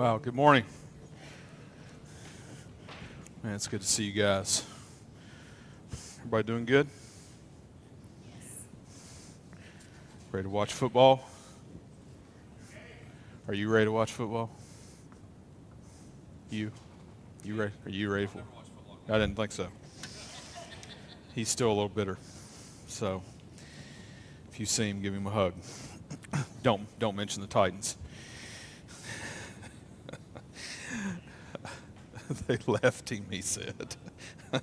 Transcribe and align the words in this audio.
Wow, 0.00 0.16
good 0.16 0.34
morning. 0.34 0.64
Man, 3.42 3.54
it's 3.54 3.66
good 3.66 3.82
to 3.82 3.86
see 3.86 4.04
you 4.04 4.12
guys. 4.12 4.64
Everybody 6.20 6.42
doing 6.42 6.64
good? 6.64 6.88
Ready 10.32 10.44
to 10.44 10.48
watch 10.48 10.72
football? 10.72 11.28
Are 13.46 13.52
you 13.52 13.68
ready 13.68 13.84
to 13.84 13.92
watch 13.92 14.10
football? 14.10 14.50
You? 16.48 16.72
You 17.44 17.56
ready? 17.56 17.72
Are 17.84 17.90
you 17.90 18.10
ready 18.10 18.24
for? 18.24 18.42
I 19.06 19.18
didn't 19.18 19.36
think 19.36 19.52
so. 19.52 19.68
He's 21.34 21.50
still 21.50 21.68
a 21.68 21.76
little 21.76 21.90
bitter. 21.90 22.16
So, 22.86 23.22
if 24.50 24.58
you 24.58 24.64
see 24.64 24.88
him, 24.88 25.02
give 25.02 25.12
him 25.12 25.26
a 25.26 25.30
hug. 25.30 25.52
don't 26.62 26.86
don't 26.98 27.16
mention 27.16 27.42
the 27.42 27.48
Titans. 27.48 27.98
they 32.46 32.58
left 32.66 33.10
him, 33.10 33.26
he 33.30 33.42
said. 33.42 33.96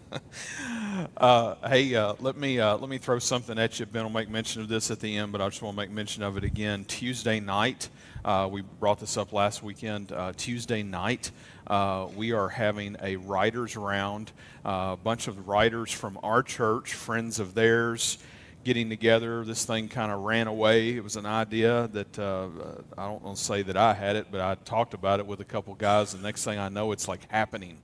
uh, 1.17 1.55
hey, 1.67 1.95
uh, 1.95 2.13
let 2.19 2.37
me 2.37 2.59
uh, 2.59 2.77
let 2.77 2.89
me 2.89 2.97
throw 2.97 3.19
something 3.19 3.57
at 3.57 3.79
you. 3.79 3.85
Ben 3.85 4.03
will 4.03 4.09
make 4.09 4.29
mention 4.29 4.61
of 4.61 4.67
this 4.67 4.91
at 4.91 4.99
the 4.99 5.17
end, 5.17 5.31
but 5.31 5.41
I 5.41 5.49
just 5.49 5.61
want 5.61 5.75
to 5.75 5.81
make 5.81 5.91
mention 5.91 6.23
of 6.23 6.37
it 6.37 6.43
again. 6.43 6.85
Tuesday 6.85 7.39
night, 7.39 7.89
uh, 8.23 8.47
we 8.49 8.61
brought 8.61 8.99
this 8.99 9.17
up 9.17 9.33
last 9.33 9.63
weekend. 9.63 10.11
Uh, 10.11 10.33
Tuesday 10.35 10.83
night, 10.83 11.31
uh, 11.67 12.07
we 12.15 12.31
are 12.31 12.49
having 12.49 12.95
a 13.01 13.17
writers 13.17 13.75
round. 13.75 14.31
a 14.63 14.97
bunch 14.97 15.27
of 15.27 15.47
writers 15.47 15.91
from 15.91 16.19
our 16.23 16.43
church, 16.43 16.93
friends 16.93 17.39
of 17.39 17.53
theirs 17.53 18.17
getting 18.67 18.89
together. 18.89 19.45
This 19.45 19.63
thing 19.63 19.87
kind 19.87 20.11
of 20.11 20.23
ran 20.23 20.47
away. 20.47 20.89
It 20.89 21.01
was 21.01 21.15
an 21.15 21.25
idea 21.25 21.87
that 21.93 22.19
uh, 22.19 22.49
I 22.97 23.07
don't 23.07 23.23
want 23.23 23.37
to 23.37 23.41
say 23.41 23.61
that 23.61 23.77
I 23.77 23.93
had 23.93 24.17
it, 24.17 24.27
but 24.29 24.41
I 24.41 24.55
talked 24.55 24.93
about 24.93 25.21
it 25.21 25.25
with 25.25 25.39
a 25.39 25.45
couple 25.45 25.73
guys. 25.73 26.11
The 26.11 26.21
next 26.21 26.43
thing 26.43 26.59
I 26.59 26.67
know, 26.67 26.91
it's 26.91 27.07
like 27.07 27.31
happening. 27.31 27.77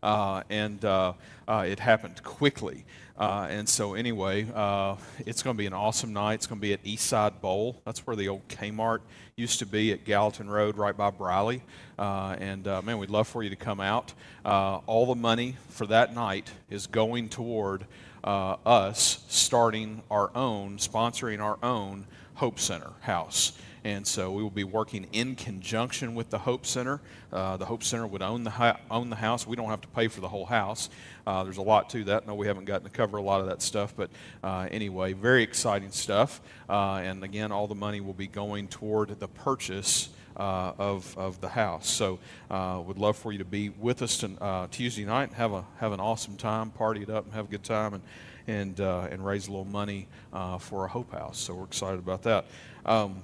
Uh, 0.00 0.44
and 0.48 0.84
uh, 0.84 1.14
uh 1.48 1.64
it 1.66 1.80
happened 1.80 2.22
quickly. 2.22 2.84
Uh, 3.18 3.48
and 3.50 3.68
so, 3.68 3.94
anyway, 3.94 4.46
uh, 4.54 4.94
it's 5.26 5.42
going 5.42 5.56
to 5.56 5.58
be 5.58 5.66
an 5.66 5.72
awesome 5.72 6.12
night. 6.12 6.34
It's 6.34 6.46
going 6.46 6.60
to 6.60 6.62
be 6.62 6.72
at 6.72 6.84
Eastside 6.84 7.40
Bowl. 7.40 7.82
That's 7.84 8.06
where 8.06 8.14
the 8.14 8.28
old 8.28 8.46
Kmart 8.46 9.00
used 9.34 9.58
to 9.58 9.66
be 9.66 9.90
at 9.90 10.04
Gallatin 10.04 10.48
Road, 10.48 10.78
right 10.78 10.96
by 10.96 11.10
Briley. 11.10 11.64
and 11.98 12.64
man, 12.64 12.98
we'd 12.98 13.10
love 13.10 13.26
for 13.26 13.42
you 13.42 13.50
to 13.50 13.56
come 13.56 13.80
out. 13.80 14.14
all 14.44 15.04
the 15.06 15.16
money 15.16 15.56
for 15.70 15.84
that 15.88 16.14
night 16.14 16.48
is 16.70 16.86
going 16.86 17.28
toward 17.28 17.86
uh, 18.24 18.56
us 18.64 19.24
starting 19.28 20.02
our 20.10 20.30
own, 20.34 20.78
sponsoring 20.78 21.40
our 21.40 21.58
own 21.62 22.06
Hope 22.34 22.58
Center 22.58 22.90
house. 23.00 23.52
And 23.84 24.06
so 24.06 24.30
we 24.32 24.42
will 24.42 24.50
be 24.50 24.64
working 24.64 25.06
in 25.12 25.36
conjunction 25.36 26.14
with 26.14 26.30
the 26.30 26.38
Hope 26.38 26.66
Center. 26.66 27.00
Uh, 27.32 27.56
the 27.56 27.64
Hope 27.64 27.82
Center 27.82 28.06
would 28.06 28.22
own 28.22 28.44
the, 28.44 28.76
own 28.90 29.08
the 29.08 29.16
house. 29.16 29.46
We 29.46 29.56
don't 29.56 29.70
have 29.70 29.80
to 29.82 29.88
pay 29.88 30.08
for 30.08 30.20
the 30.20 30.28
whole 30.28 30.44
house. 30.44 30.90
Uh, 31.26 31.44
there's 31.44 31.56
a 31.56 31.62
lot 31.62 31.88
to 31.90 32.04
that. 32.04 32.26
No, 32.26 32.34
we 32.34 32.46
haven't 32.46 32.64
gotten 32.64 32.84
to 32.84 32.92
cover 32.92 33.16
a 33.16 33.22
lot 33.22 33.40
of 33.40 33.46
that 33.46 33.62
stuff. 33.62 33.94
But 33.96 34.10
uh, 34.42 34.68
anyway, 34.70 35.12
very 35.12 35.42
exciting 35.42 35.90
stuff. 35.90 36.40
Uh, 36.68 36.96
and 36.96 37.22
again, 37.22 37.52
all 37.52 37.66
the 37.66 37.74
money 37.74 38.00
will 38.00 38.14
be 38.14 38.26
going 38.26 38.68
toward 38.68 39.18
the 39.20 39.28
purchase 39.28 40.10
uh, 40.38 40.72
of, 40.78 41.16
of 41.18 41.40
the 41.40 41.48
house. 41.48 41.88
So, 41.88 42.18
uh, 42.50 42.82
would 42.86 42.98
love 42.98 43.16
for 43.16 43.32
you 43.32 43.38
to 43.38 43.44
be 43.44 43.70
with 43.70 44.02
us 44.02 44.18
to, 44.18 44.30
uh, 44.42 44.66
Tuesday 44.70 45.04
night. 45.04 45.32
Have 45.32 45.52
a 45.52 45.64
have 45.78 45.92
an 45.92 46.00
awesome 46.00 46.36
time, 46.36 46.70
party 46.70 47.02
it 47.02 47.10
up, 47.10 47.24
and 47.24 47.34
have 47.34 47.46
a 47.46 47.50
good 47.50 47.64
time, 47.64 47.94
and 47.94 48.02
and 48.46 48.80
uh, 48.80 49.08
and 49.10 49.24
raise 49.24 49.48
a 49.48 49.50
little 49.50 49.64
money 49.64 50.08
uh, 50.32 50.58
for 50.58 50.84
a 50.84 50.88
Hope 50.88 51.12
House. 51.12 51.38
So 51.38 51.54
we're 51.54 51.64
excited 51.64 51.98
about 51.98 52.22
that. 52.22 52.46
Um, 52.84 53.22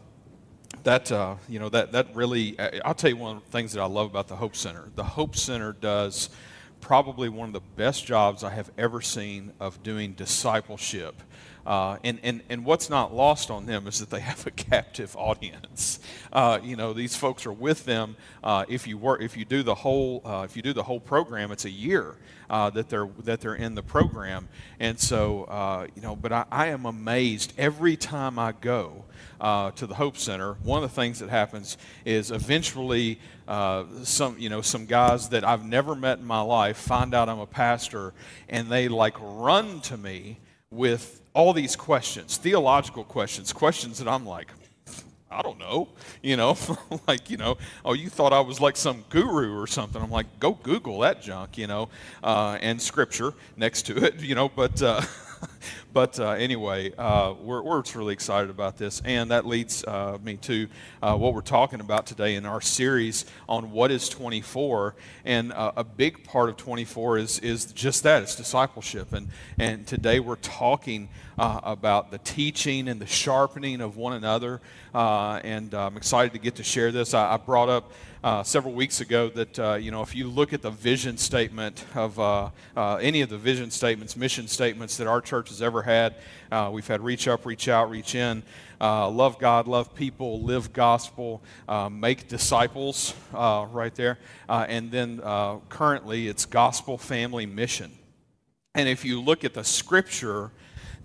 that 0.83 1.11
uh, 1.13 1.37
you 1.49 1.59
know 1.59 1.69
that 1.69 1.93
that 1.93 2.15
really 2.15 2.59
I'll 2.85 2.95
tell 2.95 3.11
you 3.11 3.17
one 3.17 3.37
of 3.37 3.45
the 3.45 3.51
things 3.51 3.73
that 3.73 3.81
I 3.81 3.87
love 3.87 4.11
about 4.11 4.29
the 4.29 4.37
Hope 4.37 4.57
Center. 4.57 4.91
The 4.95 5.05
Hope 5.05 5.37
Center 5.37 5.73
does 5.73 6.31
probably 6.81 7.31
one 7.31 7.49
of 7.49 7.55
the 7.55 7.63
best 7.77 8.05
jobs 8.05 8.45
I 8.45 8.51
have 8.51 8.71
ever 8.77 9.01
seen 9.01 9.53
of 9.59 9.83
doing 9.83 10.13
discipleship 10.13 11.15
uh, 11.67 11.97
and, 12.05 12.19
and, 12.23 12.43
and 12.49 12.65
what's 12.65 12.91
not 12.91 13.15
lost 13.15 13.51
on 13.51 13.67
them 13.67 13.87
is 13.87 13.99
that 14.01 14.11
they 14.11 14.21
have 14.21 14.47
a 14.47 14.51
captive 14.51 15.17
audience. 15.17 15.99
Uh, 16.33 16.59
you 16.63 16.77
know, 16.77 16.93
these 16.93 17.17
folks 17.17 17.47
are 17.47 17.53
with 17.53 17.85
them. 17.85 18.17
Uh, 18.43 18.65
if 18.69 18.87
you 18.87 18.99
work, 18.99 19.23
if 19.23 19.37
you 19.37 19.45
do 19.45 19.63
the 19.63 19.75
whole, 19.75 20.21
uh, 20.25 20.43
if 20.45 20.57
you 20.57 20.63
do 20.63 20.73
the 20.73 20.83
whole 20.83 21.01
program, 21.01 21.51
it's 21.51 21.65
a 21.65 21.71
year 21.71 22.17
uh, 22.51 22.69
that 22.71 22.89
they're 22.91 23.09
that 23.23 23.41
they're 23.41 23.55
in 23.55 23.75
the 23.75 23.83
program. 23.83 24.49
And 24.79 24.99
so, 24.99 25.45
uh, 25.45 25.87
you 25.95 26.03
know, 26.03 26.15
but 26.15 26.33
I, 26.33 26.45
I, 26.51 26.67
am 26.67 26.85
amazed 26.85 27.55
every 27.57 27.97
time 27.97 28.39
I 28.39 28.53
go 28.53 29.05
to 29.41 29.87
the 29.87 29.95
Hope 29.95 30.17
Center. 30.17 30.55
One 30.63 30.83
of 30.83 30.91
the 30.91 30.95
things 30.95 31.21
that 31.21 31.31
happens 31.31 31.77
is 32.05 32.31
eventually 32.31 33.21
some, 33.47 34.39
you 34.39 34.49
know, 34.49 34.61
some 34.61 34.87
guys 34.87 35.31
that 35.31 35.45
I've 35.45 35.65
never 35.65 35.95
met 35.95 36.19
in 36.19 36.25
my 36.25 36.41
life 36.41 36.77
find 36.77 37.15
out 37.15 37.29
I'm 37.29 37.41
a 37.41 37.47
pastor, 37.47 38.13
and 38.49 38.71
they 38.71 38.89
like 38.89 39.17
run 39.21 39.81
to 39.83 39.97
me 39.97 40.39
with 40.75 41.21
all 41.35 41.53
these 41.53 41.77
questions, 41.77 42.37
theological 42.37 43.05
questions, 43.05 43.53
questions 43.53 43.99
that 43.99 44.09
I'm 44.09 44.27
like, 44.27 44.49
I 45.31 45.43
don't 45.43 45.59
know, 45.59 45.89
you 46.23 46.37
know, 46.37 46.57
like, 47.09 47.29
you 47.29 47.37
know, 47.37 47.59
oh, 47.85 47.93
you 47.93 48.09
thought 48.09 48.33
I 48.33 48.41
was 48.41 48.61
like 48.61 48.77
some 48.77 49.05
guru 49.09 49.59
or 49.59 49.67
something. 49.67 50.01
I'm 50.01 50.11
like, 50.11 50.39
go 50.39 50.53
Google 50.53 51.01
that 51.01 51.23
junk, 51.23 51.59
you 51.59 51.67
know, 51.67 51.89
uh, 52.23 52.59
and 52.61 52.81
scripture 52.81 53.35
next 53.57 53.83
to 53.87 53.97
it, 54.05 54.15
you 54.21 54.35
know, 54.37 54.49
but, 54.49 54.81
uh, 54.81 55.01
but 55.93 56.19
uh, 56.19 56.31
anyway, 56.31 56.93
uh, 56.97 57.35
we're, 57.41 57.63
we're 57.63 57.83
really 57.95 58.13
excited 58.13 58.51
about 58.51 58.77
this. 58.77 59.03
And 59.05 59.31
that 59.31 59.47
leads 59.47 59.85
uh, 59.85 60.19
me 60.23 60.37
to 60.39 60.69
uh, 61.03 61.17
what 61.17 61.35
we're 61.35 61.41
talking 61.41 61.81
about 61.81 62.07
today 62.07 62.35
in 62.35 62.47
our 62.47 62.61
series 62.61 63.25
on 63.49 63.71
what 63.71 63.91
is 63.91 64.09
24. 64.09 64.95
And 65.25 65.53
uh, 65.53 65.73
a 65.77 65.85
big 65.85 66.25
part 66.25 66.49
of 66.49 66.57
24 66.57 67.19
is, 67.19 67.39
is 67.41 67.67
just 67.67 68.03
that 68.03 68.23
it's 68.23 68.37
discipleship. 68.37 69.13
And, 69.13 69.29
and 69.59 69.87
today 69.87 70.21
we're 70.21 70.37
talking 70.37 71.09
uh, 71.39 71.61
about 71.63 72.11
the 72.11 72.19
teaching 72.19 72.89
and 72.89 73.01
the 73.01 73.07
sharpening 73.07 73.81
of 73.81 73.97
one 73.97 74.13
another. 74.13 74.61
and 74.95 75.75
I'm 75.75 75.97
excited 75.97 76.33
to 76.33 76.39
get 76.39 76.57
to 76.57 76.65
share 76.65 76.93
this. 76.93 77.15
I, 77.15 77.35
I 77.35 77.37
brought 77.37 77.69
up 77.69 77.93
uh, 78.25 78.43
several 78.43 78.73
weeks 78.73 79.03
ago 79.03 79.29
that 79.29 79.59
uh, 79.59 79.75
you 79.75 79.91
know 79.91 80.01
if 80.01 80.15
you 80.15 80.27
look 80.27 80.55
at 80.55 80.63
the 80.63 80.71
vision 80.71 81.19
statement 81.19 81.85
of 81.95 82.19
uh, 82.19 82.49
uh 82.75 82.97
any 82.97 83.21
of 83.21 83.29
the 83.29 83.37
vision 83.37 83.71
statements, 83.71 84.17
mission 84.17 84.49
statements 84.49 84.97
that 84.97 85.07
our 85.07 85.21
church 85.21 85.51
has 85.51 85.61
ever 85.61 85.83
had, 85.83 86.15
uh, 86.51 86.71
we've 86.73 86.87
had 86.87 87.03
reach 87.03 87.29
up, 87.29 87.45
reach 87.45 87.69
out, 87.69 87.91
reach 87.91 88.15
in, 88.15 88.43
uh, 88.81 89.07
love 89.11 89.39
God, 89.39 89.69
love 89.69 89.95
people, 89.95 90.41
live 90.41 90.73
gospel, 90.73 91.43
make 91.91 92.27
disciples, 92.27 93.15
right 93.33 93.95
there, 93.95 94.19
and 94.49 94.91
then 94.91 95.21
currently 95.69 96.27
it's 96.27 96.47
gospel 96.47 96.97
family 96.97 97.45
mission. 97.45 97.93
And 98.75 98.89
if 98.89 99.05
you 99.05 99.21
look 99.21 99.45
at 99.45 99.53
the 99.53 99.65
scripture 99.65 100.51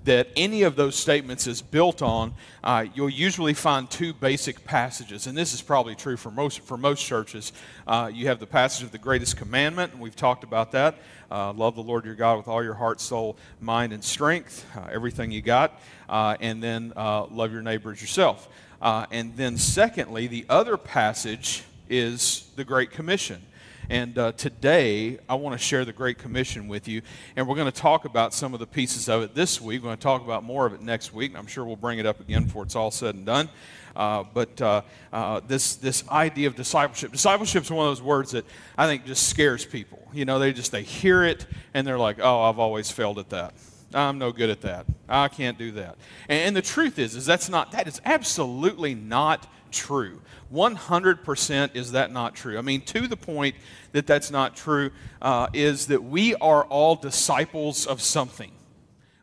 that 0.05 0.27
any 0.35 0.63
of 0.63 0.75
those 0.75 0.95
statements 0.95 1.45
is 1.47 1.61
built 1.61 2.01
on, 2.01 2.33
uh, 2.63 2.85
you'll 2.93 3.09
usually 3.09 3.53
find 3.53 3.89
two 3.89 4.13
basic 4.13 4.63
passages. 4.65 5.27
And 5.27 5.37
this 5.37 5.53
is 5.53 5.61
probably 5.61 5.95
true 5.95 6.17
for 6.17 6.31
most, 6.31 6.61
for 6.61 6.77
most 6.77 7.05
churches. 7.05 7.51
Uh, 7.85 8.09
you 8.13 8.27
have 8.27 8.39
the 8.39 8.47
passage 8.47 8.83
of 8.83 8.91
the 8.91 8.97
greatest 8.97 9.37
commandment, 9.37 9.93
and 9.93 10.01
we've 10.01 10.15
talked 10.15 10.43
about 10.43 10.71
that. 10.71 10.95
Uh, 11.29 11.53
love 11.53 11.75
the 11.75 11.83
Lord 11.83 12.05
your 12.05 12.15
God 12.15 12.37
with 12.37 12.47
all 12.47 12.63
your 12.63 12.73
heart, 12.73 13.01
soul, 13.01 13.37
mind, 13.61 13.93
and 13.93 14.03
strength, 14.03 14.65
uh, 14.75 14.87
everything 14.91 15.31
you 15.31 15.41
got. 15.41 15.79
Uh, 16.07 16.37
and 16.39 16.63
then 16.63 16.93
uh, 16.95 17.25
love 17.25 17.51
your 17.51 17.61
neighbor 17.61 17.91
as 17.91 18.01
yourself. 18.01 18.47
and 18.81 19.35
then, 19.35 19.57
secondly, 19.57 20.27
the 20.27 20.45
other 20.49 20.77
passage 20.77 21.63
is 21.89 22.49
the 22.55 22.63
Great 22.63 22.91
Commission. 22.91 23.41
And 23.89 24.15
uh, 24.19 24.33
today, 24.33 25.17
I 25.27 25.33
want 25.33 25.59
to 25.59 25.63
share 25.63 25.83
the 25.83 25.93
Great 25.93 26.19
Commission 26.19 26.67
with 26.67 26.87
you. 26.87 27.01
And 27.35 27.47
we're 27.47 27.55
going 27.55 27.71
to 27.71 27.81
talk 27.81 28.05
about 28.05 28.35
some 28.35 28.53
of 28.53 28.59
the 28.59 28.67
pieces 28.67 29.09
of 29.09 29.23
it 29.23 29.33
this 29.33 29.59
week. 29.59 29.81
We're 29.81 29.87
going 29.87 29.97
to 29.97 30.03
talk 30.03 30.23
about 30.23 30.43
more 30.43 30.67
of 30.67 30.73
it 30.73 30.81
next 30.81 31.11
week. 31.11 31.31
And 31.31 31.39
I'm 31.39 31.47
sure 31.47 31.65
we'll 31.65 31.75
bring 31.75 31.97
it 31.97 32.05
up 32.05 32.19
again 32.19 32.43
before 32.43 32.61
it's 32.63 32.75
all 32.75 32.91
said 32.91 33.15
and 33.15 33.25
done. 33.25 33.49
Uh, 33.95 34.25
but 34.31 34.61
uh, 34.61 34.83
uh, 35.11 35.41
this, 35.47 35.75
this 35.77 36.07
idea 36.09 36.47
of 36.47 36.55
discipleship 36.55 37.11
discipleship 37.11 37.63
is 37.63 37.71
one 37.71 37.87
of 37.87 37.91
those 37.91 38.03
words 38.03 38.31
that 38.31 38.45
i 38.77 38.85
think 38.85 39.03
just 39.05 39.27
scares 39.27 39.65
people 39.65 39.99
you 40.13 40.25
know 40.25 40.37
they 40.37 40.53
just 40.53 40.71
they 40.71 40.83
hear 40.83 41.23
it 41.23 41.47
and 41.73 41.85
they're 41.85 41.97
like 41.97 42.17
oh 42.21 42.43
i've 42.43 42.59
always 42.59 42.91
failed 42.91 43.17
at 43.17 43.29
that 43.29 43.53
i'm 43.93 44.19
no 44.19 44.31
good 44.31 44.49
at 44.49 44.61
that 44.61 44.85
i 45.09 45.27
can't 45.27 45.57
do 45.57 45.71
that 45.71 45.97
and, 46.29 46.39
and 46.39 46.55
the 46.55 46.61
truth 46.61 46.99
is 46.99 47.15
is 47.15 47.25
that's 47.25 47.49
not 47.49 47.71
that 47.71 47.87
is 47.87 47.99
absolutely 48.05 48.93
not 48.93 49.47
true 49.71 50.21
100% 50.53 51.75
is 51.75 51.91
that 51.91 52.11
not 52.11 52.35
true. 52.35 52.57
I 52.57 52.61
mean, 52.61 52.81
to 52.81 53.07
the 53.07 53.17
point 53.17 53.55
that 53.91 54.07
that's 54.07 54.31
not 54.31 54.55
true 54.55 54.91
uh, 55.21 55.47
is 55.53 55.87
that 55.87 56.03
we 56.03 56.35
are 56.35 56.63
all 56.65 56.95
disciples 56.95 57.85
of 57.85 58.01
something. 58.01 58.51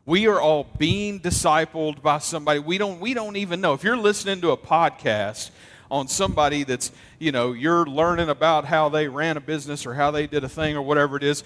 We 0.05 0.27
are 0.27 0.39
all 0.39 0.67
being 0.77 1.19
discipled 1.19 2.01
by 2.01 2.19
somebody. 2.19 2.59
We 2.59 2.77
don't, 2.77 3.01
we 3.01 3.13
don't 3.13 3.35
even 3.35 3.59
know. 3.59 3.73
If 3.73 3.83
you're 3.83 3.97
listening 3.97 4.39
to 4.41 4.51
a 4.51 4.57
podcast 4.57 5.51
on 5.91 6.07
somebody 6.07 6.63
that's, 6.63 6.91
you 7.19 7.33
know, 7.33 7.51
you're 7.51 7.85
learning 7.85 8.29
about 8.29 8.63
how 8.63 8.87
they 8.87 9.09
ran 9.09 9.35
a 9.35 9.41
business 9.41 9.85
or 9.85 9.93
how 9.93 10.11
they 10.11 10.27
did 10.27 10.45
a 10.45 10.49
thing 10.49 10.77
or 10.77 10.81
whatever 10.81 11.17
it 11.17 11.23
is, 11.23 11.43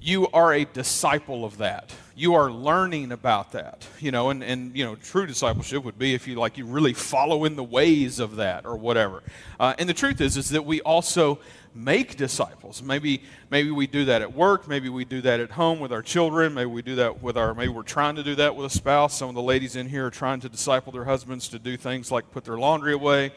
you 0.00 0.28
are 0.28 0.54
a 0.54 0.64
disciple 0.64 1.44
of 1.44 1.58
that. 1.58 1.94
You 2.16 2.34
are 2.34 2.50
learning 2.50 3.10
about 3.10 3.52
that, 3.52 3.88
you 3.98 4.12
know, 4.12 4.30
and, 4.30 4.44
and 4.44 4.76
you 4.76 4.84
know, 4.84 4.94
true 4.94 5.26
discipleship 5.26 5.82
would 5.82 5.98
be 5.98 6.14
if 6.14 6.28
you 6.28 6.36
like 6.36 6.56
you 6.56 6.64
really 6.64 6.92
follow 6.92 7.44
in 7.44 7.56
the 7.56 7.64
ways 7.64 8.20
of 8.20 8.36
that 8.36 8.64
or 8.64 8.76
whatever. 8.76 9.22
Uh, 9.58 9.74
and 9.78 9.88
the 9.88 9.94
truth 9.94 10.20
is, 10.20 10.36
is 10.36 10.50
that 10.50 10.64
we 10.64 10.80
also 10.82 11.40
make 11.74 12.16
disciples. 12.16 12.82
Maybe 12.82 13.22
maybe 13.50 13.72
we 13.72 13.88
do 13.88 14.04
that 14.04 14.22
at 14.22 14.32
work. 14.32 14.68
Maybe 14.68 14.88
we 14.88 15.04
do 15.04 15.20
that 15.22 15.40
at 15.40 15.50
home 15.50 15.80
with 15.80 15.92
our 15.92 16.02
children. 16.02 16.54
Maybe 16.54 16.70
we 16.70 16.82
do 16.82 16.94
that 16.94 17.20
with 17.20 17.36
our. 17.36 17.52
Maybe 17.52 17.72
we're 17.72 17.82
trying 17.82 18.14
to 18.14 18.22
do 18.22 18.36
that 18.36 18.54
with 18.54 18.66
a 18.66 18.70
spouse. 18.70 19.18
Some 19.18 19.28
of 19.28 19.34
the 19.34 19.42
ladies 19.42 19.74
in 19.74 19.88
here 19.88 20.06
are 20.06 20.10
trying 20.10 20.38
to 20.40 20.48
disciple 20.48 20.92
their 20.92 21.04
husbands 21.04 21.48
to 21.48 21.58
do 21.58 21.76
things 21.76 22.12
like 22.12 22.30
put 22.30 22.44
their 22.44 22.58
laundry 22.58 22.92
away, 22.92 23.32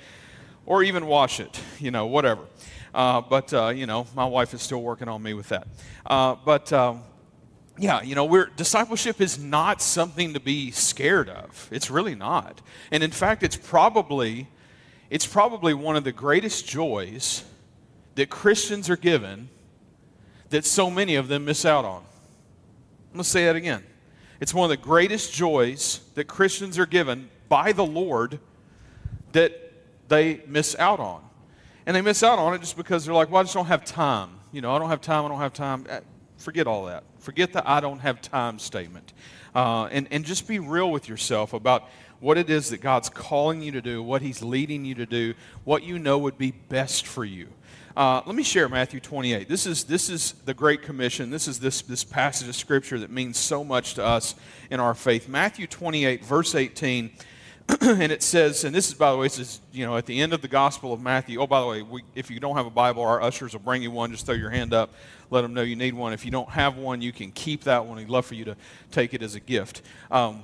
or 0.68 0.84
even 0.84 1.08
wash 1.08 1.40
it. 1.40 1.60
You 1.80 1.90
know, 1.90 2.06
whatever. 2.06 2.44
Uh, 2.94 3.22
but, 3.22 3.54
uh, 3.54 3.68
you 3.68 3.86
know, 3.86 4.08
my 4.16 4.26
wife 4.26 4.54
is 4.54 4.62
still 4.62 4.82
working 4.82 5.08
on 5.08 5.22
me 5.22 5.34
with 5.34 5.50
that. 5.50 5.68
Uh, 6.06 6.36
but, 6.44 6.72
um, 6.74 7.04
yeah, 7.78 8.02
you 8.02 8.16
know, 8.16 8.26
we're, 8.26 8.48
discipleship 8.48 9.22
is 9.22 9.38
not 9.38 9.82
something 9.82 10.34
to 10.34 10.40
be 10.40 10.72
scared 10.72 11.30
of. 11.30 11.70
It's 11.72 11.90
really 11.90 12.16
not. 12.16 12.62
And 12.92 13.04
in 13.04 13.12
fact, 13.12 13.44
it's 13.44 13.56
probably, 13.56 14.48
it's 15.10 15.28
probably 15.28 15.74
one 15.74 15.96
of 15.96 16.04
the 16.04 16.12
greatest 16.12 16.68
joys 16.68 17.44
that 18.16 18.30
Christians 18.30 18.90
are 18.90 18.98
given 18.98 19.50
that 20.50 20.66
so 20.66 20.90
many 20.90 21.16
of 21.16 21.28
them 21.28 21.46
miss 21.46 21.66
out 21.66 21.86
on. 21.86 22.02
I'm 22.02 23.14
going 23.14 23.24
to 23.24 23.30
say 23.30 23.46
that 23.46 23.56
again. 23.56 23.84
It's 24.40 24.54
one 24.54 24.72
of 24.72 24.78
the 24.78 24.84
greatest 24.84 25.34
joys 25.34 26.02
that 26.16 26.26
Christians 26.26 26.78
are 26.78 26.86
given 26.86 27.30
by 27.50 27.72
the 27.72 27.86
Lord 27.86 28.40
that 29.32 29.54
they 30.08 30.42
miss 30.48 30.76
out 30.78 31.00
on 31.00 31.22
and 31.88 31.96
they 31.96 32.02
miss 32.02 32.22
out 32.22 32.38
on 32.38 32.54
it 32.54 32.60
just 32.60 32.76
because 32.76 33.06
they're 33.06 33.16
like, 33.16 33.32
well, 33.32 33.40
I 33.40 33.44
just 33.44 33.56
don't 33.56 33.66
have 33.66 33.86
time. 33.86 34.32
You 34.52 34.62
know, 34.62 34.76
I 34.76 34.78
don't 34.78 34.90
have 34.90 35.02
time, 35.02 35.26
I 35.26 35.30
don't 35.30 35.40
have 35.40 35.54
time. 35.54 35.86
Uh, 35.90 36.02
forget 36.38 36.68
all 36.68 36.86
that. 36.86 37.04
Forget 37.28 37.52
the 37.52 37.70
I 37.70 37.82
don't 37.82 38.00
have 38.00 38.22
time 38.22 38.58
statement. 38.58 39.12
Uh, 39.54 39.90
and, 39.92 40.08
and 40.12 40.24
just 40.24 40.48
be 40.48 40.60
real 40.60 40.90
with 40.90 41.10
yourself 41.10 41.52
about 41.52 41.90
what 42.22 42.38
it 42.38 42.50
is 42.50 42.70
that 42.70 42.78
God's 42.78 43.10
calling 43.10 43.62
you 43.62 43.74
to 43.74 43.82
do, 43.82 44.02
what 44.02 44.22
He's 44.22 44.42
leading 44.42 44.86
you 44.86 44.96
to 44.96 45.06
do, 45.06 45.34
what 45.66 45.84
you 45.84 46.00
know 46.00 46.18
would 46.20 46.38
be 46.38 46.52
best 46.52 47.06
for 47.06 47.26
you. 47.26 47.50
Uh, 47.98 48.22
let 48.26 48.34
me 48.34 48.44
share 48.44 48.70
Matthew 48.70 49.02
28. 49.02 49.50
This 49.50 49.66
is, 49.66 49.84
this 49.84 50.10
is 50.10 50.36
the 50.46 50.54
Great 50.54 50.84
Commission. 50.84 51.30
This 51.30 51.50
is 51.50 51.60
this, 51.60 51.82
this 51.82 52.06
passage 52.06 52.48
of 52.48 52.56
Scripture 52.56 52.98
that 53.00 53.12
means 53.12 53.38
so 53.38 53.62
much 53.62 53.96
to 53.96 54.06
us 54.06 54.34
in 54.72 54.80
our 54.80 54.96
faith. 54.96 55.28
Matthew 55.28 55.68
28, 55.68 56.24
verse 56.24 56.56
18 56.56 57.12
and 57.82 58.12
it 58.12 58.24
says, 58.24 58.64
and 58.64 58.74
this 58.74 58.88
is, 58.88 58.94
by 58.94 59.12
the 59.12 59.18
way, 59.18 59.26
this 59.26 59.40
is, 59.40 59.62
you 59.74 59.86
know, 59.86 59.98
at 59.98 60.06
the 60.06 60.22
end 60.22 60.32
of 60.34 60.42
the 60.42 60.48
Gospel 60.48 60.94
of 60.94 61.02
Matthew. 61.02 61.42
Oh, 61.42 61.48
by 61.48 61.60
the 61.60 61.68
way, 61.68 61.82
we, 61.82 62.04
if 62.16 62.32
you 62.32 62.40
don't 62.40 62.56
have 62.56 62.66
a 62.66 62.72
Bible, 62.72 63.04
our 63.04 63.22
ushers 63.22 63.54
will 63.54 63.60
bring 63.60 63.84
you 63.84 63.92
one. 63.92 64.12
Just 64.12 64.26
throw 64.26 64.36
your 64.36 64.50
hand 64.50 64.74
up, 64.74 64.94
let 65.30 65.42
them 65.42 65.54
know 65.54 65.64
you 65.64 65.76
need 65.76 65.94
one. 65.94 66.14
If 66.14 66.24
you 66.24 66.32
don't 66.32 66.50
have 66.50 66.78
one, 66.78 67.02
you 67.02 67.12
can 67.12 67.32
keep 67.32 67.66
that 67.66 67.86
one. 67.86 67.98
We'd 67.98 68.10
love 68.10 68.26
for 68.26 68.36
you 68.36 68.46
to 68.46 68.56
take 68.92 69.14
it 69.14 69.22
as 69.22 69.36
a 69.36 69.42
gift. 69.42 69.82
Um, 70.10 70.44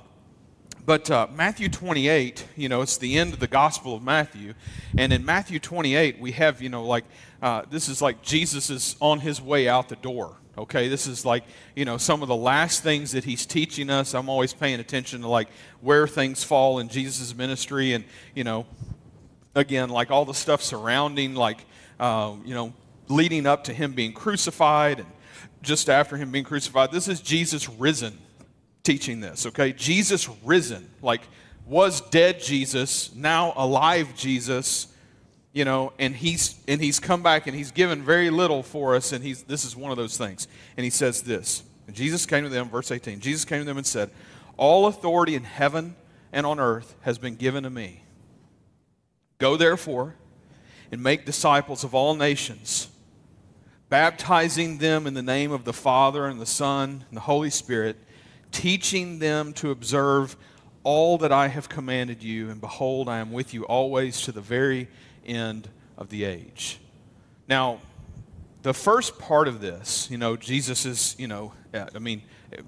but 0.84 1.10
uh, 1.10 1.28
Matthew 1.34 1.70
28, 1.70 2.46
you 2.56 2.68
know, 2.68 2.82
it's 2.82 2.98
the 2.98 3.16
end 3.16 3.32
of 3.32 3.40
the 3.40 3.46
Gospel 3.46 3.94
of 3.94 4.02
Matthew. 4.02 4.52
And 4.98 5.10
in 5.10 5.24
Matthew 5.24 5.58
28, 5.58 6.20
we 6.20 6.32
have, 6.32 6.60
you 6.60 6.68
know, 6.68 6.84
like, 6.84 7.04
uh, 7.40 7.62
this 7.70 7.88
is 7.88 8.02
like 8.02 8.20
Jesus 8.20 8.68
is 8.68 8.96
on 9.00 9.20
his 9.20 9.40
way 9.40 9.66
out 9.66 9.88
the 9.88 9.96
door. 9.96 10.36
Okay, 10.56 10.88
this 10.88 11.06
is 11.06 11.24
like, 11.24 11.44
you 11.74 11.84
know, 11.84 11.96
some 11.96 12.22
of 12.22 12.28
the 12.28 12.36
last 12.36 12.82
things 12.82 13.12
that 13.12 13.24
he's 13.24 13.44
teaching 13.44 13.90
us. 13.90 14.14
I'm 14.14 14.28
always 14.28 14.52
paying 14.52 14.78
attention 14.78 15.22
to 15.22 15.28
like 15.28 15.48
where 15.80 16.06
things 16.06 16.44
fall 16.44 16.78
in 16.78 16.88
Jesus' 16.88 17.34
ministry 17.34 17.92
and, 17.92 18.04
you 18.34 18.44
know, 18.44 18.66
again, 19.54 19.88
like 19.88 20.10
all 20.10 20.24
the 20.24 20.34
stuff 20.34 20.62
surrounding, 20.62 21.34
like, 21.34 21.64
uh, 21.98 22.34
you 22.44 22.54
know, 22.54 22.72
leading 23.08 23.46
up 23.46 23.64
to 23.64 23.72
him 23.72 23.92
being 23.92 24.12
crucified 24.12 25.00
and 25.00 25.08
just 25.62 25.90
after 25.90 26.16
him 26.16 26.30
being 26.30 26.44
crucified. 26.44 26.92
This 26.92 27.08
is 27.08 27.20
Jesus 27.20 27.68
risen 27.68 28.16
teaching 28.84 29.20
this, 29.20 29.46
okay? 29.46 29.72
Jesus 29.72 30.28
risen, 30.44 30.88
like 31.02 31.22
was 31.66 32.00
dead 32.10 32.40
Jesus, 32.40 33.14
now 33.14 33.54
alive 33.56 34.14
Jesus 34.14 34.93
you 35.54 35.64
know 35.64 35.92
and 35.98 36.14
he's 36.14 36.56
and 36.68 36.82
he's 36.82 37.00
come 37.00 37.22
back 37.22 37.46
and 37.46 37.56
he's 37.56 37.70
given 37.70 38.02
very 38.02 38.28
little 38.28 38.62
for 38.62 38.94
us 38.94 39.12
and 39.12 39.24
he's 39.24 39.44
this 39.44 39.64
is 39.64 39.74
one 39.74 39.90
of 39.90 39.96
those 39.96 40.18
things. 40.18 40.46
And 40.76 40.84
he 40.84 40.90
says 40.90 41.22
this. 41.22 41.62
And 41.86 41.96
jesus 41.96 42.26
came 42.26 42.42
to 42.42 42.50
them 42.50 42.68
verse 42.68 42.90
18 42.90 43.20
jesus 43.20 43.46
came 43.46 43.60
to 43.60 43.64
them 43.64 43.78
and 43.78 43.86
said 43.86 44.10
all 44.56 44.86
authority 44.86 45.34
in 45.34 45.44
heaven 45.44 45.96
and 46.32 46.44
on 46.44 46.60
earth 46.60 46.94
has 47.02 47.16
been 47.16 47.36
given 47.36 47.62
to 47.62 47.70
me. 47.70 48.02
Go 49.38 49.56
therefore 49.56 50.16
and 50.92 51.02
make 51.02 51.24
disciples 51.24 51.84
of 51.84 51.94
all 51.94 52.14
nations 52.14 52.88
baptizing 53.88 54.78
them 54.78 55.06
in 55.06 55.14
the 55.14 55.22
name 55.22 55.52
of 55.52 55.64
the 55.64 55.72
father 55.72 56.26
and 56.26 56.40
the 56.40 56.46
son 56.46 57.04
and 57.08 57.16
the 57.16 57.20
holy 57.20 57.50
spirit 57.50 57.96
teaching 58.50 59.20
them 59.20 59.52
to 59.52 59.70
observe 59.70 60.36
all 60.82 61.16
that 61.18 61.30
i 61.30 61.46
have 61.46 61.68
commanded 61.68 62.22
you. 62.24 62.50
And 62.50 62.60
behold 62.60 63.08
i 63.08 63.18
am 63.18 63.30
with 63.30 63.54
you 63.54 63.62
always 63.64 64.20
to 64.22 64.32
the 64.32 64.40
very 64.40 64.88
end 65.26 65.68
of 65.96 66.08
the 66.08 66.24
age. 66.24 66.80
Now, 67.48 67.80
the 68.62 68.74
first 68.74 69.18
part 69.18 69.46
of 69.46 69.60
this, 69.60 70.08
you 70.10 70.16
know, 70.16 70.36
Jesus 70.36 70.86
is, 70.86 71.14
you 71.18 71.28
know, 71.28 71.52
I 71.74 71.98
mean, 71.98 72.22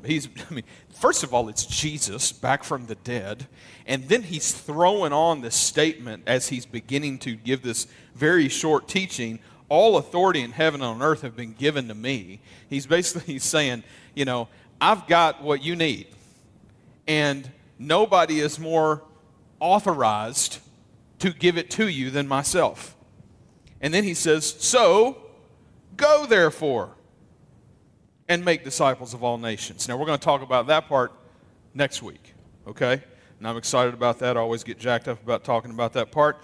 he's, 0.04 0.28
I 0.50 0.54
mean, 0.54 0.64
first 1.00 1.22
of 1.22 1.32
all, 1.32 1.48
it's 1.48 1.64
Jesus 1.64 2.32
back 2.32 2.64
from 2.64 2.86
the 2.86 2.96
dead. 2.96 3.46
And 3.86 4.08
then 4.08 4.22
he's 4.22 4.52
throwing 4.52 5.12
on 5.12 5.40
this 5.40 5.56
statement 5.56 6.24
as 6.26 6.48
he's 6.48 6.66
beginning 6.66 7.18
to 7.20 7.34
give 7.34 7.62
this 7.62 7.86
very 8.14 8.48
short 8.48 8.88
teaching 8.88 9.38
all 9.68 9.96
authority 9.96 10.42
in 10.42 10.52
heaven 10.52 10.80
and 10.80 10.90
on 10.90 11.02
earth 11.02 11.22
have 11.22 11.34
been 11.34 11.52
given 11.52 11.88
to 11.88 11.94
me. 11.94 12.40
He's 12.68 12.86
basically 12.86 13.38
saying, 13.40 13.82
you 14.14 14.24
know, 14.24 14.48
I've 14.80 15.06
got 15.06 15.42
what 15.42 15.62
you 15.62 15.76
need. 15.76 16.08
And 17.08 17.50
nobody 17.78 18.40
is 18.40 18.58
more 18.58 19.02
authorized 19.60 20.58
to 21.18 21.32
give 21.32 21.56
it 21.56 21.70
to 21.70 21.88
you 21.88 22.10
than 22.10 22.28
myself. 22.28 22.96
And 23.80 23.92
then 23.92 24.04
he 24.04 24.14
says, 24.14 24.46
So 24.58 25.18
go 25.96 26.26
therefore 26.26 26.90
and 28.28 28.44
make 28.44 28.64
disciples 28.64 29.14
of 29.14 29.22
all 29.22 29.38
nations. 29.38 29.88
Now 29.88 29.96
we're 29.96 30.06
going 30.06 30.18
to 30.18 30.24
talk 30.24 30.42
about 30.42 30.66
that 30.66 30.88
part 30.88 31.12
next 31.74 32.02
week, 32.02 32.34
okay? 32.66 33.02
And 33.38 33.46
I'm 33.46 33.56
excited 33.56 33.94
about 33.94 34.18
that. 34.20 34.36
I 34.36 34.40
always 34.40 34.64
get 34.64 34.78
jacked 34.78 35.08
up 35.08 35.22
about 35.22 35.44
talking 35.44 35.70
about 35.70 35.92
that 35.92 36.10
part. 36.10 36.38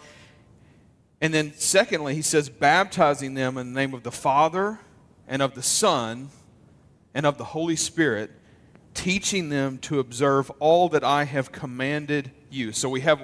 And 1.20 1.32
then, 1.32 1.52
secondly, 1.54 2.14
he 2.14 2.22
says, 2.22 2.48
baptizing 2.48 3.34
them 3.34 3.56
in 3.56 3.72
the 3.72 3.80
name 3.80 3.94
of 3.94 4.02
the 4.02 4.10
Father 4.10 4.80
and 5.28 5.40
of 5.40 5.54
the 5.54 5.62
Son 5.62 6.30
and 7.14 7.24
of 7.24 7.38
the 7.38 7.44
Holy 7.44 7.76
Spirit, 7.76 8.30
teaching 8.94 9.48
them 9.48 9.78
to 9.78 10.00
observe 10.00 10.50
all 10.58 10.88
that 10.90 11.04
I 11.04 11.24
have 11.24 11.52
commanded 11.52 12.30
you. 12.50 12.72
So 12.72 12.88
we 12.88 13.00
have 13.02 13.20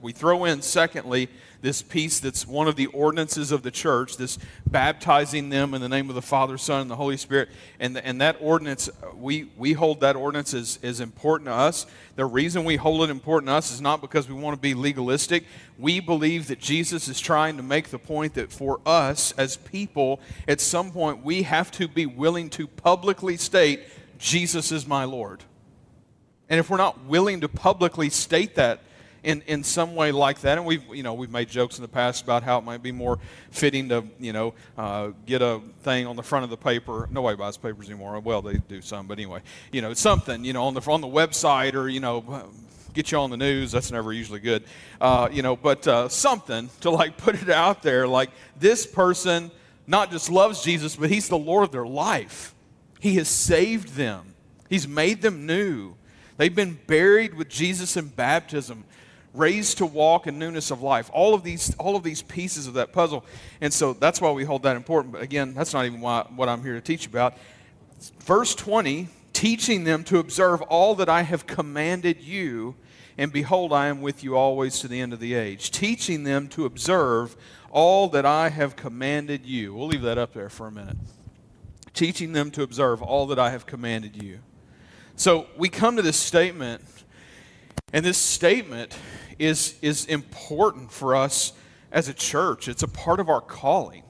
we 0.00 0.12
throw 0.12 0.44
in, 0.44 0.62
secondly, 0.62 1.28
this 1.62 1.82
piece 1.82 2.20
that's 2.20 2.46
one 2.46 2.68
of 2.68 2.76
the 2.76 2.86
ordinances 2.86 3.52
of 3.52 3.62
the 3.62 3.70
church, 3.70 4.16
this 4.16 4.38
baptizing 4.66 5.50
them 5.50 5.74
in 5.74 5.80
the 5.80 5.88
name 5.88 6.08
of 6.08 6.14
the 6.14 6.22
Father, 6.22 6.56
Son, 6.56 6.80
and 6.80 6.90
the 6.90 6.96
Holy 6.96 7.16
Spirit. 7.16 7.50
And, 7.78 7.98
and 7.98 8.20
that 8.20 8.36
ordinance, 8.40 8.88
we, 9.14 9.50
we 9.56 9.74
hold 9.74 10.00
that 10.00 10.16
ordinance 10.16 10.54
as, 10.54 10.78
as 10.82 11.00
important 11.00 11.48
to 11.48 11.54
us. 11.54 11.86
The 12.16 12.24
reason 12.24 12.64
we 12.64 12.76
hold 12.76 13.02
it 13.02 13.10
important 13.10 13.48
to 13.48 13.54
us 13.54 13.72
is 13.72 13.80
not 13.80 14.00
because 14.00 14.28
we 14.28 14.34
want 14.34 14.56
to 14.56 14.60
be 14.60 14.74
legalistic. 14.74 15.44
We 15.78 16.00
believe 16.00 16.48
that 16.48 16.60
Jesus 16.60 17.08
is 17.08 17.20
trying 17.20 17.56
to 17.58 17.62
make 17.62 17.90
the 17.90 17.98
point 17.98 18.34
that 18.34 18.50
for 18.50 18.80
us 18.86 19.32
as 19.32 19.56
people, 19.56 20.20
at 20.48 20.60
some 20.60 20.92
point, 20.92 21.24
we 21.24 21.42
have 21.42 21.70
to 21.72 21.88
be 21.88 22.06
willing 22.06 22.48
to 22.50 22.66
publicly 22.66 23.36
state, 23.36 23.82
Jesus 24.18 24.72
is 24.72 24.86
my 24.86 25.04
Lord. 25.04 25.44
And 26.48 26.58
if 26.58 26.68
we're 26.68 26.78
not 26.78 27.04
willing 27.04 27.42
to 27.42 27.48
publicly 27.48 28.10
state 28.10 28.56
that, 28.56 28.80
in, 29.22 29.42
in 29.46 29.64
some 29.64 29.94
way 29.94 30.12
like 30.12 30.40
that. 30.40 30.58
And 30.58 30.66
we've, 30.66 30.82
you 30.94 31.02
know, 31.02 31.14
we've 31.14 31.30
made 31.30 31.48
jokes 31.48 31.78
in 31.78 31.82
the 31.82 31.88
past 31.88 32.24
about 32.24 32.42
how 32.42 32.58
it 32.58 32.64
might 32.64 32.82
be 32.82 32.92
more 32.92 33.18
fitting 33.50 33.88
to, 33.90 34.04
you 34.18 34.32
know, 34.32 34.54
uh, 34.78 35.10
get 35.26 35.42
a 35.42 35.60
thing 35.82 36.06
on 36.06 36.16
the 36.16 36.22
front 36.22 36.44
of 36.44 36.50
the 36.50 36.56
paper. 36.56 37.08
Nobody 37.10 37.36
buys 37.36 37.56
papers 37.56 37.88
anymore. 37.88 38.18
Well, 38.20 38.42
they 38.42 38.54
do 38.54 38.80
some, 38.80 39.06
but 39.06 39.18
anyway, 39.18 39.42
you 39.72 39.82
know, 39.82 39.94
something, 39.94 40.44
you 40.44 40.52
know, 40.52 40.64
on 40.64 40.74
the, 40.74 40.80
on 40.90 41.00
the 41.00 41.06
website 41.06 41.74
or, 41.74 41.88
you 41.88 42.00
know, 42.00 42.50
get 42.92 43.12
you 43.12 43.18
on 43.18 43.30
the 43.30 43.36
news. 43.36 43.72
That's 43.72 43.90
never 43.90 44.12
usually 44.12 44.40
good, 44.40 44.64
uh, 45.00 45.28
you 45.30 45.42
know, 45.42 45.56
but 45.56 45.86
uh, 45.86 46.08
something 46.08 46.70
to 46.80 46.90
like 46.90 47.16
put 47.16 47.40
it 47.40 47.50
out 47.50 47.82
there 47.82 48.06
like 48.06 48.30
this 48.58 48.86
person 48.86 49.50
not 49.86 50.10
just 50.10 50.30
loves 50.30 50.62
Jesus, 50.62 50.96
but 50.96 51.10
he's 51.10 51.28
the 51.28 51.38
Lord 51.38 51.64
of 51.64 51.72
their 51.72 51.86
life. 51.86 52.54
He 53.00 53.16
has 53.16 53.28
saved 53.28 53.94
them, 53.94 54.34
he's 54.68 54.86
made 54.86 55.22
them 55.22 55.46
new. 55.46 55.94
They've 56.36 56.54
been 56.54 56.78
buried 56.86 57.34
with 57.34 57.50
Jesus 57.50 57.98
in 57.98 58.06
baptism 58.06 58.84
raised 59.34 59.78
to 59.78 59.86
walk 59.86 60.26
in 60.26 60.38
newness 60.38 60.70
of 60.70 60.82
life. 60.82 61.10
All 61.12 61.34
of 61.34 61.42
these, 61.42 61.74
all 61.76 61.96
of 61.96 62.02
these 62.02 62.22
pieces 62.22 62.66
of 62.66 62.74
that 62.74 62.92
puzzle. 62.92 63.24
And 63.60 63.72
so 63.72 63.92
that's 63.92 64.20
why 64.20 64.30
we 64.32 64.44
hold 64.44 64.64
that 64.64 64.76
important. 64.76 65.12
But 65.12 65.22
again, 65.22 65.54
that's 65.54 65.72
not 65.72 65.86
even 65.86 66.00
why, 66.00 66.26
what 66.34 66.48
I'm 66.48 66.62
here 66.62 66.74
to 66.74 66.80
teach 66.80 67.06
about. 67.06 67.36
Verse 68.20 68.54
20, 68.54 69.08
teaching 69.32 69.84
them 69.84 70.04
to 70.04 70.18
observe 70.18 70.62
all 70.62 70.94
that 70.96 71.08
I 71.08 71.22
have 71.22 71.46
commanded 71.46 72.20
you, 72.20 72.74
and 73.18 73.32
behold, 73.32 73.72
I 73.72 73.86
am 73.86 74.00
with 74.00 74.24
you 74.24 74.36
always 74.36 74.80
to 74.80 74.88
the 74.88 75.00
end 75.00 75.12
of 75.12 75.20
the 75.20 75.34
age. 75.34 75.70
Teaching 75.70 76.24
them 76.24 76.48
to 76.48 76.64
observe 76.64 77.36
all 77.70 78.08
that 78.08 78.26
I 78.26 78.48
have 78.48 78.74
commanded 78.76 79.46
you. 79.46 79.74
We'll 79.74 79.86
leave 79.86 80.02
that 80.02 80.18
up 80.18 80.32
there 80.32 80.48
for 80.48 80.66
a 80.66 80.72
minute 80.72 80.96
teaching 81.94 82.32
them 82.32 82.50
to 82.50 82.62
observe 82.62 83.02
all 83.02 83.26
that 83.26 83.38
I 83.38 83.50
have 83.50 83.66
commanded 83.66 84.22
you. 84.22 84.38
So 85.16 85.46
we 85.56 85.68
come 85.68 85.96
to 85.96 86.02
this 86.02 86.16
statement, 86.16 86.82
and 87.92 88.04
this 88.04 88.18
statement 88.18 88.96
is, 89.38 89.76
is 89.82 90.06
important 90.06 90.92
for 90.92 91.14
us 91.14 91.52
as 91.90 92.08
a 92.08 92.14
church. 92.14 92.68
It's 92.68 92.82
a 92.82 92.88
part 92.88 93.20
of 93.20 93.28
our 93.28 93.40
calling. 93.40 94.04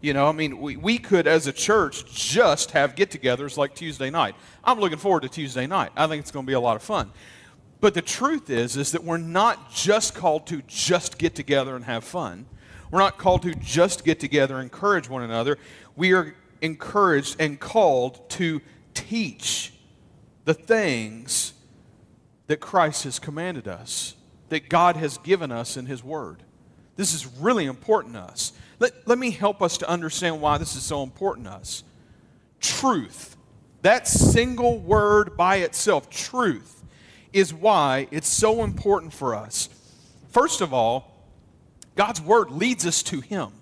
You 0.00 0.12
know, 0.12 0.26
I 0.26 0.32
mean, 0.32 0.58
we, 0.58 0.76
we 0.76 0.98
could, 0.98 1.28
as 1.28 1.46
a 1.46 1.52
church, 1.52 2.04
just 2.12 2.72
have 2.72 2.96
get 2.96 3.10
togethers 3.10 3.56
like 3.56 3.74
Tuesday 3.74 4.10
night. 4.10 4.34
I'm 4.64 4.80
looking 4.80 4.98
forward 4.98 5.22
to 5.22 5.28
Tuesday 5.28 5.66
night. 5.66 5.92
I 5.96 6.08
think 6.08 6.20
it's 6.20 6.32
going 6.32 6.44
to 6.44 6.50
be 6.50 6.54
a 6.54 6.60
lot 6.60 6.74
of 6.74 6.82
fun. 6.82 7.12
But 7.80 7.94
the 7.94 8.02
truth 8.02 8.50
is, 8.50 8.76
is 8.76 8.92
that 8.92 9.04
we're 9.04 9.18
not 9.18 9.72
just 9.72 10.14
called 10.14 10.46
to 10.48 10.60
just 10.66 11.18
get 11.18 11.34
together 11.34 11.76
and 11.76 11.84
have 11.84 12.04
fun. 12.04 12.46
We're 12.90 12.98
not 12.98 13.16
called 13.16 13.42
to 13.42 13.54
just 13.54 14.04
get 14.04 14.20
together 14.20 14.56
and 14.56 14.64
encourage 14.64 15.08
one 15.08 15.22
another. 15.22 15.56
We 15.96 16.12
are 16.12 16.34
encouraged 16.60 17.36
and 17.38 17.58
called 17.58 18.28
to 18.30 18.60
teach 18.94 19.72
the 20.44 20.54
things 20.54 21.54
that 22.46 22.60
Christ 22.60 23.04
has 23.04 23.18
commanded 23.18 23.68
us, 23.68 24.14
that 24.48 24.68
God 24.68 24.96
has 24.96 25.18
given 25.18 25.50
us 25.52 25.76
in 25.76 25.86
His 25.86 26.02
Word. 26.02 26.42
This 26.96 27.14
is 27.14 27.26
really 27.26 27.66
important 27.66 28.14
to 28.14 28.20
us. 28.20 28.52
Let, 28.78 29.06
let 29.06 29.18
me 29.18 29.30
help 29.30 29.62
us 29.62 29.78
to 29.78 29.88
understand 29.88 30.40
why 30.40 30.58
this 30.58 30.76
is 30.76 30.82
so 30.82 31.02
important 31.02 31.46
to 31.46 31.52
us. 31.52 31.84
Truth, 32.60 33.36
that 33.82 34.06
single 34.06 34.78
word 34.78 35.36
by 35.36 35.56
itself, 35.56 36.10
truth, 36.10 36.82
is 37.32 37.54
why 37.54 38.08
it's 38.10 38.28
so 38.28 38.62
important 38.62 39.12
for 39.12 39.34
us. 39.34 39.68
First 40.30 40.60
of 40.60 40.74
all, 40.74 41.12
God's 41.94 42.20
Word 42.20 42.50
leads 42.50 42.86
us 42.86 43.02
to 43.04 43.20
Him. 43.20 43.52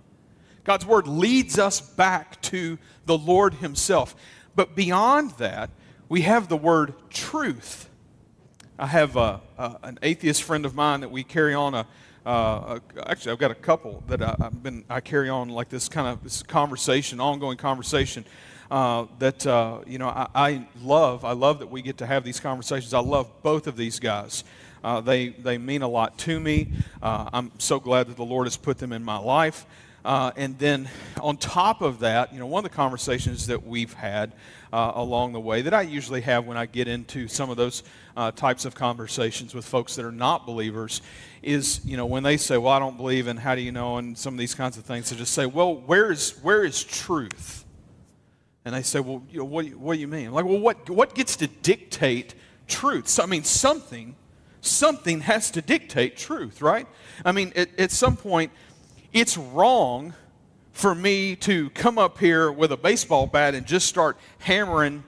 God's 0.65 0.87
Word 0.87 1.07
leads 1.07 1.59
us 1.59 1.81
back 1.81 2.41
to 2.43 2.79
the 3.07 3.19
Lord 3.19 3.55
Himself. 3.55 4.15
But 4.55 4.75
beyond 4.75 5.33
that, 5.33 5.71
we 6.09 6.23
have 6.23 6.49
the 6.49 6.57
word 6.57 6.95
truth. 7.11 7.89
I 8.81 8.87
have 8.87 9.17
a, 9.17 9.43
a, 9.59 9.77
an 9.83 9.99
atheist 10.01 10.43
friend 10.43 10.65
of 10.65 10.75
mine 10.75 11.01
that 11.01 11.11
we 11.11 11.23
carry 11.23 11.53
on 11.53 11.75
a, 11.75 11.87
uh, 12.25 12.79
actually, 13.07 13.33
I've 13.33 13.39
got 13.39 13.51
a 13.51 13.55
couple 13.55 14.03
that 14.09 14.23
I, 14.23 14.35
have 14.39 14.63
been 14.63 14.87
I 14.89 15.01
carry 15.03 15.29
on 15.29 15.51
like 15.51 15.69
this 15.69 15.87
kind 15.87 16.09
of 16.09 16.25
this 16.25 16.43
conversation, 16.43 17.21
ongoing 17.21 17.59
conversation. 17.59 18.25
Uh, 18.71 19.05
that 19.19 19.47
uh, 19.47 19.81
you 19.87 19.99
know 19.99 20.09
I, 20.09 20.29
I, 20.35 20.67
love. 20.83 21.27
I 21.27 21.33
love 21.33 21.59
that 21.59 21.71
we 21.71 21.83
get 21.83 21.99
to 21.99 22.07
have 22.07 22.25
these 22.25 22.41
conversations. 22.41 22.95
I 22.95 23.01
love 23.01 23.31
both 23.43 23.67
of 23.67 23.77
these 23.77 24.01
guys. 24.01 24.45
Uh, 24.83 25.03
they 25.03 25.29
they 25.29 25.59
mean 25.59 25.83
a 25.83 25.89
lot 25.89 26.17
to 26.21 26.41
me. 26.41 26.73
Uh, 27.03 27.29
I'm 27.35 27.53
so 27.59 27.81
glad 27.81 28.07
that 28.07 28.17
the 28.17 28.25
Lord 28.25 28.47
has 28.47 28.57
put 28.57 28.79
them 28.79 28.93
in 28.95 29.05
my 29.05 29.19
life. 29.19 29.67
Uh, 30.05 30.31
and 30.37 30.59
then 30.59 30.89
on 31.21 31.37
top 31.37 31.83
of 31.83 31.99
that, 31.99 32.33
you 32.33 32.39
know, 32.39 32.47
one 32.47 32.65
of 32.65 32.71
the 32.71 32.75
conversations 32.75 33.49
that 33.49 33.67
we've 33.67 33.93
had 33.93 34.33
uh, 34.73 34.93
along 34.95 35.33
the 35.33 35.41
way 35.41 35.63
that 35.63 35.75
I 35.75 35.83
usually 35.83 36.21
have 36.23 36.47
when 36.47 36.57
I 36.57 36.67
get 36.67 36.89
into 36.89 37.29
some 37.29 37.51
of 37.51 37.57
those 37.57 37.83
uh, 38.17 38.31
types 38.31 38.65
of 38.65 38.75
conversations 38.75 39.55
with 39.55 39.65
folks 39.65 39.97
that 39.97 40.05
are 40.05 40.13
not 40.13 40.47
believers 40.47 41.03
is, 41.43 41.81
you 41.85 41.97
know, 41.97 42.07
when 42.07 42.23
they 42.23 42.37
say, 42.37 42.57
well, 42.57 42.73
I 42.73 42.79
don't 42.79 42.97
believe 42.97 43.27
and 43.27 43.39
how 43.39 43.55
do 43.55 43.61
you 43.61 43.73
know, 43.73 43.97
and 43.97 44.17
some 44.17 44.35
of 44.35 44.39
these 44.39 44.55
kinds 44.55 44.77
of 44.77 44.85
things, 44.85 45.09
to 45.09 45.17
just 45.17 45.33
say, 45.33 45.47
well, 45.47 45.75
where 45.75 46.13
is, 46.13 46.33
where 46.43 46.65
is 46.65 46.85
truth? 46.85 47.65
And 48.65 48.75
they 48.75 48.83
say, 48.83 49.01
well, 49.01 49.23
you 49.31 49.39
know, 49.39 49.45
what, 49.45 49.67
what 49.75 49.95
do 49.95 50.01
you 50.01 50.09
mean? 50.09 50.29
I'm 50.29 50.33
like, 50.35 50.45
well, 50.45 50.59
what, 50.59 50.89
what 50.91 51.15
gets 51.15 51.37
to 51.37 51.47
dictate 51.47 52.35
truth? 52.69 53.09
So, 53.09 53.23
I 53.23 53.27
mean, 53.27 53.45
something, 53.45 54.15
something 54.61 55.21
has 55.21 55.51
to 55.53 55.63
dictate 55.63 56.17
truth, 56.17 56.61
right? 56.61 56.87
I 57.25 57.33
mean, 57.33 57.53
at, 57.57 57.79
at 57.79 57.91
some 57.91 58.17
point, 58.17 58.53
it's 59.13 59.37
wrong 59.37 60.15
for 60.81 60.95
me 60.95 61.37
to 61.37 61.69
come 61.71 61.99
up 61.99 62.19
here 62.19 62.51
with 62.51 62.73
a 62.73 62.77
baseball 62.77 63.27
bat 63.27 63.55
and 63.55 63.67
just 63.67 63.87
start 63.87 64.17
hammering 64.39 65.05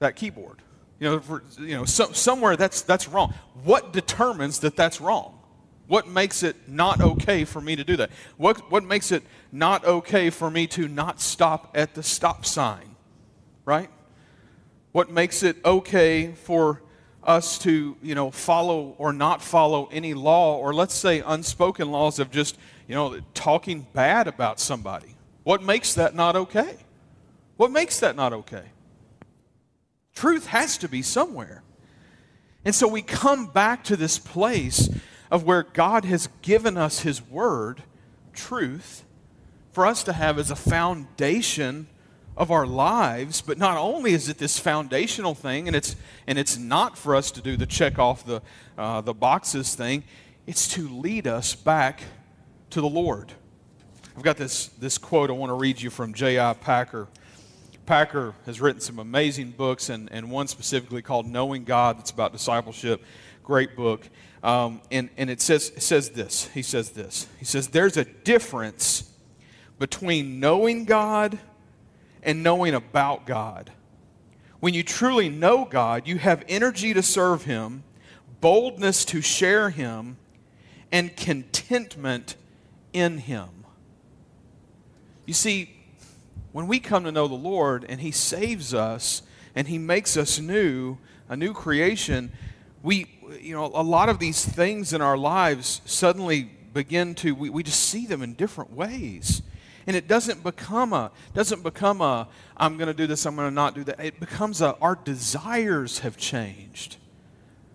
that 0.00 0.16
keyboard. 0.16 0.60
You 0.98 1.10
know, 1.10 1.20
for, 1.20 1.44
you 1.58 1.76
know 1.76 1.84
so, 1.84 2.10
somewhere 2.12 2.56
that's, 2.56 2.82
that's 2.82 3.06
wrong. 3.06 3.32
What 3.62 3.92
determines 3.92 4.58
that 4.60 4.74
that's 4.74 5.00
wrong? 5.00 5.38
What 5.86 6.08
makes 6.08 6.42
it 6.42 6.56
not 6.68 7.00
okay 7.00 7.44
for 7.44 7.60
me 7.60 7.76
to 7.76 7.84
do 7.84 7.96
that? 7.98 8.10
What, 8.38 8.70
what 8.72 8.82
makes 8.82 9.12
it 9.12 9.22
not 9.52 9.84
okay 9.84 10.30
for 10.30 10.50
me 10.50 10.66
to 10.68 10.88
not 10.88 11.20
stop 11.20 11.70
at 11.76 11.94
the 11.94 12.02
stop 12.02 12.44
sign? 12.44 12.96
Right? 13.64 13.88
What 14.90 15.10
makes 15.10 15.44
it 15.44 15.58
okay 15.64 16.32
for 16.32 16.82
us 17.22 17.58
to, 17.58 17.96
you 18.02 18.14
know, 18.16 18.32
follow 18.32 18.96
or 18.98 19.12
not 19.12 19.42
follow 19.42 19.88
any 19.92 20.14
law, 20.14 20.56
or 20.56 20.72
let's 20.74 20.94
say 20.94 21.22
unspoken 21.24 21.92
laws 21.92 22.18
of 22.18 22.32
just, 22.32 22.56
you 22.88 22.94
know, 22.94 23.20
talking 23.34 23.86
bad 23.92 24.28
about 24.28 24.60
somebody. 24.60 25.16
What 25.42 25.62
makes 25.62 25.94
that 25.94 26.14
not 26.14 26.36
okay? 26.36 26.76
What 27.56 27.70
makes 27.70 28.00
that 28.00 28.16
not 28.16 28.32
okay? 28.32 28.64
Truth 30.14 30.46
has 30.46 30.78
to 30.78 30.88
be 30.88 31.02
somewhere. 31.02 31.62
And 32.64 32.74
so 32.74 32.88
we 32.88 33.02
come 33.02 33.46
back 33.46 33.84
to 33.84 33.96
this 33.96 34.18
place 34.18 34.88
of 35.30 35.44
where 35.44 35.62
God 35.62 36.04
has 36.04 36.28
given 36.42 36.76
us 36.76 37.00
His 37.00 37.22
Word, 37.22 37.82
truth, 38.32 39.04
for 39.72 39.86
us 39.86 40.02
to 40.04 40.12
have 40.12 40.38
as 40.38 40.50
a 40.50 40.56
foundation 40.56 41.86
of 42.36 42.50
our 42.50 42.66
lives, 42.66 43.40
but 43.40 43.56
not 43.56 43.78
only 43.78 44.12
is 44.12 44.28
it 44.28 44.38
this 44.38 44.58
foundational 44.58 45.34
thing, 45.34 45.66
and 45.68 45.76
it's, 45.76 45.96
and 46.26 46.38
it's 46.38 46.58
not 46.58 46.98
for 46.98 47.16
us 47.16 47.30
to 47.30 47.40
do 47.40 47.56
the 47.56 47.66
check 47.66 47.98
off 47.98 48.24
the, 48.26 48.42
uh, 48.76 49.00
the 49.00 49.14
boxes 49.14 49.74
thing, 49.74 50.04
it's 50.46 50.68
to 50.68 50.88
lead 50.88 51.26
us 51.26 51.54
back 51.54 52.02
to 52.70 52.80
the 52.80 52.88
Lord. 52.88 53.32
I've 54.16 54.22
got 54.22 54.36
this, 54.36 54.68
this 54.68 54.98
quote 54.98 55.30
I 55.30 55.34
want 55.34 55.50
to 55.50 55.54
read 55.54 55.80
you 55.80 55.90
from 55.90 56.14
J.I. 56.14 56.54
Packer. 56.54 57.08
Packer 57.84 58.34
has 58.46 58.60
written 58.60 58.80
some 58.80 58.98
amazing 58.98 59.50
books, 59.52 59.90
and, 59.90 60.10
and 60.10 60.30
one 60.30 60.48
specifically 60.48 61.02
called 61.02 61.26
Knowing 61.26 61.64
God 61.64 61.98
that's 61.98 62.10
about 62.10 62.32
discipleship. 62.32 63.02
Great 63.44 63.76
book. 63.76 64.08
Um, 64.42 64.80
and 64.90 65.08
and 65.16 65.30
it, 65.30 65.40
says, 65.40 65.70
it 65.70 65.82
says 65.82 66.10
this. 66.10 66.48
He 66.48 66.62
says 66.62 66.90
this. 66.90 67.28
He 67.38 67.44
says, 67.44 67.68
There's 67.68 67.96
a 67.96 68.04
difference 68.04 69.10
between 69.78 70.40
knowing 70.40 70.84
God 70.84 71.38
and 72.22 72.42
knowing 72.42 72.74
about 72.74 73.26
God. 73.26 73.72
When 74.60 74.74
you 74.74 74.82
truly 74.82 75.28
know 75.28 75.64
God, 75.64 76.08
you 76.08 76.18
have 76.18 76.44
energy 76.48 76.94
to 76.94 77.02
serve 77.02 77.44
Him, 77.44 77.84
boldness 78.40 79.04
to 79.06 79.20
share 79.20 79.70
Him, 79.70 80.16
and 80.90 81.16
contentment 81.16 82.36
in 82.96 83.18
Him. 83.18 83.48
You 85.26 85.34
see, 85.34 85.70
when 86.52 86.66
we 86.66 86.80
come 86.80 87.04
to 87.04 87.12
know 87.12 87.28
the 87.28 87.34
Lord 87.34 87.84
and 87.86 88.00
He 88.00 88.10
saves 88.10 88.72
us 88.72 89.20
and 89.54 89.68
He 89.68 89.76
makes 89.76 90.16
us 90.16 90.40
new, 90.40 90.96
a 91.28 91.36
new 91.36 91.52
creation, 91.52 92.32
we, 92.82 93.06
you 93.38 93.54
know, 93.54 93.66
a 93.66 93.82
lot 93.82 94.08
of 94.08 94.18
these 94.18 94.42
things 94.42 94.94
in 94.94 95.02
our 95.02 95.18
lives 95.18 95.82
suddenly 95.84 96.44
begin 96.72 97.14
to, 97.16 97.34
we, 97.34 97.50
we 97.50 97.62
just 97.62 97.80
see 97.80 98.06
them 98.06 98.22
in 98.22 98.32
different 98.32 98.72
ways. 98.72 99.42
And 99.86 99.94
it 99.94 100.08
doesn't 100.08 100.42
become 100.42 100.94
a 100.94 101.12
doesn't 101.32 101.62
become 101.62 102.00
a 102.00 102.26
i'm 102.56 102.76
going 102.76 102.88
to 102.88 102.94
do 102.94 103.06
this 103.06 103.24
i'm 103.24 103.36
going 103.36 103.48
to 103.48 103.54
not 103.54 103.74
do 103.74 103.84
that. 103.84 104.00
It 104.00 104.18
becomes 104.18 104.60
a 104.60 104.74
our 104.78 104.96
desires 104.96 106.00
have 106.00 106.16
changed. 106.16 106.96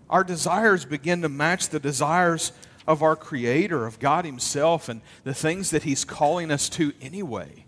Our 0.10 0.26
desires 0.26 0.84
begin 0.84 1.22
to 1.22 1.30
match 1.30 1.70
the 1.70 1.80
desires 1.80 2.52
of 2.88 3.04
our 3.04 3.16
creator 3.16 3.86
of 3.86 4.00
god 4.00 4.26
himself 4.26 4.90
and 4.90 5.02
the 5.24 5.34
things 5.34 5.70
that 5.70 5.84
he's 5.84 6.04
calling 6.06 6.52
us 6.52 6.70
to 6.70 6.94
anyway 7.02 7.66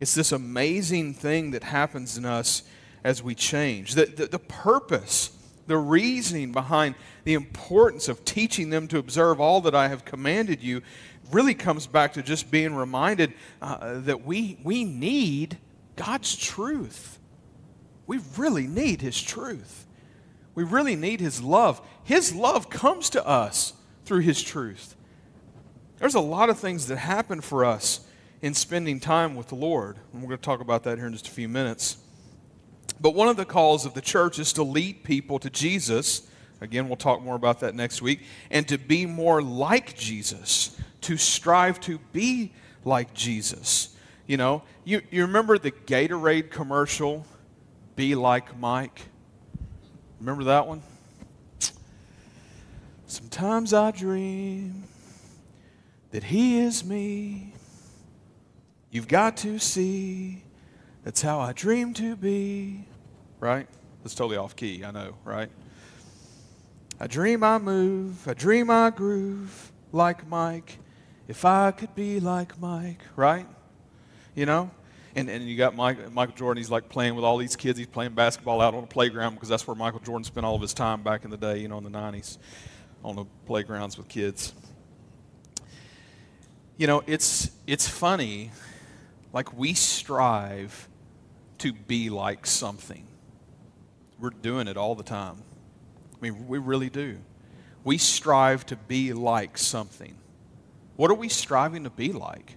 it's 0.00 0.14
this 0.14 0.32
amazing 0.32 1.14
thing 1.14 1.52
that 1.52 1.64
happens 1.64 2.18
in 2.18 2.24
us 2.24 2.62
as 3.04 3.22
we 3.22 3.34
change 3.34 3.94
the, 3.94 4.06
the, 4.06 4.26
the 4.26 4.38
purpose 4.38 5.30
the 5.66 5.76
reasoning 5.76 6.52
behind 6.52 6.94
the 7.24 7.34
importance 7.34 8.08
of 8.08 8.24
teaching 8.24 8.70
them 8.70 8.88
to 8.88 8.98
observe 8.98 9.40
all 9.40 9.60
that 9.60 9.74
I 9.74 9.88
have 9.88 10.04
commanded 10.04 10.62
you 10.62 10.82
really 11.30 11.54
comes 11.54 11.86
back 11.86 12.14
to 12.14 12.22
just 12.22 12.50
being 12.50 12.74
reminded 12.74 13.32
uh, 13.60 14.00
that 14.00 14.24
we, 14.24 14.58
we 14.62 14.84
need 14.84 15.58
God's 15.96 16.36
truth. 16.36 17.18
We 18.06 18.20
really 18.36 18.66
need 18.66 19.00
His 19.00 19.20
truth. 19.20 19.86
We 20.54 20.64
really 20.64 20.96
need 20.96 21.20
His 21.20 21.40
love. 21.40 21.80
His 22.04 22.34
love 22.34 22.68
comes 22.68 23.10
to 23.10 23.26
us 23.26 23.72
through 24.04 24.20
His 24.20 24.42
truth. 24.42 24.96
There's 25.98 26.14
a 26.14 26.20
lot 26.20 26.50
of 26.50 26.58
things 26.58 26.88
that 26.88 26.96
happen 26.96 27.40
for 27.40 27.64
us 27.64 28.00
in 28.40 28.54
spending 28.54 28.98
time 28.98 29.36
with 29.36 29.48
the 29.48 29.54
Lord. 29.54 29.96
And 30.12 30.20
we're 30.20 30.28
going 30.28 30.38
to 30.38 30.44
talk 30.44 30.60
about 30.60 30.82
that 30.84 30.98
here 30.98 31.06
in 31.06 31.12
just 31.12 31.28
a 31.28 31.30
few 31.30 31.48
minutes. 31.48 31.96
But 33.00 33.14
one 33.14 33.28
of 33.28 33.36
the 33.36 33.44
calls 33.44 33.86
of 33.86 33.94
the 33.94 34.00
church 34.00 34.38
is 34.38 34.52
to 34.54 34.62
lead 34.62 35.04
people 35.04 35.38
to 35.38 35.48
Jesus. 35.48 36.28
Again, 36.60 36.88
we'll 36.88 36.96
talk 36.96 37.22
more 37.22 37.36
about 37.36 37.60
that 37.60 37.74
next 37.74 38.02
week. 38.02 38.22
And 38.50 38.66
to 38.68 38.78
be 38.78 39.06
more 39.06 39.42
like 39.42 39.96
Jesus 39.96 40.76
to 41.02 41.16
strive 41.16 41.80
to 41.80 41.98
be 42.12 42.52
like 42.84 43.14
Jesus. 43.14 43.96
You 44.26 44.36
know, 44.36 44.62
you, 44.84 45.02
you 45.10 45.22
remember 45.22 45.58
the 45.58 45.72
Gatorade 45.72 46.50
commercial, 46.50 47.26
Be 47.96 48.14
Like 48.14 48.58
Mike? 48.58 49.02
Remember 50.20 50.44
that 50.44 50.66
one? 50.66 50.82
Sometimes 53.12 53.74
I 53.74 53.90
dream 53.90 54.84
that 56.12 56.24
he 56.24 56.60
is 56.60 56.82
me. 56.82 57.52
You've 58.90 59.06
got 59.06 59.36
to 59.38 59.58
see 59.58 60.42
That's 61.04 61.20
how 61.20 61.38
I 61.38 61.52
dream 61.52 61.92
to 61.94 62.16
be. 62.16 62.86
Right? 63.38 63.66
That's 64.02 64.14
totally 64.14 64.38
off 64.38 64.56
key, 64.56 64.82
I 64.82 64.92
know, 64.92 65.14
right? 65.26 65.50
I 66.98 67.06
dream 67.06 67.44
I 67.44 67.58
move, 67.58 68.26
I 68.26 68.32
dream 68.32 68.70
I 68.70 68.88
groove 68.88 69.70
like 69.92 70.26
Mike. 70.26 70.78
If 71.28 71.44
I 71.44 71.70
could 71.72 71.94
be 71.94 72.18
like 72.18 72.58
Mike, 72.60 73.02
right? 73.14 73.46
You 74.34 74.46
know? 74.46 74.70
And, 75.14 75.28
and 75.28 75.46
you 75.46 75.58
got 75.58 75.76
Mike, 75.76 76.10
Michael 76.14 76.34
Jordan, 76.34 76.62
he's 76.62 76.70
like 76.70 76.88
playing 76.88 77.14
with 77.14 77.26
all 77.26 77.36
these 77.36 77.56
kids. 77.56 77.78
He's 77.78 77.88
playing 77.88 78.14
basketball 78.14 78.62
out 78.62 78.72
on 78.74 78.80
the 78.80 78.86
playground 78.86 79.34
because 79.34 79.50
that's 79.50 79.66
where 79.66 79.76
Michael 79.76 80.00
Jordan 80.00 80.24
spent 80.24 80.46
all 80.46 80.54
of 80.54 80.62
his 80.62 80.72
time 80.72 81.02
back 81.02 81.26
in 81.26 81.30
the 81.30 81.36
day, 81.36 81.58
you 81.58 81.68
know, 81.68 81.76
in 81.76 81.84
the 81.84 81.90
90s, 81.90 82.38
on 83.04 83.16
the 83.16 83.24
playgrounds 83.46 83.96
with 83.96 84.08
kids. 84.08 84.52
You 86.76 86.86
know, 86.86 87.02
it's, 87.06 87.50
it's 87.66 87.88
funny, 87.88 88.50
like 89.32 89.56
we 89.56 89.74
strive 89.74 90.88
to 91.58 91.72
be 91.72 92.10
like 92.10 92.46
something. 92.46 93.06
We're 94.18 94.30
doing 94.30 94.68
it 94.68 94.76
all 94.76 94.94
the 94.94 95.02
time. 95.02 95.42
I 96.14 96.16
mean, 96.20 96.46
we 96.48 96.58
really 96.58 96.90
do. 96.90 97.18
We 97.84 97.98
strive 97.98 98.64
to 98.66 98.76
be 98.76 99.12
like 99.12 99.58
something. 99.58 100.16
What 100.96 101.10
are 101.10 101.14
we 101.14 101.28
striving 101.28 101.84
to 101.84 101.90
be 101.90 102.12
like? 102.12 102.56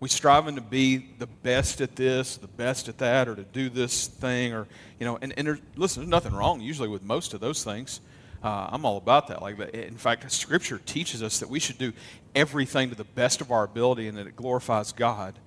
We 0.00 0.08
striving 0.08 0.54
to 0.54 0.60
be 0.60 1.08
the 1.18 1.26
best 1.26 1.80
at 1.80 1.96
this, 1.96 2.36
the 2.36 2.46
best 2.48 2.88
at 2.88 2.98
that, 2.98 3.28
or 3.28 3.34
to 3.34 3.42
do 3.42 3.68
this 3.68 4.06
thing, 4.06 4.52
or 4.52 4.68
you 4.98 5.06
know. 5.06 5.18
And, 5.20 5.34
and 5.36 5.46
there's, 5.46 5.60
listen, 5.76 6.02
there's 6.02 6.10
nothing 6.10 6.34
wrong 6.34 6.60
usually 6.60 6.88
with 6.88 7.02
most 7.02 7.34
of 7.34 7.40
those 7.40 7.64
things. 7.64 8.00
Uh, 8.42 8.68
I'm 8.70 8.84
all 8.84 8.96
about 8.96 9.28
that. 9.28 9.42
Like, 9.42 9.58
in 9.58 9.96
fact, 9.96 10.30
Scripture 10.30 10.80
teaches 10.84 11.22
us 11.22 11.40
that 11.40 11.48
we 11.48 11.58
should 11.58 11.78
do 11.78 11.92
everything 12.34 12.90
to 12.90 12.94
the 12.94 13.04
best 13.04 13.40
of 13.40 13.50
our 13.50 13.64
ability, 13.64 14.08
and 14.08 14.16
that 14.16 14.26
it 14.26 14.36
glorifies 14.36 14.92
God 14.92 15.38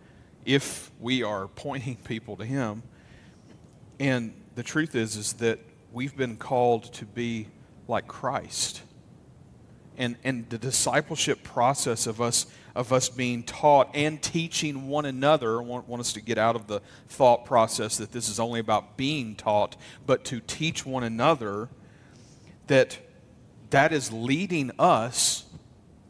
if 0.45 0.91
we 0.99 1.23
are 1.23 1.47
pointing 1.47 1.95
people 2.03 2.35
to 2.37 2.45
Him. 2.45 2.83
And 3.99 4.33
the 4.55 4.63
truth 4.63 4.95
is, 4.95 5.15
is 5.15 5.33
that 5.33 5.59
we've 5.91 6.15
been 6.15 6.35
called 6.35 6.91
to 6.93 7.05
be 7.05 7.47
like 7.87 8.07
Christ. 8.07 8.81
And, 9.97 10.15
and 10.23 10.49
the 10.49 10.57
discipleship 10.57 11.43
process 11.43 12.07
of 12.07 12.21
us 12.21 12.47
of 12.75 12.93
us 12.93 13.09
being 13.09 13.43
taught 13.43 13.89
and 13.93 14.21
teaching 14.21 14.87
one 14.87 15.05
another. 15.05 15.59
I 15.59 15.63
want, 15.63 15.87
want 15.87 15.99
us 15.99 16.13
to 16.13 16.21
get 16.21 16.37
out 16.37 16.55
of 16.55 16.67
the 16.67 16.81
thought 17.09 17.45
process 17.45 17.97
that 17.97 18.11
this 18.11 18.29
is 18.29 18.39
only 18.39 18.59
about 18.59 18.97
being 18.97 19.35
taught, 19.35 19.75
but 20.05 20.23
to 20.25 20.39
teach 20.39 20.85
one 20.85 21.03
another 21.03 21.69
that 22.67 22.97
that 23.69 23.93
is 23.93 24.11
leading 24.11 24.71
us 24.77 25.45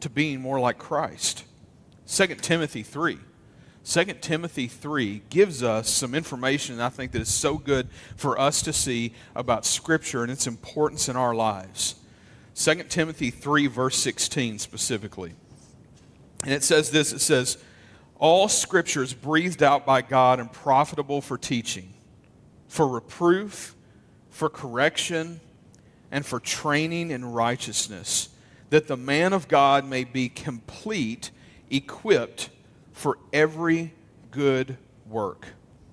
to 0.00 0.10
being 0.10 0.40
more 0.40 0.58
like 0.58 0.78
Christ. 0.78 1.44
2 2.06 2.26
Timothy 2.36 2.82
3 2.82 3.18
2 3.84 4.04
Timothy 4.20 4.68
3 4.68 5.22
gives 5.28 5.62
us 5.62 5.90
some 5.90 6.14
information 6.14 6.80
I 6.80 6.88
think 6.88 7.12
that 7.12 7.22
is 7.22 7.28
so 7.28 7.58
good 7.58 7.88
for 8.16 8.38
us 8.38 8.62
to 8.62 8.72
see 8.72 9.12
about 9.34 9.66
Scripture 9.66 10.22
and 10.22 10.30
its 10.30 10.46
importance 10.46 11.08
in 11.08 11.16
our 11.16 11.34
lives. 11.34 11.96
2 12.54 12.84
Timothy 12.84 13.30
3, 13.30 13.66
verse 13.66 13.96
16 13.96 14.60
specifically. 14.60 15.34
And 16.44 16.52
it 16.52 16.62
says 16.62 16.90
this 16.90 17.12
it 17.12 17.20
says, 17.20 17.58
All 18.18 18.48
Scripture 18.48 19.02
is 19.02 19.14
breathed 19.14 19.62
out 19.64 19.84
by 19.84 20.00
God 20.02 20.38
and 20.38 20.52
profitable 20.52 21.20
for 21.20 21.36
teaching, 21.36 21.92
for 22.68 22.86
reproof, 22.86 23.74
for 24.30 24.48
correction, 24.48 25.40
and 26.12 26.24
for 26.24 26.38
training 26.38 27.10
in 27.10 27.24
righteousness, 27.24 28.28
that 28.70 28.86
the 28.86 28.96
man 28.96 29.32
of 29.32 29.48
God 29.48 29.84
may 29.84 30.04
be 30.04 30.28
complete, 30.28 31.30
equipped 31.70 32.50
for 32.92 33.18
every 33.32 33.94
good 34.30 34.76
work. 35.08 35.48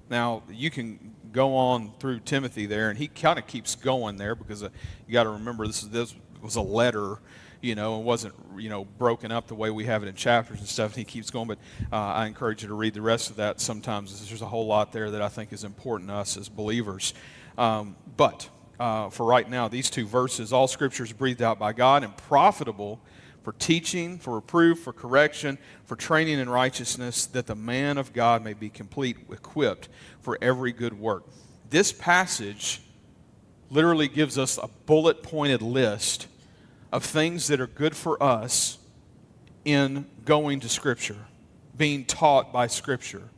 Now, 0.10 0.44
you 0.50 0.70
can 0.70 1.16
go 1.32 1.56
on 1.56 1.94
through 2.00 2.20
Timothy 2.20 2.66
there, 2.66 2.90
and 2.90 2.98
he 2.98 3.08
kind 3.08 3.40
of 3.40 3.48
keeps 3.48 3.76
going 3.76 4.18
there 4.18 4.36
because 4.36 4.62
uh, 4.62 4.70
you 5.08 5.14
got 5.14 5.24
to 5.24 5.30
remember 5.30 5.66
this, 5.66 5.84
is, 5.84 5.90
this 5.90 6.16
was 6.42 6.58
a 6.58 6.62
letter, 6.62 7.20
you 7.62 7.76
know, 7.76 8.00
it 8.00 8.04
wasn't, 8.04 8.34
you 8.58 8.70
know, 8.70 8.86
broken 8.86 9.32
up 9.32 9.48
the 9.48 9.56
way 9.56 9.70
we 9.70 9.86
have 9.86 10.04
it 10.04 10.08
in 10.08 10.16
chapters 10.16 10.60
and 10.60 10.68
stuff. 10.68 10.92
And 10.92 10.98
he 10.98 11.04
keeps 11.06 11.30
going, 11.30 11.48
but 11.48 11.60
uh, 11.92 11.96
I 11.96 12.26
encourage 12.26 12.62
you 12.62 12.70
to 12.70 12.74
read 12.74 12.94
the 12.94 13.02
rest 13.02 13.30
of 13.30 13.36
that 13.38 13.62
sometimes. 13.62 14.28
There's 14.28 14.42
a 14.42 14.48
whole 14.48 14.66
lot 14.66 14.92
there 14.92 15.12
that 15.12 15.22
I 15.22 15.30
think 15.30 15.54
is 15.54 15.64
important 15.64 16.10
to 16.10 16.16
us 16.16 16.38
as 16.38 16.50
believers. 16.50 17.14
Um, 17.58 17.96
but 18.18 18.50
uh, 18.80 19.10
for 19.10 19.26
right 19.26 19.50
now, 19.50 19.68
these 19.68 19.90
two 19.90 20.06
verses, 20.06 20.54
all 20.54 20.68
scripture 20.68 21.04
is 21.04 21.12
breathed 21.12 21.42
out 21.42 21.60
by 21.60 21.74
God 21.74 22.04
and 22.04 22.16
profitable 22.16 23.02
for 23.44 23.54
teaching, 23.54 24.18
for 24.20 24.36
reproof, 24.36 24.80
for 24.80 24.94
correction, 24.94 25.58
for 25.86 25.96
training 25.96 26.40
in 26.40 26.50
righteousness, 26.50 27.26
that 27.28 27.48
the 27.48 27.56
man 27.56 27.98
of 27.98 28.14
God 28.14 28.44
may 28.44 28.54
be 28.54 28.70
complete, 28.70 29.18
equipped 29.32 29.90
for 30.22 30.38
every 30.42 30.72
good 30.72 31.00
work. 31.00 31.24
This 31.70 31.92
passage 31.92 32.82
literally 33.70 34.08
gives 34.08 34.38
us 34.38 34.58
a 34.58 34.68
bullet 34.86 35.24
pointed 35.24 35.62
list 35.62 36.28
of 36.92 37.04
things 37.04 37.48
that 37.48 37.60
are 37.60 37.68
good 37.68 37.96
for 37.96 38.22
us 38.22 38.78
in 39.66 40.06
going 40.26 40.60
to 40.62 40.70
Scripture, 40.70 41.18
being 41.78 42.06
taught 42.06 42.52
by 42.52 42.68
Scripture, 42.68 43.30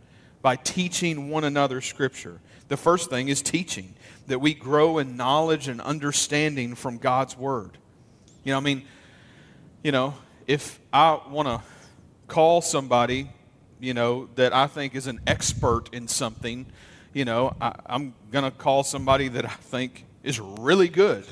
by 0.41 0.56
teaching 0.56 1.30
one 1.30 1.43
another 1.43 1.82
Scripture. 1.82 2.39
The 2.69 2.77
first 2.77 3.10
thing 3.10 3.27
is 3.27 3.41
teaching, 3.41 3.93
that 4.32 4.39
we 4.39 4.54
grow 4.54 4.98
in 4.98 5.17
knowledge 5.17 5.67
and 5.67 5.82
understanding 5.82 6.74
from 6.74 6.98
God's 6.98 7.38
Word. 7.38 7.78
You 8.46 8.54
know, 8.54 8.58
I 8.58 8.62
mean, 8.62 8.84
you 9.84 9.91
know, 9.91 10.13
if 10.48 10.80
I 10.94 11.20
want 11.30 11.50
to 11.50 11.62
call 12.28 12.62
somebody, 12.62 13.30
you 13.82 13.94
know, 13.94 14.30
that 14.36 14.54
I 14.54 14.67
think 14.67 14.96
is 14.96 15.08
an 15.08 15.20
expert 15.28 15.94
in 15.94 16.08
something, 16.08 16.65
you 17.13 17.26
know, 17.26 17.54
I, 17.60 17.74
am 17.89 18.13
going 18.32 18.46
to 18.46 18.52
call 18.52 18.84
somebody 18.84 19.28
that 19.28 19.44
I 19.44 19.50
think 19.50 20.06
is 20.24 20.39
really 20.39 20.88
good 20.88 21.26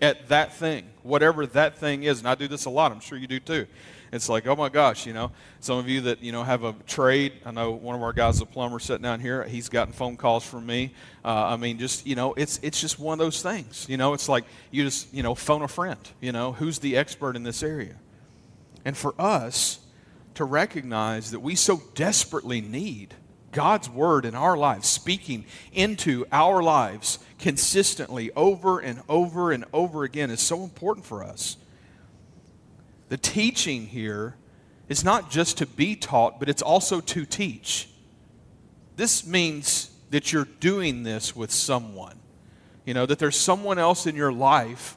at 0.00 0.28
that 0.28 0.54
thing, 0.54 0.86
whatever 1.02 1.46
that 1.46 1.76
thing 1.76 2.02
is. 2.04 2.18
And 2.20 2.28
I 2.28 2.34
do 2.34 2.48
this 2.48 2.64
a 2.64 2.70
lot. 2.70 2.92
I'm 2.92 3.00
sure 3.00 3.18
you 3.18 3.26
do 3.26 3.40
too. 3.40 3.66
It's 4.12 4.28
like, 4.28 4.46
oh 4.48 4.56
my 4.56 4.68
gosh, 4.68 5.06
you 5.06 5.12
know, 5.12 5.30
some 5.60 5.78
of 5.78 5.88
you 5.88 6.00
that, 6.02 6.20
you 6.22 6.32
know, 6.32 6.42
have 6.42 6.64
a 6.64 6.74
trade. 6.86 7.34
I 7.46 7.52
know 7.52 7.70
one 7.70 7.94
of 7.94 8.02
our 8.02 8.12
guys, 8.12 8.40
a 8.40 8.46
plumber 8.46 8.80
sitting 8.80 9.02
down 9.02 9.20
here, 9.20 9.44
he's 9.44 9.68
gotten 9.68 9.92
phone 9.92 10.16
calls 10.16 10.44
from 10.44 10.66
me. 10.66 10.94
Uh, 11.24 11.28
I 11.28 11.56
mean, 11.56 11.78
just, 11.78 12.06
you 12.06 12.16
know, 12.16 12.34
it's, 12.34 12.58
it's 12.62 12.80
just 12.80 12.98
one 12.98 13.20
of 13.20 13.24
those 13.24 13.40
things. 13.40 13.86
You 13.88 13.96
know, 13.96 14.12
it's 14.12 14.28
like 14.28 14.44
you 14.72 14.82
just, 14.82 15.14
you 15.14 15.22
know, 15.22 15.36
phone 15.36 15.62
a 15.62 15.68
friend, 15.68 16.00
you 16.20 16.32
know, 16.32 16.52
who's 16.52 16.80
the 16.80 16.96
expert 16.96 17.36
in 17.36 17.44
this 17.44 17.62
area? 17.62 17.94
And 18.84 18.96
for 18.96 19.14
us 19.16 19.78
to 20.34 20.44
recognize 20.44 21.30
that 21.30 21.40
we 21.40 21.54
so 21.54 21.82
desperately 21.94 22.60
need 22.60 23.14
God's 23.52 23.90
word 23.90 24.24
in 24.24 24.34
our 24.34 24.56
lives, 24.56 24.88
speaking 24.88 25.44
into 25.72 26.26
our 26.30 26.62
lives 26.62 27.18
consistently 27.38 28.30
over 28.36 28.78
and 28.78 29.02
over 29.08 29.52
and 29.52 29.64
over 29.72 30.04
again, 30.04 30.30
is 30.30 30.40
so 30.40 30.62
important 30.62 31.04
for 31.04 31.24
us. 31.24 31.56
The 33.08 33.16
teaching 33.16 33.86
here 33.86 34.36
is 34.88 35.04
not 35.04 35.30
just 35.30 35.58
to 35.58 35.66
be 35.66 35.96
taught, 35.96 36.38
but 36.38 36.48
it's 36.48 36.62
also 36.62 37.00
to 37.00 37.24
teach. 37.24 37.88
This 38.96 39.26
means 39.26 39.90
that 40.10 40.32
you're 40.32 40.48
doing 40.60 41.02
this 41.02 41.34
with 41.34 41.50
someone. 41.50 42.18
You 42.84 42.94
know, 42.94 43.06
that 43.06 43.18
there's 43.18 43.38
someone 43.38 43.78
else 43.78 44.06
in 44.06 44.16
your 44.16 44.32
life 44.32 44.96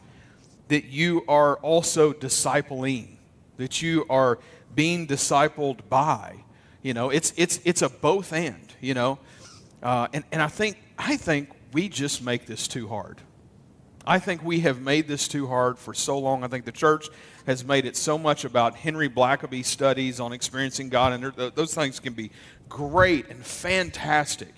that 0.67 0.85
you 0.85 1.23
are 1.27 1.57
also 1.57 2.13
discipling, 2.13 3.17
that 3.57 3.81
you 3.81 4.05
are 4.09 4.39
being 4.73 5.07
discipled 5.07 5.79
by. 5.89 6.42
You 6.83 6.93
know, 6.93 7.09
it's, 7.09 7.33
it's, 7.37 7.59
it's 7.65 7.81
a 7.81 7.89
both 7.89 8.31
and, 8.33 8.71
you 8.79 8.93
know. 8.93 9.17
Uh, 9.81 10.07
and, 10.13 10.23
and 10.31 10.41
I 10.41 10.47
think, 10.47 10.77
I 10.97 11.17
think 11.17 11.49
we 11.71 11.89
just 11.89 12.21
make 12.21 12.45
this 12.45 12.67
too 12.67 12.87
hard. 12.87 13.19
I 14.05 14.19
think 14.19 14.43
we 14.43 14.59
have 14.61 14.81
made 14.81 15.07
this 15.07 15.29
too 15.29 15.47
hard 15.47 15.79
for 15.79 15.93
so 15.93 16.19
long. 16.19 16.43
I 16.43 16.47
think 16.47 16.65
the 16.65 16.73
church 16.73 17.07
has 17.47 17.63
made 17.63 17.85
it 17.85 17.95
so 17.95 18.17
much 18.17 18.43
about 18.43 18.75
Henry 18.75 19.09
Blackaby 19.09 19.63
studies 19.63 20.19
on 20.19 20.33
experiencing 20.33 20.89
God, 20.89 21.13
and 21.13 21.53
those 21.55 21.73
things 21.73 22.01
can 22.01 22.13
be 22.13 22.31
great 22.67 23.29
and 23.29 23.45
fantastic, 23.45 24.53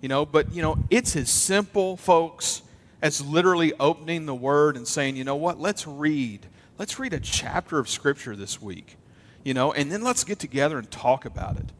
you 0.00 0.08
know. 0.08 0.24
But 0.24 0.54
you 0.54 0.62
know, 0.62 0.78
it's 0.88 1.14
as 1.14 1.28
simple, 1.28 1.98
folks, 1.98 2.62
as 3.02 3.20
literally 3.20 3.74
opening 3.78 4.24
the 4.24 4.34
Word 4.34 4.76
and 4.76 4.88
saying, 4.88 5.16
you 5.16 5.24
know 5.24 5.36
what? 5.36 5.60
Let's 5.60 5.86
read. 5.86 6.46
Let's 6.78 6.98
read 6.98 7.12
a 7.12 7.20
chapter 7.20 7.78
of 7.78 7.90
Scripture 7.90 8.34
this 8.34 8.62
week, 8.62 8.96
you 9.46 9.54
know, 9.54 9.72
and 9.72 9.92
then 9.92 10.02
let's 10.02 10.24
get 10.24 10.40
together 10.40 10.76
and 10.76 10.90
talk 10.90 11.24
about 11.24 11.56
it. 11.56 11.70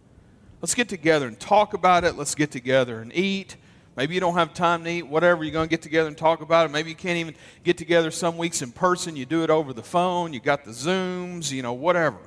Let's 0.62 0.72
get 0.72 0.88
together 0.88 1.26
and 1.26 1.38
talk 1.38 1.74
about 1.74 2.04
it. 2.04 2.14
Let's 2.14 2.36
get 2.36 2.52
together 2.52 3.00
and 3.00 3.12
eat. 3.12 3.56
Maybe 3.96 4.14
you 4.14 4.20
don't 4.20 4.34
have 4.34 4.54
time 4.54 4.84
to 4.84 4.90
eat, 4.90 5.02
whatever. 5.02 5.42
You're 5.42 5.52
going 5.52 5.66
to 5.66 5.70
get 5.70 5.82
together 5.82 6.06
and 6.06 6.16
talk 6.16 6.42
about 6.42 6.66
it. 6.66 6.68
Maybe 6.72 6.90
you 6.90 6.94
can't 6.94 7.18
even 7.18 7.34
get 7.64 7.76
together 7.76 8.12
some 8.12 8.38
weeks 8.38 8.62
in 8.62 8.70
person. 8.70 9.16
You 9.16 9.26
do 9.26 9.42
it 9.42 9.50
over 9.50 9.72
the 9.72 9.82
phone. 9.82 10.32
You 10.32 10.38
got 10.38 10.64
the 10.64 10.70
Zooms, 10.70 11.50
you 11.50 11.60
know, 11.62 11.72
whatever. 11.72 12.20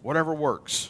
Whatever 0.00 0.32
works. 0.32 0.88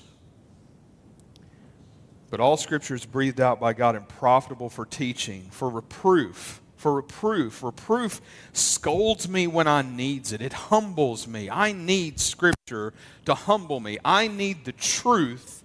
But 2.30 2.38
all 2.38 2.56
scripture 2.56 2.94
is 2.94 3.04
breathed 3.04 3.40
out 3.40 3.58
by 3.58 3.72
God 3.72 3.96
and 3.96 4.08
profitable 4.08 4.70
for 4.70 4.86
teaching, 4.86 5.48
for 5.50 5.68
reproof. 5.68 6.62
For 6.78 6.94
reproof. 6.94 7.64
Reproof 7.64 8.20
scolds 8.52 9.28
me 9.28 9.48
when 9.48 9.66
I 9.66 9.82
needs 9.82 10.32
it. 10.32 10.40
It 10.40 10.52
humbles 10.52 11.26
me. 11.26 11.50
I 11.50 11.72
need 11.72 12.20
scripture 12.20 12.94
to 13.24 13.34
humble 13.34 13.80
me. 13.80 13.98
I 14.04 14.28
need 14.28 14.64
the 14.64 14.70
truth 14.70 15.64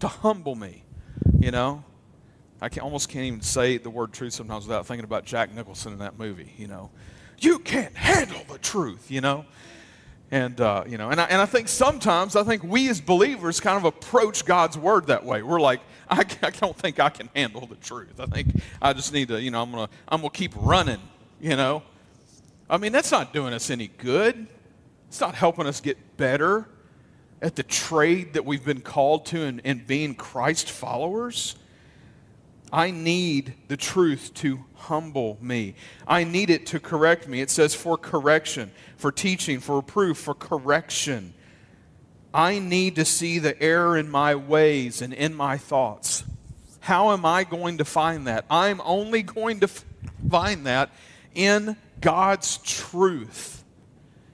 to 0.00 0.08
humble 0.08 0.54
me. 0.54 0.82
You 1.38 1.50
know? 1.50 1.84
I 2.62 2.70
can, 2.70 2.80
almost 2.80 3.10
can't 3.10 3.26
even 3.26 3.42
say 3.42 3.76
the 3.76 3.90
word 3.90 4.14
truth 4.14 4.32
sometimes 4.32 4.66
without 4.66 4.86
thinking 4.86 5.04
about 5.04 5.26
Jack 5.26 5.54
Nicholson 5.54 5.92
in 5.92 5.98
that 5.98 6.18
movie, 6.18 6.54
you 6.56 6.66
know. 6.66 6.90
You 7.38 7.58
can't 7.58 7.94
handle 7.94 8.40
the 8.50 8.56
truth, 8.56 9.10
you 9.10 9.20
know. 9.20 9.44
And, 10.30 10.58
uh, 10.62 10.84
you 10.88 10.96
know, 10.96 11.10
and 11.10 11.20
I, 11.20 11.24
and 11.24 11.42
I 11.42 11.46
think 11.46 11.68
sometimes, 11.68 12.36
I 12.36 12.42
think 12.42 12.62
we 12.62 12.88
as 12.88 13.02
believers 13.02 13.60
kind 13.60 13.76
of 13.76 13.84
approach 13.84 14.46
God's 14.46 14.78
word 14.78 15.08
that 15.08 15.26
way. 15.26 15.42
We're 15.42 15.60
like, 15.60 15.80
I, 16.08 16.24
I 16.42 16.50
don't 16.50 16.76
think 16.76 17.00
I 17.00 17.08
can 17.10 17.28
handle 17.34 17.66
the 17.66 17.76
truth. 17.76 18.20
I 18.20 18.26
think 18.26 18.48
I 18.80 18.92
just 18.92 19.12
need 19.12 19.28
to, 19.28 19.40
you 19.40 19.50
know, 19.50 19.62
I'm 19.62 19.70
going 19.70 19.86
to 19.86 19.92
I'm 20.08 20.20
gonna 20.20 20.30
keep 20.30 20.52
running, 20.56 21.00
you 21.40 21.56
know. 21.56 21.82
I 22.68 22.78
mean, 22.78 22.92
that's 22.92 23.12
not 23.12 23.32
doing 23.32 23.52
us 23.52 23.70
any 23.70 23.88
good. 23.88 24.46
It's 25.08 25.20
not 25.20 25.34
helping 25.34 25.66
us 25.66 25.80
get 25.80 26.16
better 26.16 26.66
at 27.42 27.56
the 27.56 27.62
trade 27.62 28.32
that 28.34 28.44
we've 28.44 28.64
been 28.64 28.80
called 28.80 29.26
to 29.26 29.42
and, 29.42 29.60
in 29.60 29.84
being 29.86 30.14
Christ 30.14 30.70
followers. 30.70 31.56
I 32.72 32.90
need 32.90 33.54
the 33.68 33.76
truth 33.76 34.32
to 34.34 34.64
humble 34.74 35.38
me. 35.40 35.74
I 36.08 36.24
need 36.24 36.50
it 36.50 36.66
to 36.66 36.80
correct 36.80 37.28
me. 37.28 37.40
It 37.40 37.50
says 37.50 37.74
for 37.74 37.96
correction, 37.96 38.72
for 38.96 39.12
teaching, 39.12 39.60
for 39.60 39.76
reproof, 39.76 40.16
for 40.18 40.34
correction. 40.34 41.34
I 42.34 42.58
need 42.58 42.96
to 42.96 43.04
see 43.04 43.38
the 43.38 43.60
error 43.62 43.96
in 43.96 44.10
my 44.10 44.34
ways 44.34 45.00
and 45.00 45.14
in 45.14 45.34
my 45.34 45.56
thoughts. 45.56 46.24
How 46.80 47.12
am 47.12 47.24
I 47.24 47.44
going 47.44 47.78
to 47.78 47.84
find 47.84 48.26
that? 48.26 48.44
I'm 48.50 48.80
only 48.84 49.22
going 49.22 49.60
to 49.60 49.68
find 50.28 50.66
that 50.66 50.90
in 51.32 51.76
God's 52.00 52.58
truth. 52.58 53.62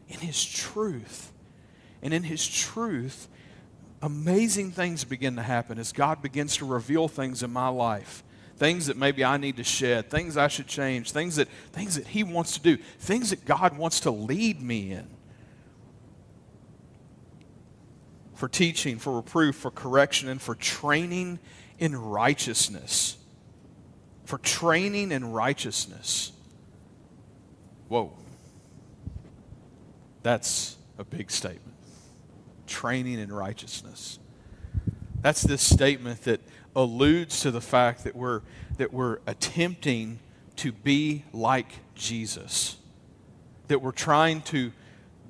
In 0.09 0.19
His 0.19 0.43
truth. 0.43 1.31
And 2.03 2.15
in 2.15 2.23
His 2.23 2.49
truth, 2.49 3.29
amazing 4.01 4.71
things 4.71 5.05
begin 5.05 5.37
to 5.37 5.43
happen 5.43 5.79
as 5.79 5.93
God 5.93 6.23
begins 6.23 6.57
to 6.57 6.65
reveal 6.65 7.07
things 7.07 7.43
in 7.43 7.53
my 7.53 7.69
life. 7.69 8.25
Things 8.57 8.87
that 8.87 8.97
maybe 8.97 9.25
I 9.25 9.37
need 9.37 9.59
to 9.59 9.65
shed, 9.65 10.11
things 10.11 10.39
I 10.39 10.49
should 10.49 10.67
change, 10.67 11.13
things 11.13 11.37
that, 11.37 11.49
things 11.73 11.97
that 11.97 12.07
He 12.07 12.25
wants 12.25 12.55
to 12.55 12.61
do, 12.61 12.79
things 12.99 13.29
that 13.31 13.45
God 13.45 13.77
wants 13.77 14.01
to 14.01 14.11
lead 14.11 14.63
me 14.63 14.93
in. 14.93 15.07
For 18.41 18.49
teaching, 18.49 18.99
for 18.99 19.17
reproof, 19.17 19.55
for 19.55 19.71
correction, 19.71 20.31
and 20.31 20.41
for 20.41 20.55
training 20.55 21.41
in 21.79 21.95
righteousness. 21.95 23.19
For 24.25 24.39
training 24.39 25.13
in 25.13 25.31
righteousness. 25.31 26.33
Whoa. 27.89 28.15
That's 30.23 30.79
a 30.97 31.05
big 31.05 31.31
statement 31.31 31.77
training 32.67 33.19
in 33.19 33.31
righteousness. 33.31 34.19
That's 35.21 35.43
this 35.43 35.61
statement 35.61 36.23
that 36.23 36.41
alludes 36.75 37.41
to 37.43 37.51
the 37.51 37.61
fact 37.61 38.05
that 38.05 38.17
we're, 38.17 38.41
that 38.79 38.91
we're 38.91 39.19
attempting 39.27 40.19
to 40.57 40.73
be 40.73 41.27
like 41.35 41.71
Jesus, 41.95 42.79
that 43.69 43.83
we're 43.83 43.93
trying 43.93 44.41
to 44.45 44.73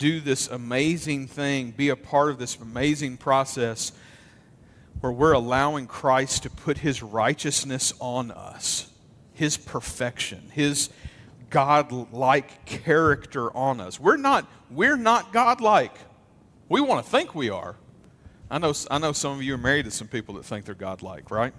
do 0.01 0.19
this 0.19 0.49
amazing 0.49 1.29
thing, 1.29 1.71
be 1.71 1.91
a 1.91 1.97
part 1.97 2.31
of 2.31 2.39
this 2.39 2.57
amazing 2.57 3.19
process 3.19 3.93
where 5.01 5.13
we're 5.13 5.35
allowing 5.35 5.87
Christ 5.87 6.43
to 6.45 6.51
put 6.51 6.79
his 6.79 7.03
righteousness 7.03 7.93
on 8.01 8.31
us, 8.31 8.91
his 9.35 9.59
perfection, 9.59 10.51
his 10.53 10.89
God-like 11.51 12.65
character 12.65 13.55
on 13.55 13.79
us. 13.79 14.01
We're 14.01 14.17
not, 14.17 14.47
we're 14.71 14.97
not 14.97 15.33
God-like. 15.33 15.95
We 16.69 16.81
want 16.81 17.05
to 17.05 17.11
think 17.11 17.35
we 17.35 17.51
are. 17.51 17.77
I 18.51 18.59
know, 18.59 18.73
I 18.91 18.99
know 18.99 19.13
some 19.13 19.33
of 19.33 19.43
you 19.43 19.55
are 19.55 19.59
married 19.59 19.85
to 19.85 19.91
some 19.91 20.09
people 20.09 20.35
that 20.37 20.47
think 20.47 20.65
they're 20.65 20.75
godlike, 20.75 21.31
right? 21.31 21.53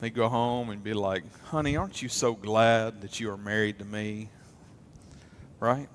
They 0.00 0.10
go 0.10 0.28
home 0.28 0.70
and 0.70 0.82
be 0.82 0.94
like, 0.94 1.22
honey, 1.44 1.76
aren't 1.76 2.02
you 2.02 2.08
so 2.08 2.34
glad 2.34 3.02
that 3.02 3.20
you 3.20 3.30
are 3.30 3.36
married 3.36 3.78
to 3.78 3.84
me? 3.84 4.30
Right? 5.60 5.88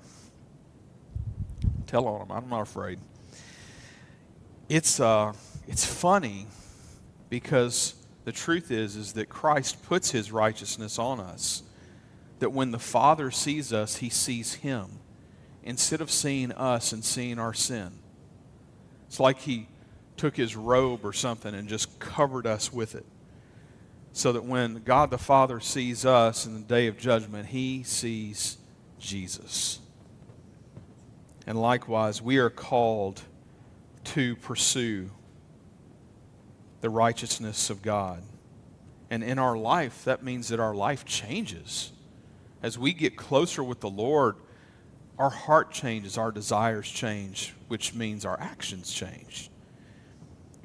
Tell 1.88 2.06
on 2.06 2.28
them. 2.28 2.30
I'm 2.30 2.48
not 2.50 2.60
afraid. 2.60 3.00
It's, 4.68 5.00
uh, 5.00 5.32
it's 5.66 5.86
funny 5.86 6.46
because 7.30 7.94
the 8.24 8.32
truth 8.32 8.70
is, 8.70 8.94
is 8.94 9.14
that 9.14 9.30
Christ 9.30 9.82
puts 9.82 10.10
his 10.10 10.30
righteousness 10.30 10.98
on 10.98 11.18
us. 11.18 11.62
That 12.40 12.50
when 12.50 12.70
the 12.72 12.78
Father 12.78 13.30
sees 13.30 13.72
us, 13.72 13.96
he 13.96 14.10
sees 14.10 14.54
him 14.54 15.00
instead 15.64 16.02
of 16.02 16.10
seeing 16.10 16.52
us 16.52 16.92
and 16.92 17.02
seeing 17.02 17.38
our 17.38 17.54
sin. 17.54 17.98
It's 19.06 19.18
like 19.18 19.38
he 19.38 19.66
took 20.18 20.36
his 20.36 20.54
robe 20.54 21.06
or 21.06 21.14
something 21.14 21.54
and 21.54 21.68
just 21.68 21.98
covered 21.98 22.46
us 22.46 22.70
with 22.70 22.94
it. 22.94 23.06
So 24.12 24.32
that 24.32 24.44
when 24.44 24.82
God 24.84 25.10
the 25.10 25.18
Father 25.18 25.58
sees 25.58 26.04
us 26.04 26.44
in 26.44 26.52
the 26.52 26.60
day 26.60 26.86
of 26.86 26.98
judgment, 26.98 27.46
he 27.46 27.82
sees 27.82 28.58
Jesus. 28.98 29.80
And 31.48 31.58
likewise, 31.58 32.20
we 32.20 32.36
are 32.36 32.50
called 32.50 33.22
to 34.04 34.36
pursue 34.36 35.10
the 36.82 36.90
righteousness 36.90 37.70
of 37.70 37.80
God. 37.80 38.22
And 39.08 39.24
in 39.24 39.38
our 39.38 39.56
life, 39.56 40.04
that 40.04 40.22
means 40.22 40.48
that 40.48 40.60
our 40.60 40.74
life 40.74 41.06
changes. 41.06 41.90
As 42.62 42.78
we 42.78 42.92
get 42.92 43.16
closer 43.16 43.64
with 43.64 43.80
the 43.80 43.88
Lord, 43.88 44.36
our 45.18 45.30
heart 45.30 45.70
changes, 45.70 46.18
our 46.18 46.30
desires 46.30 46.86
change, 46.86 47.54
which 47.68 47.94
means 47.94 48.26
our 48.26 48.38
actions 48.38 48.92
change. 48.92 49.48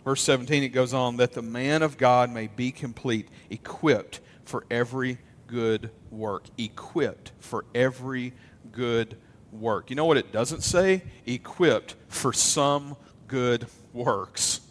Verse 0.03 0.21
17, 0.23 0.63
it 0.63 0.69
goes 0.69 0.93
on 0.93 1.15
that 1.15 1.31
the 1.31 1.41
man 1.41 1.81
of 1.81 1.97
God 1.97 2.29
may 2.29 2.47
be 2.47 2.73
complete, 2.73 3.29
equipped 3.49 4.19
for 4.43 4.65
every 4.69 5.17
good 5.47 5.91
work. 6.11 6.43
Equipped 6.57 7.31
for 7.39 7.63
every 7.73 8.33
good 8.73 9.15
work. 9.53 9.89
You 9.89 9.95
know 9.95 10.05
what 10.05 10.17
it 10.17 10.31
doesn't 10.31 10.61
say? 10.61 11.03
Equipped 11.25 11.95
for 12.07 12.33
some 12.33 12.95
good 13.27 13.67
works. 13.93 14.61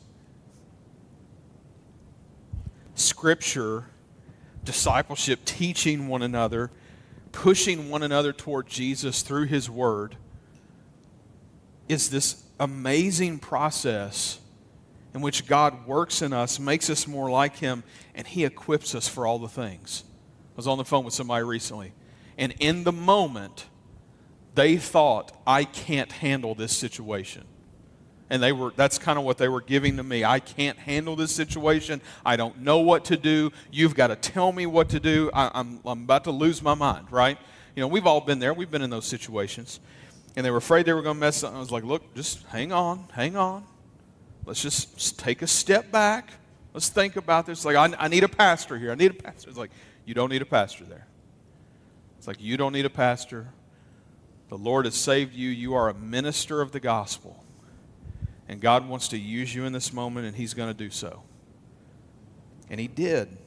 Scripture, 2.95 3.87
discipleship, 4.65 5.45
teaching 5.45 6.09
one 6.09 6.23
another 6.23 6.71
pushing 7.33 7.89
one 7.89 8.03
another 8.03 8.33
toward 8.33 8.67
Jesus 8.69 9.23
through 9.23 9.47
His 9.47 9.69
Word 9.69 10.17
is 11.89 12.11
this 12.11 12.45
amazing 12.61 13.39
process 13.39 14.39
in 15.15 15.21
which 15.21 15.47
God 15.47 15.87
works 15.87 16.23
in 16.23 16.33
us, 16.33 16.59
makes 16.59 16.89
us 16.89 17.07
more 17.07 17.31
like 17.31 17.57
Him, 17.57 17.83
and 18.15 18.27
He 18.27 18.45
equips 18.45 18.95
us 18.95 19.09
for 19.09 19.27
all 19.27 19.39
the 19.39 19.49
things. 19.49 20.05
I 20.55 20.57
was 20.57 20.67
on 20.67 20.79
the 20.79 20.85
phone 20.85 21.05
with 21.05 21.15
somebody 21.15 21.43
recently, 21.43 21.93
and 22.39 22.55
in 22.61 22.85
the 22.85 22.93
moment, 22.93 23.67
they 24.55 24.77
thought, 24.77 25.33
I 25.47 25.65
can't 25.65 26.13
handle 26.13 26.55
this 26.55 26.73
situation. 26.77 27.45
And 28.31 28.43
they 28.43 28.53
were 28.53 28.73
that's 28.75 28.99
kind 28.99 29.19
of 29.19 29.27
what 29.27 29.37
they 29.37 29.49
were 29.49 29.61
giving 29.61 29.99
to 29.99 30.03
me. 30.03 30.25
I 30.25 30.41
can't 30.41 30.79
handle 30.79 31.17
this 31.17 31.35
situation. 31.35 32.01
I 32.25 32.37
don't 32.37 32.61
know 32.61 32.79
what 32.79 33.05
to 33.07 33.17
do. 33.19 33.53
You've 33.71 33.95
got 33.95 34.07
to 34.07 34.17
tell 34.17 34.53
me 34.53 34.65
what 34.65 34.89
to 34.91 35.01
do. 35.01 35.31
I, 35.35 35.51
I'm, 35.53 35.81
I'm 35.85 36.05
about 36.05 36.25
to 36.25 36.31
lose 36.31 36.63
my 36.63 36.73
mind 36.73 37.09
right? 37.11 37.37
You 37.77 37.83
know 37.83 37.89
we've 37.89 38.07
all 38.07 38.23
been 38.23 38.39
there. 38.39 38.55
We've 38.55 38.71
been 38.71 38.81
in 38.81 38.89
those 38.89 39.05
situations. 39.05 39.81
And 40.35 40.47
they 40.47 40.51
were 40.51 40.57
afraid 40.57 40.87
they 40.87 40.95
were 40.95 41.03
going 41.03 41.17
to 41.17 41.21
mess 41.21 41.45
up. 41.45 41.55
I 41.55 41.59
was 41.59 41.71
like 41.71 41.85
look 41.85 42.15
just 42.15 42.43
hang 42.47 42.73
on 42.73 43.07
hang 43.13 43.37
on. 43.37 43.67
Let's 44.47 44.63
just, 44.63 45.21
take 45.21 45.43
a 45.43 45.47
step 45.47 45.93
back. 45.93 46.31
Let's 46.73 46.89
think 46.89 47.17
about 47.17 47.45
this. 47.45 47.67
Like 47.67 47.77
I, 47.77 47.95
I 47.99 48.09
need 48.09 48.25
a 48.25 48.29
pastor 48.29 48.79
here. 48.79 48.93
I 48.93 48.95
need 48.95 49.11
a 49.11 49.15
pastor. 49.15 49.51
It's 49.51 49.59
like 49.59 49.71
you 50.07 50.15
don't 50.15 50.31
need 50.31 50.43
a 50.43 50.47
pastor 50.47 50.85
there. 50.85 51.07
It's 52.17 52.27
like 52.27 52.41
you 52.41 52.57
don't 52.57 52.73
need 52.73 52.87
a 52.87 52.91
pastor 52.91 53.49
the 54.53 54.59
lord 54.59 54.85
has 54.85 54.95
saved 54.95 55.33
you 55.33 55.49
you 55.49 55.73
are 55.73 55.89
a 55.89 55.95
minister 55.95 56.61
of 56.61 56.73
the 56.73 56.81
gospel 56.81 57.43
and 58.53 58.61
God 58.61 58.87
wants 58.87 59.09
to 59.09 59.19
use 59.19 59.55
you 59.55 59.65
in 59.65 59.73
this 59.73 59.95
moment, 59.95 60.27
and 60.27 60.37
He's 60.37 60.53
going 60.53 60.69
to 60.69 60.75
do 60.77 60.91
so. 60.91 61.23
And 62.69 62.79
He 62.79 62.87
did. 62.87 63.39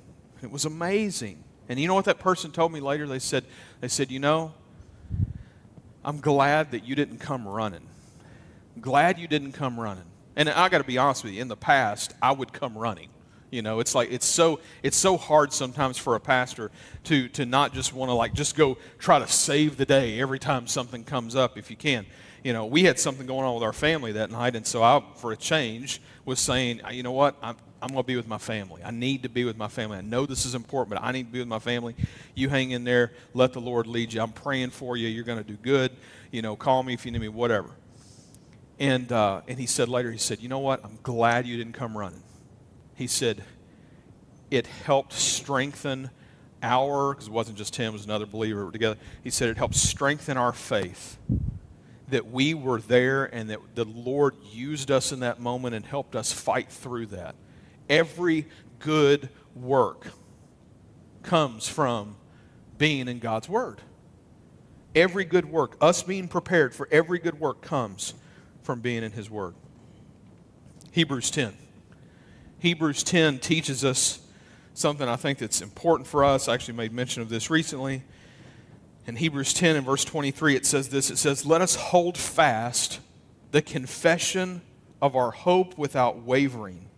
It 0.41 0.49
was 0.49 0.65
amazing. 0.65 1.43
And 1.69 1.79
you 1.79 1.87
know 1.87 1.93
what 1.93 2.05
that 2.05 2.17
person 2.17 2.51
told 2.51 2.73
me 2.73 2.79
later? 2.79 3.07
They 3.07 3.19
said, 3.19 3.45
they 3.81 3.87
said, 3.87 4.09
you 4.09 4.17
know, 4.17 4.55
I'm 6.03 6.19
glad 6.19 6.71
that 6.71 6.85
you 6.85 6.95
didn't 6.95 7.19
come 7.19 7.47
running. 7.47 7.87
Glad 8.81 9.19
you 9.19 9.27
didn't 9.27 9.51
come 9.51 9.79
running. 9.79 10.05
And 10.35 10.49
I 10.49 10.69
got 10.69 10.79
to 10.79 10.83
be 10.83 10.97
honest 10.97 11.23
with 11.23 11.33
you, 11.33 11.41
in 11.41 11.49
the 11.49 11.55
past, 11.55 12.15
I 12.19 12.31
would 12.31 12.51
come 12.51 12.75
running. 12.75 13.09
You 13.55 13.61
know, 13.61 13.79
it's 13.79 13.95
like 13.95 14.11
it's 14.11 14.25
so 14.25 14.59
it's 14.83 14.97
so 14.97 15.17
hard 15.17 15.53
sometimes 15.53 15.97
for 15.97 16.15
a 16.15 16.19
pastor 16.19 16.71
to 17.05 17.29
to 17.29 17.45
not 17.45 17.73
just 17.73 17.93
want 17.93 18.09
to 18.09 18.13
like 18.13 18.33
just 18.33 18.55
go 18.55 18.77
try 18.99 19.17
to 19.17 19.27
save 19.27 19.77
the 19.77 19.85
day 19.85 20.19
every 20.19 20.39
time 20.39 20.67
something 20.67 21.03
comes 21.03 21.35
up 21.35 21.57
if 21.57 21.71
you 21.71 21.77
can 21.77 22.05
you 22.45 22.53
know, 22.53 22.67
we 22.67 22.83
had 22.83 22.99
something 22.99 23.25
going 23.25 23.43
on 23.43 23.55
with 23.55 23.63
our 23.63 23.73
family 23.73 24.11
that 24.11 24.29
night, 24.29 24.55
and 24.55 24.67
so 24.67 24.83
I, 24.83 25.01
for 25.15 25.31
a 25.31 25.35
change, 25.35 25.99
was 26.25 26.39
saying, 26.39 26.79
you 26.91 27.01
know 27.01 27.11
what, 27.11 27.35
I'm, 27.41 27.55
I'm 27.81 27.89
going 27.89 28.03
to 28.03 28.07
be 28.07 28.15
with 28.15 28.27
my 28.27 28.37
family. 28.37 28.83
I 28.83 28.91
need 28.91 29.23
to 29.23 29.29
be 29.29 29.45
with 29.45 29.57
my 29.57 29.67
family. 29.67 29.97
I 29.97 30.01
know 30.01 30.27
this 30.27 30.45
is 30.45 30.53
important, 30.53 30.93
but 30.93 31.03
I 31.03 31.11
need 31.11 31.23
to 31.23 31.31
be 31.31 31.39
with 31.39 31.47
my 31.47 31.57
family. 31.57 31.95
You 32.35 32.49
hang 32.49 32.69
in 32.69 32.83
there. 32.83 33.13
Let 33.33 33.53
the 33.53 33.61
Lord 33.61 33.87
lead 33.87 34.13
you. 34.13 34.21
I'm 34.21 34.31
praying 34.31 34.69
for 34.69 34.95
you. 34.95 35.07
You're 35.07 35.23
going 35.23 35.39
to 35.39 35.43
do 35.43 35.55
good. 35.55 35.91
You 36.31 36.43
know, 36.43 36.55
call 36.55 36.83
me 36.83 36.93
if 36.93 37.03
you 37.03 37.11
need 37.11 37.21
me, 37.21 37.29
whatever. 37.29 37.71
And, 38.79 39.11
uh, 39.11 39.41
and 39.47 39.57
he 39.57 39.65
said 39.65 39.89
later, 39.89 40.11
he 40.11 40.19
said, 40.19 40.39
you 40.39 40.47
know 40.47 40.59
what, 40.59 40.85
I'm 40.85 40.99
glad 41.01 41.47
you 41.47 41.57
didn't 41.57 41.73
come 41.73 41.97
running. 41.97 42.21
He 42.95 43.07
said, 43.07 43.43
it 44.49 44.67
helped 44.67 45.13
strengthen 45.13 46.09
our, 46.63 47.13
because 47.13 47.27
it 47.27 47.33
wasn't 47.33 47.57
just 47.57 47.75
him, 47.75 47.89
it 47.89 47.93
was 47.93 48.05
another 48.05 48.25
believer 48.25 48.71
together. 48.71 48.97
He 49.23 49.29
said 49.29 49.49
it 49.49 49.57
helped 49.57 49.75
strengthen 49.75 50.37
our 50.37 50.53
faith 50.53 51.17
that 52.07 52.31
we 52.31 52.53
were 52.53 52.79
there 52.79 53.25
and 53.25 53.49
that 53.49 53.59
the 53.73 53.85
Lord 53.85 54.35
used 54.51 54.91
us 54.91 55.11
in 55.11 55.21
that 55.21 55.39
moment 55.39 55.75
and 55.75 55.85
helped 55.85 56.15
us 56.15 56.31
fight 56.31 56.69
through 56.69 57.07
that. 57.07 57.35
Every 57.89 58.47
good 58.79 59.29
work 59.55 60.07
comes 61.23 61.67
from 61.67 62.15
being 62.77 63.07
in 63.07 63.19
God's 63.19 63.49
Word. 63.49 63.81
Every 64.93 65.25
good 65.25 65.45
work, 65.45 65.75
us 65.81 66.03
being 66.03 66.27
prepared 66.27 66.73
for 66.73 66.87
every 66.91 67.19
good 67.19 67.39
work, 67.39 67.61
comes 67.61 68.13
from 68.63 68.81
being 68.81 69.03
in 69.03 69.11
His 69.11 69.29
Word. 69.29 69.55
Hebrews 70.91 71.31
10. 71.31 71.64
Hebrews 72.65 73.03
10 73.03 73.37
teaches 73.37 73.85
us 73.85 74.19
something 74.73 75.07
I 75.07 75.17
think 75.17 75.37
that's 75.37 75.61
important 75.61 76.07
for 76.07 76.25
us. 76.25 76.47
I 76.47 76.55
actually 76.55 76.73
made 76.73 76.91
mention 76.91 77.21
of 77.21 77.29
this 77.29 77.51
recently. 77.51 78.01
In 79.05 79.15
Hebrews 79.15 79.53
10 79.53 79.75
and 79.75 79.85
verse 79.85 80.03
23, 80.03 80.55
it 80.55 80.65
says 80.65 80.89
this 80.89 81.11
it 81.11 81.17
says, 81.17 81.45
Let 81.45 81.61
us 81.61 81.75
hold 81.75 82.17
fast 82.17 83.01
the 83.51 83.61
confession 83.61 84.63
of 84.99 85.15
our 85.15 85.29
hope 85.29 85.77
without 85.77 86.23
wavering. 86.23 86.89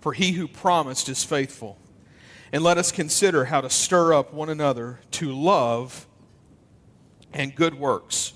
For 0.00 0.12
he 0.12 0.30
who 0.30 0.46
promised 0.46 1.08
is 1.08 1.24
faithful. 1.24 1.76
And 2.52 2.62
let 2.62 2.78
us 2.78 2.92
consider 2.92 3.46
how 3.46 3.60
to 3.60 3.68
stir 3.68 4.14
up 4.14 4.32
one 4.32 4.50
another 4.50 5.00
to 5.10 5.32
love 5.32 6.06
and 7.32 7.52
good 7.56 7.74
works. 7.74 8.34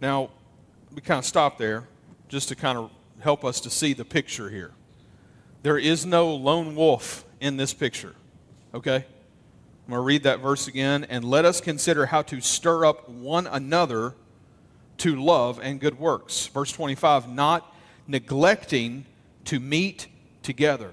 Now, 0.00 0.30
we 0.94 1.00
kind 1.00 1.18
of 1.18 1.24
stop 1.24 1.58
there 1.58 1.88
just 2.28 2.48
to 2.50 2.54
kind 2.54 2.78
of 2.78 2.92
help 3.18 3.44
us 3.44 3.58
to 3.62 3.70
see 3.70 3.92
the 3.92 4.04
picture 4.04 4.50
here. 4.50 4.72
There 5.66 5.78
is 5.78 6.06
no 6.06 6.32
lone 6.32 6.76
wolf 6.76 7.24
in 7.40 7.56
this 7.56 7.74
picture, 7.74 8.14
okay? 8.72 8.94
I'm 8.94 9.90
going 9.90 9.98
to 9.98 10.00
read 10.00 10.22
that 10.22 10.38
verse 10.38 10.68
again. 10.68 11.02
And 11.02 11.24
let 11.24 11.44
us 11.44 11.60
consider 11.60 12.06
how 12.06 12.22
to 12.22 12.40
stir 12.40 12.84
up 12.84 13.08
one 13.08 13.48
another 13.48 14.14
to 14.98 15.20
love 15.20 15.58
and 15.60 15.80
good 15.80 15.98
works. 15.98 16.46
Verse 16.46 16.70
25, 16.70 17.28
not 17.28 17.74
neglecting 18.06 19.06
to 19.46 19.58
meet 19.58 20.06
together, 20.44 20.92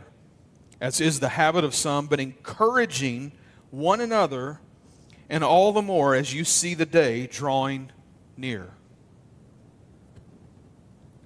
as 0.81 0.99
is 0.99 1.19
the 1.19 1.29
habit 1.29 1.63
of 1.63 1.75
some, 1.75 2.07
but 2.07 2.19
encouraging 2.19 3.31
one 3.69 4.01
another, 4.01 4.59
and 5.29 5.43
all 5.43 5.71
the 5.71 5.83
more 5.83 6.15
as 6.15 6.33
you 6.33 6.43
see 6.43 6.73
the 6.73 6.87
day 6.87 7.27
drawing 7.27 7.91
near. 8.35 8.71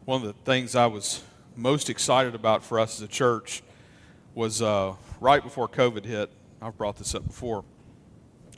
One 0.03 0.21
of 0.21 0.27
the 0.27 0.43
things 0.43 0.75
I 0.75 0.87
was 0.87 1.23
most 1.57 1.89
excited 1.89 2.35
about 2.35 2.63
for 2.63 2.79
us 2.79 2.97
as 2.97 3.01
a 3.01 3.07
church 3.07 3.63
was 4.35 4.61
uh, 4.61 4.93
right 5.19 5.41
before 5.41 5.67
COVID 5.67 6.05
hit. 6.05 6.29
I've 6.61 6.77
brought 6.77 6.97
this 6.97 7.15
up 7.15 7.25
before. 7.25 7.65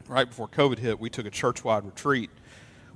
Right 0.07 0.27
before 0.27 0.49
COVID 0.49 0.79
hit, 0.79 0.99
we 0.99 1.09
took 1.09 1.25
a 1.25 1.29
church 1.29 1.63
wide 1.63 1.85
retreat. 1.85 2.29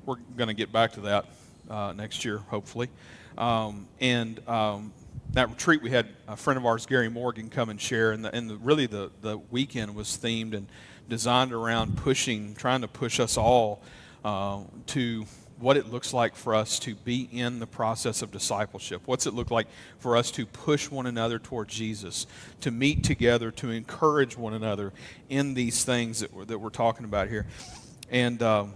We're 0.05 0.17
going 0.35 0.49
to 0.49 0.53
get 0.53 0.73
back 0.73 0.91
to 0.93 1.01
that 1.01 1.25
uh, 1.69 1.93
next 1.95 2.25
year, 2.25 2.39
hopefully. 2.39 2.89
Um, 3.37 3.87
and 4.01 4.45
um, 4.47 4.91
that 5.31 5.49
retreat, 5.49 5.81
we 5.81 5.89
had 5.89 6.09
a 6.27 6.35
friend 6.35 6.57
of 6.57 6.65
ours, 6.65 6.85
Gary 6.85 7.09
Morgan, 7.09 7.49
come 7.49 7.69
and 7.69 7.79
share. 7.79 8.11
And, 8.11 8.25
the, 8.25 8.35
and 8.35 8.49
the, 8.49 8.57
really, 8.57 8.87
the, 8.87 9.09
the 9.21 9.37
weekend 9.37 9.95
was 9.95 10.09
themed 10.09 10.53
and 10.53 10.67
designed 11.07 11.53
around 11.53 11.97
pushing, 11.97 12.55
trying 12.55 12.81
to 12.81 12.89
push 12.89 13.21
us 13.21 13.37
all 13.37 13.81
uh, 14.25 14.63
to 14.87 15.25
what 15.63 15.77
it 15.77 15.89
looks 15.89 16.13
like 16.13 16.35
for 16.35 16.53
us 16.53 16.77
to 16.77 16.93
be 16.93 17.29
in 17.31 17.59
the 17.59 17.65
process 17.65 18.21
of 18.21 18.31
discipleship. 18.31 19.01
What's 19.05 19.25
it 19.25 19.33
look 19.33 19.49
like 19.49 19.67
for 19.97 20.17
us 20.17 20.29
to 20.31 20.45
push 20.45 20.91
one 20.91 21.05
another 21.05 21.39
toward 21.39 21.69
Jesus, 21.69 22.27
to 22.59 22.69
meet 22.69 23.03
together, 23.03 23.49
to 23.51 23.71
encourage 23.71 24.37
one 24.37 24.53
another 24.53 24.91
in 25.29 25.53
these 25.53 25.85
things 25.85 26.19
that 26.19 26.33
we're, 26.33 26.43
that 26.45 26.59
we're 26.59 26.69
talking 26.69 27.05
about 27.05 27.29
here. 27.29 27.47
And, 28.11 28.43
um, 28.43 28.73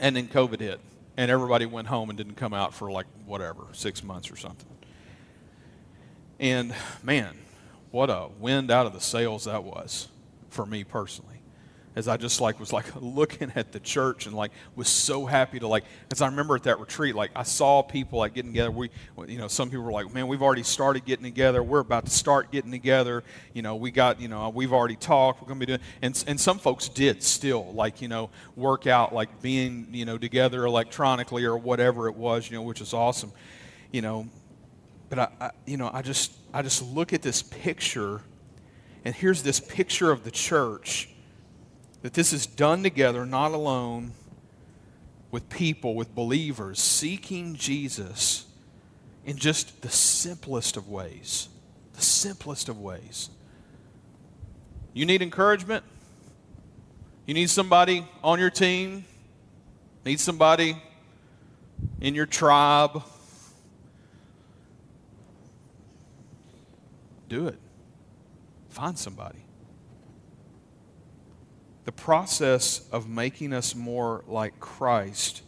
and 0.00 0.16
then 0.16 0.26
COVID 0.26 0.58
hit, 0.58 0.80
and 1.16 1.30
everybody 1.30 1.66
went 1.66 1.86
home 1.86 2.10
and 2.10 2.16
didn't 2.16 2.34
come 2.34 2.52
out 2.52 2.74
for 2.74 2.90
like 2.90 3.06
whatever, 3.24 3.62
six 3.70 4.02
months 4.02 4.28
or 4.30 4.36
something. 4.36 4.68
And 6.40 6.74
man, 7.04 7.36
what 7.92 8.10
a 8.10 8.28
wind 8.40 8.72
out 8.72 8.86
of 8.86 8.92
the 8.92 9.00
sails 9.00 9.44
that 9.44 9.62
was 9.62 10.08
for 10.50 10.66
me 10.66 10.82
personally 10.82 11.31
as 11.94 12.08
I 12.08 12.16
just 12.16 12.40
like 12.40 12.58
was 12.58 12.72
like 12.72 12.86
looking 13.00 13.52
at 13.54 13.72
the 13.72 13.80
church 13.80 14.26
and 14.26 14.34
like 14.34 14.52
was 14.76 14.88
so 14.88 15.26
happy 15.26 15.58
to 15.58 15.66
like 15.66 15.84
as 16.10 16.22
I 16.22 16.26
remember 16.26 16.56
at 16.56 16.64
that 16.64 16.80
retreat 16.80 17.14
like 17.14 17.30
I 17.36 17.42
saw 17.42 17.82
people 17.82 18.18
like 18.20 18.34
getting 18.34 18.52
together. 18.52 18.70
We 18.70 18.90
you 19.26 19.38
know 19.38 19.48
some 19.48 19.70
people 19.70 19.84
were 19.84 19.92
like 19.92 20.12
man 20.12 20.28
we've 20.28 20.42
already 20.42 20.62
started 20.62 21.04
getting 21.04 21.24
together. 21.24 21.62
We're 21.62 21.80
about 21.80 22.06
to 22.06 22.10
start 22.10 22.50
getting 22.50 22.70
together. 22.70 23.22
You 23.52 23.62
know 23.62 23.76
we 23.76 23.90
got 23.90 24.20
you 24.20 24.28
know 24.28 24.48
we've 24.48 24.72
already 24.72 24.96
talked. 24.96 25.42
We're 25.42 25.48
going 25.48 25.60
to 25.60 25.66
be 25.66 25.72
doing 25.72 25.80
and 26.00 26.24
and 26.26 26.40
some 26.40 26.58
folks 26.58 26.88
did 26.88 27.22
still 27.22 27.72
like 27.72 28.00
you 28.00 28.08
know 28.08 28.30
work 28.56 28.86
out 28.86 29.14
like 29.14 29.42
being 29.42 29.88
you 29.92 30.04
know 30.04 30.18
together 30.18 30.64
electronically 30.64 31.44
or 31.44 31.56
whatever 31.56 32.08
it 32.08 32.16
was 32.16 32.50
you 32.50 32.56
know 32.56 32.62
which 32.62 32.80
is 32.80 32.92
awesome 32.92 33.32
you 33.92 34.02
know. 34.02 34.28
But 35.08 35.18
I, 35.18 35.28
I 35.40 35.50
you 35.66 35.76
know 35.76 35.90
I 35.92 36.02
just 36.02 36.32
I 36.54 36.62
just 36.62 36.82
look 36.82 37.12
at 37.12 37.22
this 37.22 37.42
picture 37.42 38.22
and 39.04 39.14
here's 39.14 39.42
this 39.42 39.60
picture 39.60 40.10
of 40.10 40.24
the 40.24 40.30
church 40.30 41.08
that 42.02 42.14
this 42.14 42.32
is 42.32 42.46
done 42.46 42.82
together, 42.82 43.24
not 43.24 43.52
alone, 43.52 44.12
with 45.30 45.48
people, 45.48 45.94
with 45.94 46.14
believers, 46.14 46.78
seeking 46.78 47.54
Jesus 47.54 48.44
in 49.24 49.36
just 49.36 49.80
the 49.82 49.88
simplest 49.88 50.76
of 50.76 50.88
ways. 50.88 51.48
The 51.94 52.02
simplest 52.02 52.68
of 52.68 52.78
ways. 52.80 53.30
You 54.92 55.06
need 55.06 55.22
encouragement? 55.22 55.84
You 57.24 57.34
need 57.34 57.48
somebody 57.48 58.06
on 58.22 58.38
your 58.40 58.50
team? 58.50 59.04
Need 60.04 60.20
somebody 60.20 60.76
in 62.00 62.14
your 62.14 62.26
tribe? 62.26 63.02
Do 67.28 67.46
it. 67.46 67.58
Find 68.68 68.98
somebody 68.98 69.38
the 71.84 71.92
process 71.92 72.88
of 72.92 73.08
making 73.08 73.52
us 73.52 73.74
more 73.74 74.24
like 74.26 74.60
Christ 74.60 75.42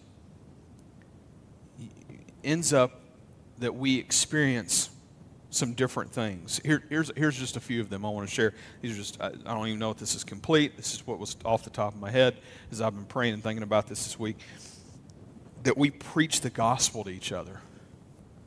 ends 2.43 2.73
up 2.73 3.01
that 3.59 3.75
we 3.75 3.99
experience 3.99 4.91
some 5.51 5.73
different 5.73 6.11
things. 6.11 6.61
Here, 6.65 6.83
here's, 6.89 7.13
here's 7.17 7.39
just 7.39 7.57
a 7.57 7.61
few 7.61 7.81
of 7.81 7.89
them 7.89 8.05
I 8.05 8.09
want 8.09 8.29
to 8.29 8.35
share. 8.35 8.55
These 8.81 8.93
are 8.93 8.97
just, 8.97 9.21
I, 9.21 9.29
I, 9.29 9.55
don't 9.55 9.69
even 9.69 9.79
know 9.79 9.91
if 9.91 9.97
this 9.97 10.15
is 10.15 10.25
complete. 10.25 10.77
This 10.77 10.95
is 10.95 11.07
what 11.07 11.19
was 11.19 11.37
off 11.45 11.63
the 11.63 11.71
top 11.71 11.95
of 11.95 12.01
my 12.01 12.11
head 12.11 12.37
as 12.73 12.81
I've 12.81 12.95
been 12.95 13.05
praying 13.05 13.35
and 13.35 13.43
thinking 13.43 13.63
about 13.63 13.87
this 13.87 14.05
this 14.05 14.19
week. 14.19 14.39
That 15.63 15.79
we 15.79 15.91
preach 15.91 16.41
the 16.41 16.51
gospel 16.51 17.05
to 17.05 17.11
each 17.11 17.33
other. 17.33 17.61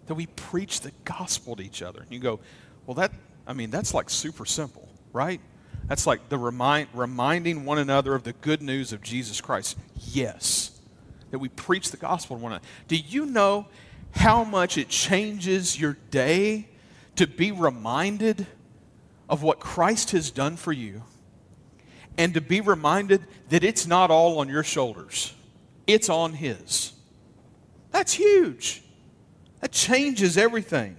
That 0.08 0.15
we 0.15 0.28
preach 0.28 0.82
the 0.82 0.91
gospel 1.06 1.56
to 1.56 1.63
each 1.63 1.82
other. 1.82 2.02
And 2.02 2.12
you 2.12 2.19
go, 2.19 2.41
well, 2.86 2.95
that, 2.95 3.13
I 3.47 3.54
mean, 3.54 3.69
that's 3.69 3.93
like 3.93 4.10
super 4.10 4.45
simple, 4.45 4.89
right? 5.13 5.39
That's 5.88 6.06
like 6.06 6.30
the 6.30 6.38
remind, 6.38 6.89
reminding 6.93 7.65
one 7.65 7.78
another 7.78 8.13
of 8.13 8.23
the 8.23 8.34
good 8.34 8.62
news 8.62 8.91
of 8.91 9.02
Jesus 9.02 9.39
Christ. 9.39 9.78
Yes. 9.95 10.80
That 11.32 11.39
we 11.39 11.50
preach 11.50 11.91
the 11.91 11.97
gospel 11.97 12.38
to 12.38 12.43
one 12.43 12.52
another. 12.54 12.65
Do 12.88 12.97
you 12.97 13.26
know 13.26 13.67
how 14.12 14.43
much 14.43 14.78
it 14.78 14.89
changes 14.89 15.80
your 15.80 15.97
day 16.12 16.67
to 17.15 17.28
be 17.28 17.52
reminded 17.52 18.47
of 19.30 19.43
what 19.43 19.60
Christ 19.60 20.12
has 20.12 20.32
done 20.32 20.58
for 20.58 20.71
you 20.71 21.04
and 22.17 22.34
to 22.34 22.41
be 22.41 22.62
reminded 22.62 23.26
that 23.50 23.63
it's 23.63 23.86
not 23.88 24.10
all 24.12 24.39
on 24.39 24.50
your 24.50 24.63
shoulders, 24.63 25.34
it's 25.86 26.10
on 26.10 26.34
His? 26.34 26.93
That's 27.91 28.13
huge. 28.13 28.84
That 29.62 29.71
changes 29.71 30.38
everything. 30.38 30.97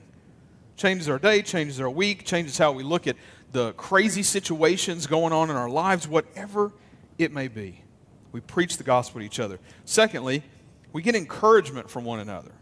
Changes 0.77 1.09
our 1.09 1.19
day, 1.19 1.43
changes 1.43 1.81
our 1.81 1.91
week, 1.91 2.25
changes 2.25 2.57
how 2.57 2.73
we 2.73 2.85
look 2.85 3.07
at 3.07 3.17
the 3.53 3.73
crazy 3.73 4.23
situations 4.23 5.07
going 5.07 5.33
on 5.33 5.51
in 5.51 5.57
our 5.57 5.71
lives, 5.71 6.07
whatever 6.07 6.73
it 7.19 7.33
may 7.33 7.49
be. 7.49 7.83
We 8.33 8.41
preach 8.41 8.77
the 8.77 8.85
gospel 8.85 9.21
to 9.21 9.27
each 9.27 9.41
other. 9.41 9.59
Secondly, 9.85 10.43
we 10.93 11.03
get 11.03 11.15
encouragement 11.15 11.91
from 11.91 12.05
one 12.05 12.21
another. 12.21 12.53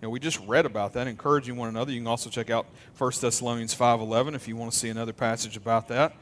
You 0.00 0.08
know, 0.08 0.10
we 0.10 0.18
just 0.18 0.40
read 0.46 0.66
about 0.66 0.94
that, 0.94 1.06
encouraging 1.06 1.56
one 1.56 1.68
another. 1.68 1.92
You 1.92 2.00
can 2.00 2.08
also 2.08 2.28
check 2.28 2.50
out 2.50 2.66
1 2.98 3.12
Thessalonians 3.20 3.74
5.11 3.74 4.34
if 4.34 4.48
you 4.48 4.56
want 4.56 4.72
to 4.72 4.78
see 4.78 4.88
another 4.88 5.12
passage 5.12 5.56
about 5.56 5.88
that. 5.88 6.16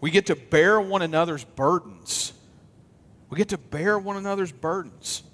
We 0.00 0.12
get 0.12 0.26
to 0.26 0.36
bear 0.36 0.80
one 0.80 1.02
another's 1.02 1.42
burdens. 1.42 2.32
We 3.30 3.36
get 3.36 3.48
to 3.48 3.58
bear 3.58 3.98
one 3.98 4.16
another's 4.16 4.52
burdens. 4.52 5.24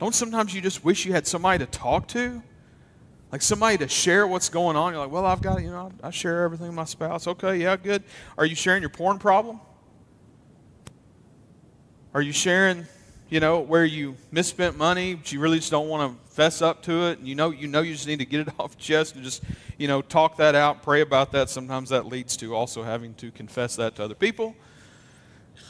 Don't 0.00 0.14
sometimes 0.14 0.52
you 0.52 0.60
just 0.60 0.84
wish 0.84 1.04
you 1.04 1.12
had 1.12 1.26
somebody 1.26 1.64
to 1.64 1.70
talk 1.70 2.08
to? 2.08 2.42
Like 3.32 3.42
somebody 3.42 3.78
to 3.78 3.88
share 3.88 4.26
what's 4.26 4.48
going 4.48 4.76
on. 4.76 4.92
You're 4.92 5.02
like, 5.02 5.12
well, 5.12 5.24
I've 5.24 5.40
got, 5.40 5.62
you 5.62 5.70
know, 5.70 5.92
I 6.02 6.10
share 6.10 6.42
everything 6.42 6.66
with 6.66 6.76
my 6.76 6.84
spouse. 6.84 7.26
Okay, 7.26 7.58
yeah, 7.58 7.76
good. 7.76 8.02
Are 8.36 8.44
you 8.44 8.56
sharing 8.56 8.82
your 8.82 8.90
porn 8.90 9.18
problem? 9.18 9.60
Are 12.12 12.22
you 12.22 12.32
sharing 12.32 12.86
you 13.30 13.38
know, 13.38 13.60
where 13.60 13.84
you 13.84 14.16
misspent 14.32 14.76
money, 14.76 15.14
but 15.14 15.30
you 15.30 15.38
really 15.38 15.58
just 15.58 15.70
don't 15.70 15.88
want 15.88 16.12
to 16.12 16.34
fess 16.34 16.60
up 16.60 16.82
to 16.82 17.06
it, 17.06 17.18
and 17.20 17.28
you 17.28 17.36
know, 17.36 17.50
you 17.50 17.68
know, 17.68 17.80
you 17.80 17.92
just 17.92 18.08
need 18.08 18.18
to 18.18 18.24
get 18.24 18.46
it 18.46 18.52
off 18.58 18.76
chest 18.76 19.14
and 19.14 19.24
just, 19.24 19.42
you 19.78 19.86
know, 19.86 20.02
talk 20.02 20.36
that 20.36 20.56
out, 20.56 20.82
pray 20.82 21.00
about 21.00 21.30
that. 21.32 21.48
Sometimes 21.48 21.88
that 21.90 22.06
leads 22.06 22.36
to 22.38 22.54
also 22.54 22.82
having 22.82 23.14
to 23.14 23.30
confess 23.30 23.76
that 23.76 23.94
to 23.96 24.04
other 24.04 24.16
people. 24.16 24.54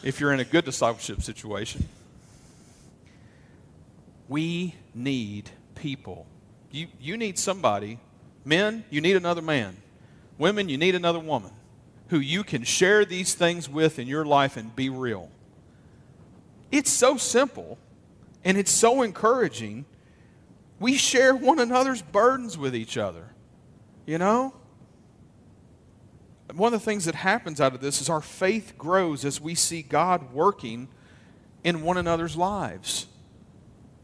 If 0.03 0.19
you're 0.19 0.33
in 0.33 0.41
a 0.41 0.45
good 0.45 0.65
discipleship 0.65 1.21
situation, 1.21 1.87
we 4.27 4.75
need 4.95 5.51
people. 5.75 6.27
You, 6.71 6.89
you 7.01 7.17
need 7.17 7.39
somebody. 7.39 7.99
Men, 8.45 8.85
you 8.91 9.01
need 9.01 9.17
another 9.17 9.43
man. 9.43 9.77
Women, 10.39 10.69
you 10.69 10.79
need 10.79 10.95
another 10.95 11.19
woman 11.19 11.53
who 12.09 12.19
you 12.19 12.43
can 12.43 12.65
share 12.65 13.05
these 13.05 13.35
things 13.35 13.69
with 13.69 13.99
in 13.99 14.09
your 14.09 14.25
life 14.25 14.57
and 14.57 14.75
be 14.75 14.89
real. 14.89 15.31
It's 16.73 16.91
so 16.91 17.17
simple 17.17 17.79
and 18.45 18.57
it's 18.57 18.71
so 18.71 19.03
encouraging. 19.03 19.85
We 20.79 20.97
share 20.97 21.35
one 21.35 21.59
another's 21.59 22.03
burdens 22.03 22.57
with 22.57 22.75
each 22.75 22.97
other. 22.97 23.27
You 24.07 24.19
know? 24.19 24.55
One 26.55 26.73
of 26.75 26.81
the 26.81 26.85
things 26.85 27.05
that 27.05 27.15
happens 27.15 27.61
out 27.61 27.75
of 27.75 27.81
this 27.81 28.01
is 28.01 28.09
our 28.09 28.21
faith 28.21 28.75
grows 28.77 29.25
as 29.25 29.41
we 29.41 29.55
see 29.55 29.83
God 29.83 30.33
working 30.33 30.89
in 31.63 31.83
one 31.83 31.97
another's 31.97 32.37
lives. 32.37 33.07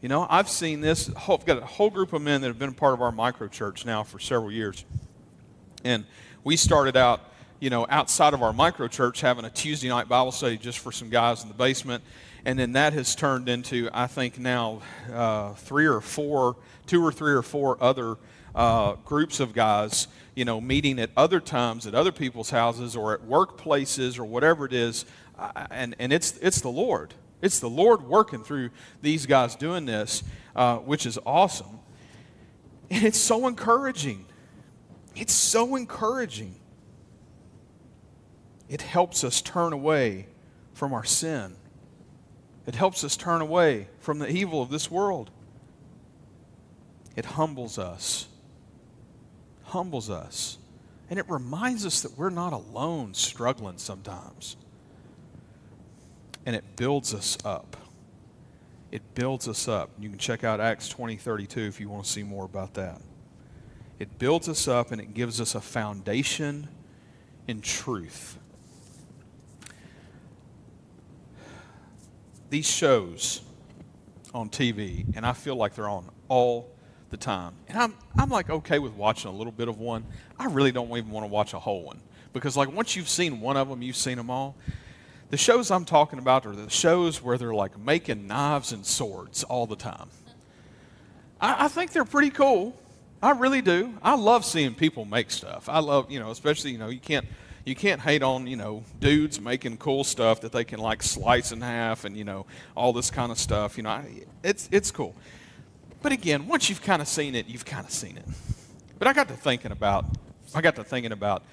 You 0.07 0.09
know, 0.09 0.25
I've 0.29 0.47
seen 0.47 0.79
this. 0.79 1.11
I've 1.27 1.45
got 1.45 1.57
a 1.57 1.65
whole 1.65 1.89
group 1.89 2.13
of 2.13 2.21
men 2.21 2.39
that 2.39 2.47
have 2.47 2.57
been 2.57 2.73
part 2.73 2.93
of 2.93 3.01
our 3.01 3.11
micro 3.11 3.49
church 3.49 3.85
now 3.85 4.03
for 4.03 4.19
several 4.19 4.53
years. 4.53 4.85
And 5.83 6.05
we 6.45 6.55
started 6.55 6.95
out, 6.95 7.19
you 7.59 7.69
know, 7.69 7.85
outside 7.89 8.33
of 8.33 8.41
our 8.41 8.53
micro 8.53 8.87
church 8.87 9.19
having 9.19 9.43
a 9.43 9.49
Tuesday 9.49 9.89
night 9.89 10.07
Bible 10.07 10.31
study 10.31 10.57
just 10.57 10.79
for 10.79 10.93
some 10.93 11.09
guys 11.09 11.41
in 11.41 11.49
the 11.49 11.53
basement. 11.53 12.05
And 12.45 12.57
then 12.57 12.71
that 12.71 12.93
has 12.93 13.15
turned 13.17 13.49
into, 13.49 13.89
I 13.91 14.07
think 14.07 14.39
now, 14.39 14.81
uh, 15.11 15.55
three 15.55 15.87
or 15.87 15.99
four, 15.99 16.55
two 16.85 17.05
or 17.05 17.11
three 17.11 17.33
or 17.33 17.41
four 17.41 17.75
other 17.83 18.15
uh, 18.55 18.93
groups 19.03 19.41
of 19.41 19.51
guys, 19.51 20.07
you 20.35 20.45
know, 20.45 20.61
meeting 20.61 20.99
at 20.99 21.09
other 21.17 21.41
times 21.41 21.85
at 21.85 21.93
other 21.93 22.13
people's 22.13 22.49
houses 22.49 22.95
or 22.95 23.13
at 23.13 23.23
workplaces 23.23 24.17
or 24.17 24.23
whatever 24.23 24.65
it 24.65 24.71
is. 24.71 25.03
And, 25.69 25.97
and 25.99 26.13
it's, 26.13 26.37
it's 26.37 26.61
the 26.61 26.69
Lord. 26.69 27.13
It's 27.41 27.59
the 27.59 27.69
Lord 27.69 28.03
working 28.03 28.43
through 28.43 28.71
these 29.01 29.25
guys 29.25 29.55
doing 29.55 29.85
this, 29.85 30.23
uh, 30.55 30.77
which 30.77 31.05
is 31.05 31.19
awesome. 31.25 31.79
And 32.89 33.03
it's 33.03 33.19
so 33.19 33.47
encouraging. 33.47 34.25
It's 35.15 35.33
so 35.33 35.75
encouraging. 35.75 36.55
It 38.69 38.81
helps 38.81 39.23
us 39.23 39.41
turn 39.41 39.73
away 39.73 40.27
from 40.73 40.93
our 40.93 41.03
sin. 41.03 41.55
It 42.65 42.75
helps 42.75 43.03
us 43.03 43.15
turn 43.15 43.41
away 43.41 43.87
from 43.99 44.19
the 44.19 44.29
evil 44.29 44.61
of 44.61 44.69
this 44.69 44.91
world. 44.91 45.31
It 47.15 47.25
humbles 47.25 47.79
us. 47.79 48.27
Humbles 49.63 50.09
us. 50.09 50.57
And 51.09 51.17
it 51.17 51.29
reminds 51.29 51.85
us 51.85 52.01
that 52.01 52.17
we're 52.17 52.29
not 52.29 52.53
alone 52.53 53.13
struggling 53.13 53.77
sometimes. 53.77 54.57
And 56.47 56.55
it 56.55 56.77
builds 56.77 57.13
us 57.13 57.37
up. 57.45 57.77
It 58.91 59.03
builds 59.13 59.47
us 59.49 59.67
up. 59.67 59.89
You 59.99 60.09
can 60.09 60.17
check 60.17 60.45
out 60.45 60.61
Acts 60.61 60.87
20 60.87 61.17
32 61.17 61.59
if 61.59 61.79
you 61.79 61.89
want 61.89 62.05
to 62.05 62.09
see 62.09 62.23
more 62.23 62.45
about 62.45 62.73
that. 62.75 63.01
It 63.99 64.17
builds 64.17 64.47
us 64.47 64.65
up 64.67 64.91
and 64.91 65.01
it 65.01 65.13
gives 65.13 65.41
us 65.41 65.55
a 65.55 65.61
foundation 65.61 66.69
in 67.47 67.59
truth. 67.59 68.39
These 72.49 72.65
shows 72.65 73.41
on 74.33 74.49
TV, 74.49 75.05
and 75.17 75.25
I 75.25 75.33
feel 75.33 75.57
like 75.57 75.75
they're 75.75 75.89
on 75.89 76.09
all 76.29 76.69
the 77.09 77.17
time. 77.17 77.55
And 77.67 77.77
I'm, 77.77 77.93
I'm 78.17 78.29
like 78.29 78.49
okay 78.49 78.79
with 78.79 78.93
watching 78.93 79.29
a 79.29 79.33
little 79.33 79.51
bit 79.51 79.67
of 79.67 79.79
one. 79.79 80.05
I 80.39 80.45
really 80.45 80.71
don't 80.71 80.89
even 80.91 81.09
want 81.09 81.25
to 81.25 81.27
watch 81.27 81.53
a 81.53 81.59
whole 81.59 81.83
one. 81.83 81.99
Because, 82.31 82.55
like, 82.55 82.71
once 82.71 82.95
you've 82.95 83.09
seen 83.09 83.41
one 83.41 83.57
of 83.57 83.67
them, 83.67 83.81
you've 83.81 83.97
seen 83.97 84.17
them 84.17 84.29
all. 84.29 84.55
The 85.29 85.37
shows 85.37 85.71
I'm 85.71 85.83
talking 85.85 86.19
about 86.19 86.45
are 86.45 86.55
the 86.55 86.69
shows 86.69 87.21
where 87.21 87.37
they're 87.37 87.53
like 87.53 87.77
making 87.77 88.27
knives 88.27 88.71
and 88.71 88.85
swords 88.85 89.43
all 89.43 89.67
the 89.67 89.75
time. 89.75 90.09
I, 91.41 91.65
I 91.65 91.67
think 91.67 91.91
they're 91.91 92.05
pretty 92.05 92.29
cool. 92.29 92.79
I 93.21 93.31
really 93.31 93.61
do. 93.61 93.93
I 94.01 94.15
love 94.15 94.45
seeing 94.45 94.73
people 94.73 95.03
make 95.03 95.31
stuff. 95.31 95.67
I 95.67 95.79
love, 95.79 96.09
you 96.11 96.19
know, 96.19 96.31
especially, 96.31 96.71
you 96.71 96.77
know, 96.77 96.89
you 96.89 96.99
can't 96.99 97.25
you 97.65 97.75
can't 97.75 97.99
hate 97.99 98.23
on, 98.23 98.47
you 98.47 98.55
know, 98.55 98.85
dudes 99.01 99.41
making 99.41 99.75
cool 99.75 100.05
stuff 100.05 100.39
that 100.41 100.53
they 100.53 100.63
can 100.63 100.79
like 100.79 101.03
slice 101.03 101.51
in 101.51 101.59
half 101.59 102.05
and, 102.05 102.15
you 102.15 102.23
know, 102.23 102.45
all 102.75 102.93
this 102.93 103.11
kind 103.11 103.29
of 103.29 103.37
stuff. 103.37 103.75
You 103.75 103.83
know, 103.83 104.01
it's 104.43 104.69
it's 104.71 104.91
cool. 104.91 105.13
But 106.01 106.13
again, 106.13 106.47
once 106.47 106.69
you've 106.69 106.81
kind 106.81 107.01
of 107.01 107.07
seen 107.09 107.35
it, 107.35 107.47
you've 107.47 107.65
kind 107.65 107.85
of 107.85 107.91
seen 107.91 108.17
it. 108.17 108.25
But 108.97 109.09
I 109.09 109.13
got 109.13 109.27
to 109.27 109.33
thinking 109.33 109.73
about 109.73 110.05
I 110.55 110.61
got 110.61 110.77
to 110.77 110.83
thinking 110.83 111.11
about 111.11 111.43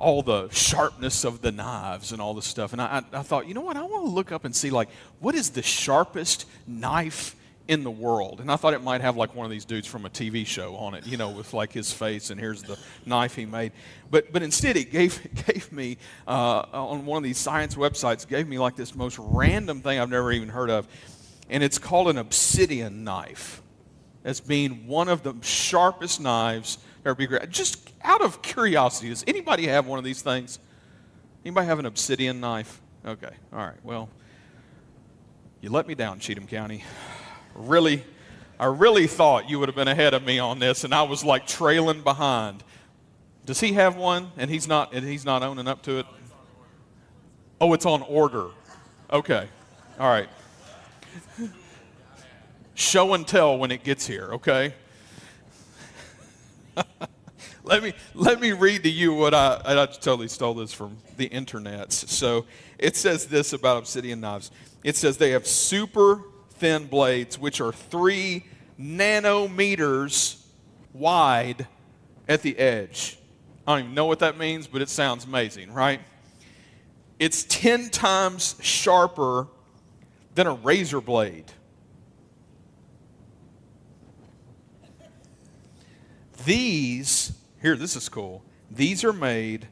all 0.00 0.22
the 0.22 0.48
sharpness 0.48 1.24
of 1.24 1.42
the 1.42 1.52
knives 1.52 2.10
and 2.10 2.20
all 2.20 2.34
this 2.34 2.46
stuff. 2.46 2.72
And 2.72 2.80
I, 2.80 3.02
I, 3.12 3.22
thought, 3.22 3.46
you 3.46 3.54
know 3.54 3.60
what? 3.60 3.76
I 3.76 3.82
want 3.82 4.06
to 4.06 4.10
look 4.10 4.32
up 4.32 4.44
and 4.44 4.56
see, 4.56 4.70
like, 4.70 4.88
what 5.20 5.34
is 5.34 5.50
the 5.50 5.62
sharpest 5.62 6.46
knife 6.66 7.36
in 7.70 7.84
the 7.84 7.90
world. 7.90 8.40
And 8.40 8.50
I 8.50 8.56
thought 8.56 8.74
it 8.74 8.82
might 8.82 9.00
have 9.00 9.16
like 9.16 9.32
one 9.32 9.44
of 9.44 9.50
these 9.52 9.64
dudes 9.64 9.86
from 9.86 10.04
a 10.04 10.10
TV 10.10 10.44
show 10.44 10.74
on 10.74 10.94
it, 10.94 11.06
you 11.06 11.16
know, 11.16 11.30
with 11.30 11.54
like 11.54 11.72
his 11.72 11.92
face 11.92 12.30
and 12.30 12.40
here's 12.40 12.64
the 12.64 12.76
knife 13.06 13.36
he 13.36 13.46
made. 13.46 13.70
But 14.10 14.32
but 14.32 14.42
instead 14.42 14.76
it 14.76 14.90
gave 14.90 15.20
gave 15.46 15.70
me 15.70 15.96
uh, 16.26 16.64
on 16.72 17.06
one 17.06 17.18
of 17.18 17.22
these 17.22 17.38
science 17.38 17.76
websites 17.76 18.26
gave 18.26 18.48
me 18.48 18.58
like 18.58 18.74
this 18.74 18.96
most 18.96 19.18
random 19.20 19.82
thing 19.82 20.00
I've 20.00 20.10
never 20.10 20.32
even 20.32 20.48
heard 20.48 20.68
of, 20.68 20.88
and 21.48 21.62
it's 21.62 21.78
called 21.78 22.08
an 22.08 22.18
obsidian 22.18 23.04
knife. 23.04 23.62
As 24.24 24.40
being 24.40 24.88
one 24.88 25.08
of 25.08 25.22
the 25.22 25.34
sharpest 25.40 26.20
knives 26.20 26.78
ever 27.04 27.14
be 27.14 27.26
great. 27.26 27.48
Just 27.50 27.90
out 28.02 28.20
of 28.20 28.42
curiosity, 28.42 29.08
does 29.08 29.24
anybody 29.26 29.66
have 29.66 29.86
one 29.86 29.98
of 29.98 30.04
these 30.04 30.22
things? 30.22 30.58
Anybody 31.44 31.66
have 31.66 31.78
an 31.78 31.86
obsidian 31.86 32.40
knife? 32.40 32.80
Okay, 33.06 33.30
all 33.52 33.58
right. 33.58 33.78
Well, 33.82 34.08
you 35.60 35.70
let 35.70 35.86
me 35.86 35.94
down, 35.94 36.18
Cheatham 36.20 36.46
County 36.46 36.84
really, 37.54 38.04
I 38.58 38.66
really 38.66 39.06
thought 39.06 39.48
you 39.48 39.58
would 39.58 39.68
have 39.68 39.76
been 39.76 39.88
ahead 39.88 40.14
of 40.14 40.24
me 40.24 40.38
on 40.38 40.58
this, 40.58 40.84
and 40.84 40.94
I 40.94 41.02
was 41.02 41.24
like 41.24 41.46
trailing 41.46 42.02
behind. 42.02 42.62
Does 43.46 43.60
he 43.60 43.72
have 43.74 43.96
one? 43.96 44.30
And 44.36 44.50
he's 44.50 44.68
not. 44.68 44.92
And 44.92 45.04
he's 45.04 45.24
not 45.24 45.42
owning 45.42 45.66
up 45.66 45.82
to 45.82 45.98
it. 45.98 46.06
Oh, 47.60 47.72
it's 47.72 47.86
on 47.86 48.02
order. 48.02 48.48
Okay, 49.12 49.48
all 49.98 50.08
right. 50.08 50.28
Show 52.74 53.14
and 53.14 53.26
tell 53.26 53.58
when 53.58 53.70
it 53.70 53.82
gets 53.82 54.06
here. 54.06 54.30
Okay. 54.34 54.74
Let 57.64 57.82
me 57.82 57.92
let 58.14 58.40
me 58.40 58.52
read 58.52 58.82
to 58.82 58.90
you 58.90 59.14
what 59.14 59.34
I 59.34 59.60
I 59.64 59.86
totally 59.86 60.28
stole 60.28 60.54
this 60.54 60.72
from 60.72 60.96
the 61.16 61.26
internet. 61.26 61.92
So 61.92 62.46
it 62.78 62.96
says 62.96 63.26
this 63.26 63.52
about 63.52 63.78
obsidian 63.78 64.20
knives. 64.20 64.50
It 64.84 64.96
says 64.96 65.16
they 65.16 65.30
have 65.30 65.46
super 65.46 66.22
thin 66.52 66.86
blades, 66.86 67.38
which 67.38 67.60
are 67.60 67.72
three 67.72 68.44
nanometers 68.78 70.42
wide 70.92 71.66
at 72.28 72.42
the 72.42 72.58
edge. 72.58 73.18
I 73.66 73.72
don't 73.72 73.84
even 73.84 73.94
know 73.94 74.06
what 74.06 74.20
that 74.20 74.38
means, 74.38 74.66
but 74.66 74.82
it 74.82 74.88
sounds 74.88 75.24
amazing, 75.24 75.72
right? 75.72 76.00
It's 77.18 77.44
10 77.44 77.90
times 77.90 78.56
sharper 78.62 79.46
than 80.34 80.46
a 80.46 80.54
razor 80.54 81.00
blade. 81.00 81.52
These, 86.44 87.32
here, 87.60 87.76
this 87.76 87.96
is 87.96 88.08
cool. 88.08 88.42
These 88.70 89.04
are 89.04 89.12
made 89.12 89.68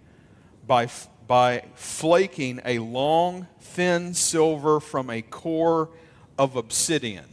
by, 0.66 0.88
by 1.26 1.64
flaking 1.74 2.60
a 2.64 2.78
long, 2.78 3.46
thin 3.60 4.14
silver 4.14 4.80
from 4.80 5.10
a 5.10 5.22
core 5.22 5.90
of 6.38 6.56
obsidian. 6.56 7.24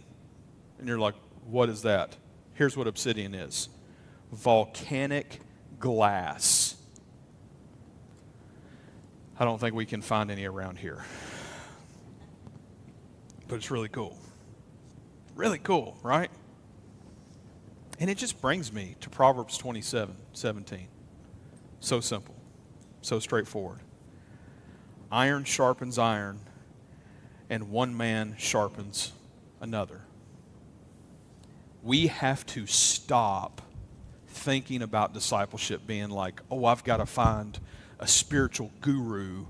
And 0.79 0.87
you're 0.87 0.99
like, 0.99 1.15
what 1.45 1.69
is 1.69 1.81
that? 1.83 2.15
Here's 2.53 2.77
what 2.77 2.87
obsidian 2.87 3.33
is 3.33 3.69
volcanic 4.31 5.39
glass. 5.79 6.75
I 9.37 9.45
don't 9.45 9.59
think 9.59 9.75
we 9.75 9.85
can 9.85 10.01
find 10.01 10.31
any 10.31 10.45
around 10.45 10.77
here. 10.77 11.03
But 13.47 13.55
it's 13.55 13.69
really 13.69 13.89
cool. 13.89 14.17
Really 15.35 15.59
cool, 15.59 15.97
right? 16.01 16.31
And 18.05 18.11
it 18.11 18.19
just 18.19 18.39
brings 18.39 18.71
me 18.71 18.95
to 19.01 19.09
Proverbs 19.09 19.57
27 19.57 20.15
17. 20.33 20.87
So 21.79 21.99
simple, 21.99 22.35
so 23.01 23.17
straightforward. 23.17 23.79
Iron 25.11 25.43
sharpens 25.43 25.97
iron, 25.97 26.39
and 27.49 27.71
one 27.71 27.97
man 27.97 28.35
sharpens 28.37 29.11
another. 29.59 30.01
We 31.81 32.05
have 32.05 32.45
to 32.45 32.67
stop 32.67 33.63
thinking 34.27 34.83
about 34.83 35.15
discipleship 35.15 35.87
being 35.87 36.11
like, 36.11 36.41
oh, 36.51 36.65
I've 36.65 36.83
got 36.83 36.97
to 36.97 37.07
find 37.07 37.59
a 37.97 38.05
spiritual 38.05 38.69
guru 38.81 39.47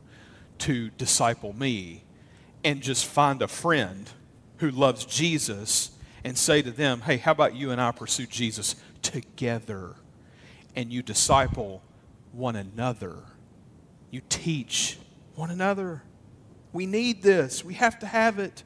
to 0.60 0.92
disciple 0.92 1.52
me, 1.52 2.06
and 2.64 2.82
just 2.82 3.06
find 3.06 3.42
a 3.42 3.50
friend 3.50 4.10
who 4.60 4.72
loves 4.72 5.04
Jesus 5.04 5.92
and 6.26 6.36
say 6.36 6.60
to 6.64 6.72
them, 6.72 7.02
hey, 7.02 7.18
how 7.18 7.32
about 7.32 7.56
you 7.56 7.70
and 7.70 7.80
I 7.80 7.92
pursue 7.92 8.26
Jesus 8.26 8.76
together? 9.04 9.94
And 10.76 10.92
you 10.92 11.04
disciple 11.04 11.84
one 12.32 12.56
another. 12.56 13.18
You 14.10 14.22
teach 14.28 14.98
one 15.36 15.52
another. 15.52 16.02
We 16.74 16.88
need 16.88 17.22
this. 17.22 17.64
We 17.64 17.76
have 17.76 18.00
to 18.00 18.08
have 18.08 18.40
it. 18.40 18.64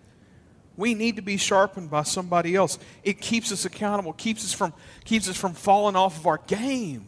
We 0.78 0.93
need 0.93 1.18
to 1.18 1.22
be 1.22 1.36
sharpened 1.36 1.91
by 1.91 2.03
somebody 2.03 2.55
else. 2.55 2.80
It 3.03 3.20
keeps 3.20 3.51
us 3.51 3.66
accountable, 3.66 4.14
keeps 4.14 4.45
us 4.45 4.53
from, 4.53 4.74
keeps 5.03 5.28
us 5.28 5.36
from 5.36 5.53
falling 5.53 5.97
off 5.97 6.18
of 6.18 6.28
our 6.28 6.38
game. 6.47 7.07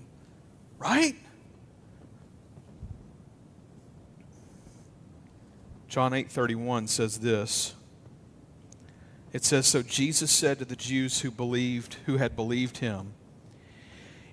Right? 0.77 1.15
John 5.87 6.11
8:31 6.11 6.89
says 6.89 7.19
this. 7.19 7.73
It 9.33 9.45
says 9.45 9.67
so 9.67 9.81
Jesus 9.81 10.29
said 10.31 10.59
to 10.59 10.65
the 10.65 10.75
Jews 10.75 11.21
who 11.21 11.31
believed 11.31 11.97
who 12.05 12.17
had 12.17 12.35
believed 12.35 12.79
him, 12.79 13.13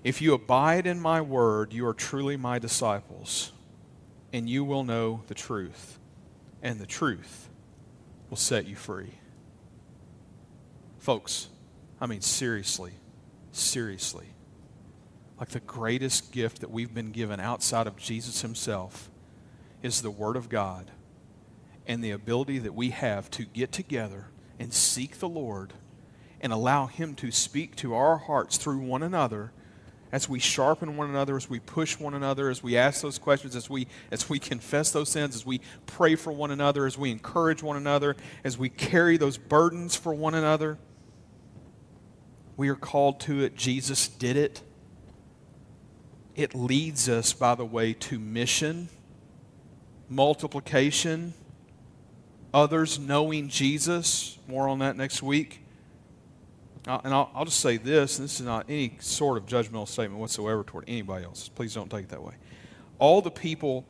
if 0.03 0.21
you 0.21 0.33
abide 0.33 0.87
in 0.87 0.99
my 0.99 1.21
word, 1.21 1.73
you 1.73 1.85
are 1.85 1.93
truly 1.93 2.37
my 2.37 2.57
disciples, 2.57 3.51
and 4.31 4.49
you 4.49 4.63
will 4.63 4.83
know 4.83 5.23
the 5.27 5.33
truth, 5.33 5.99
and 6.61 6.79
the 6.79 6.85
truth 6.85 7.49
will 8.29 8.37
set 8.37 8.65
you 8.65 8.75
free. 8.75 9.13
Folks, 10.99 11.49
I 11.99 12.05
mean 12.05 12.21
seriously, 12.21 12.93
seriously. 13.51 14.27
Like 15.39 15.49
the 15.49 15.61
greatest 15.61 16.31
gift 16.31 16.61
that 16.61 16.71
we've 16.71 16.93
been 16.93 17.11
given 17.11 17.39
outside 17.39 17.87
of 17.87 17.97
Jesus 17.97 18.41
himself 18.41 19.09
is 19.81 20.01
the 20.01 20.11
word 20.11 20.35
of 20.35 20.49
God 20.49 20.91
and 21.87 22.03
the 22.03 22.11
ability 22.11 22.59
that 22.59 22.75
we 22.75 22.89
have 22.89 23.29
to 23.31 23.45
get 23.45 23.71
together 23.71 24.27
and 24.59 24.73
seek 24.73 25.19
the 25.19 25.29
Lord 25.29 25.73
and 26.41 26.53
allow 26.53 26.85
Him 26.85 27.15
to 27.15 27.31
speak 27.31 27.75
to 27.77 27.95
our 27.95 28.17
hearts 28.17 28.57
through 28.57 28.79
one 28.79 29.01
another 29.01 29.51
as 30.11 30.27
we 30.27 30.39
sharpen 30.39 30.97
one 30.97 31.09
another, 31.09 31.37
as 31.37 31.49
we 31.49 31.59
push 31.59 31.99
one 31.99 32.13
another, 32.13 32.49
as 32.49 32.63
we 32.63 32.75
ask 32.75 33.01
those 33.01 33.19
questions, 33.19 33.55
as 33.55 33.69
we, 33.69 33.87
as 34.11 34.27
we 34.27 34.39
confess 34.39 34.91
those 34.91 35.09
sins, 35.09 35.35
as 35.35 35.45
we 35.45 35.61
pray 35.85 36.15
for 36.15 36.33
one 36.33 36.51
another, 36.51 36.85
as 36.85 36.97
we 36.97 37.11
encourage 37.11 37.61
one 37.61 37.77
another, 37.77 38.15
as 38.43 38.57
we 38.57 38.69
carry 38.69 39.17
those 39.17 39.37
burdens 39.37 39.95
for 39.95 40.13
one 40.13 40.33
another. 40.33 40.77
We 42.57 42.69
are 42.69 42.75
called 42.75 43.19
to 43.21 43.43
it. 43.43 43.55
Jesus 43.55 44.07
did 44.07 44.35
it. 44.35 44.63
It 46.35 46.55
leads 46.55 47.07
us, 47.07 47.33
by 47.33 47.53
the 47.55 47.65
way, 47.65 47.93
to 47.93 48.17
mission, 48.17 48.89
multiplication, 50.09 51.33
others 52.53 52.99
knowing 52.99 53.47
Jesus. 53.49 54.37
More 54.47 54.67
on 54.67 54.79
that 54.79 54.97
next 54.97 55.21
week. 55.21 55.63
Uh, 56.87 56.99
and 57.03 57.13
I'll, 57.13 57.29
I'll, 57.35 57.45
just 57.45 57.59
say 57.59 57.77
this, 57.77 58.17
this 58.17 58.39
is 58.39 58.45
not 58.45 58.65
any 58.69 58.97
sort 58.99 59.37
of 59.37 59.45
judgmental 59.45 59.87
statement 59.87 60.19
whatsoever 60.19 60.63
toward 60.63 60.85
anybody 60.87 61.25
else. 61.25 61.49
Please 61.49 61.73
don't 61.73 61.91
take 61.91 62.05
it 62.05 62.09
that 62.09 62.23
way. 62.23 62.33
All 62.97 63.21
the 63.21 63.31
people 63.31 63.85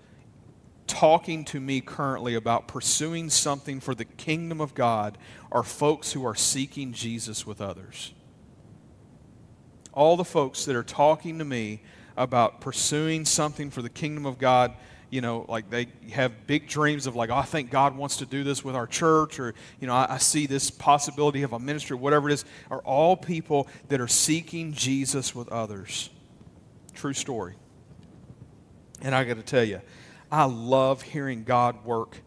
talking 0.85 1.45
to 1.45 1.59
me 1.59 1.81
currently 1.81 2.35
about 2.35 2.67
pursuing 2.67 3.29
something 3.29 3.79
for 3.79 3.93
the 3.93 4.05
kingdom 4.05 4.59
of 4.59 4.73
God 4.73 5.17
are 5.51 5.63
folks 5.63 6.11
who 6.11 6.25
are 6.25 6.35
seeking 6.35 6.91
Jesus 6.91 7.45
with 7.45 7.61
others. 7.61 8.11
All 9.93 10.17
the 10.17 10.25
folks 10.25 10.65
that 10.65 10.75
are 10.75 10.83
talking 10.83 11.39
to 11.39 11.45
me 11.45 11.83
about 12.17 12.59
pursuing 12.59 13.23
something 13.23 13.69
for 13.69 13.81
the 13.81 13.89
kingdom 13.89 14.25
of 14.25 14.37
God 14.37 14.73
you 15.09 15.21
know, 15.21 15.45
like 15.47 15.69
they 15.69 15.87
have 16.11 16.45
big 16.45 16.67
dreams 16.67 17.07
of 17.07 17.15
like, 17.15 17.29
oh, 17.29 17.35
I 17.35 17.43
think 17.43 17.71
God 17.71 17.97
wants 17.97 18.17
to 18.17 18.25
do 18.25 18.43
this 18.43 18.63
with 18.63 18.75
our 18.75 18.87
church, 18.87 19.39
or, 19.39 19.53
you 19.79 19.87
know, 19.87 19.93
I, 19.93 20.15
I, 20.15 20.17
see 20.17 20.45
this 20.45 20.69
possibility 20.69 21.41
of 21.43 21.53
a 21.53 21.59
ministry, 21.59 21.97
whatever 21.97 22.29
it 22.29 22.33
is, 22.33 22.45
are 22.69 22.79
all 22.79 23.17
people 23.17 23.67
that 23.87 23.99
are 23.99 24.07
seeking 24.07 24.73
Jesus 24.73 25.33
with 25.33 25.49
others. 25.49 26.09
True 26.93 27.13
story. 27.13 27.55
And 29.01 29.15
I 29.15 29.23
got 29.23 29.37
to 29.37 29.43
tell 29.43 29.63
you, 29.63 29.81
I 30.31 30.45
love 30.45 31.01
hearing 31.01 31.43
God 31.43 31.83
work 31.85 32.17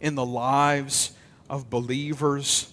in 0.00 0.14
the 0.14 0.24
lives 0.24 1.12
of 1.50 1.68
believers 1.68 2.72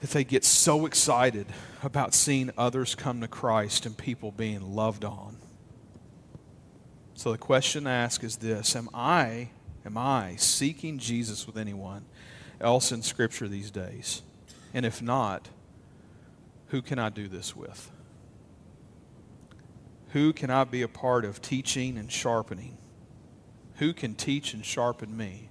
that 0.00 0.10
they 0.10 0.24
get 0.24 0.44
so 0.44 0.86
excited 0.86 1.46
about 1.82 2.14
seeing 2.14 2.50
others 2.56 2.94
come 2.94 3.20
to 3.22 3.28
Christ 3.28 3.86
and 3.86 3.96
people 3.96 4.30
being 4.30 4.74
loved 4.74 5.04
on. 5.04 5.36
So 7.16 7.32
the 7.32 7.38
question 7.38 7.86
asked 7.86 8.22
is 8.22 8.36
this 8.36 8.76
Am 8.76 8.90
I, 8.92 9.48
am 9.84 9.96
I 9.96 10.36
seeking 10.36 10.98
Jesus 10.98 11.46
with 11.46 11.56
anyone 11.56 12.04
else 12.60 12.92
in 12.92 13.02
Scripture 13.02 13.48
these 13.48 13.70
days? 13.70 14.22
And 14.74 14.84
if 14.84 15.00
not, 15.00 15.48
who 16.68 16.82
can 16.82 16.98
I 16.98 17.08
do 17.08 17.26
this 17.26 17.56
with? 17.56 17.90
Who 20.10 20.34
can 20.34 20.50
I 20.50 20.64
be 20.64 20.82
a 20.82 20.88
part 20.88 21.24
of 21.24 21.40
teaching 21.40 21.96
and 21.96 22.12
sharpening? 22.12 22.76
Who 23.76 23.94
can 23.94 24.14
teach 24.14 24.52
and 24.52 24.64
sharpen 24.64 25.16
me? 25.16 25.48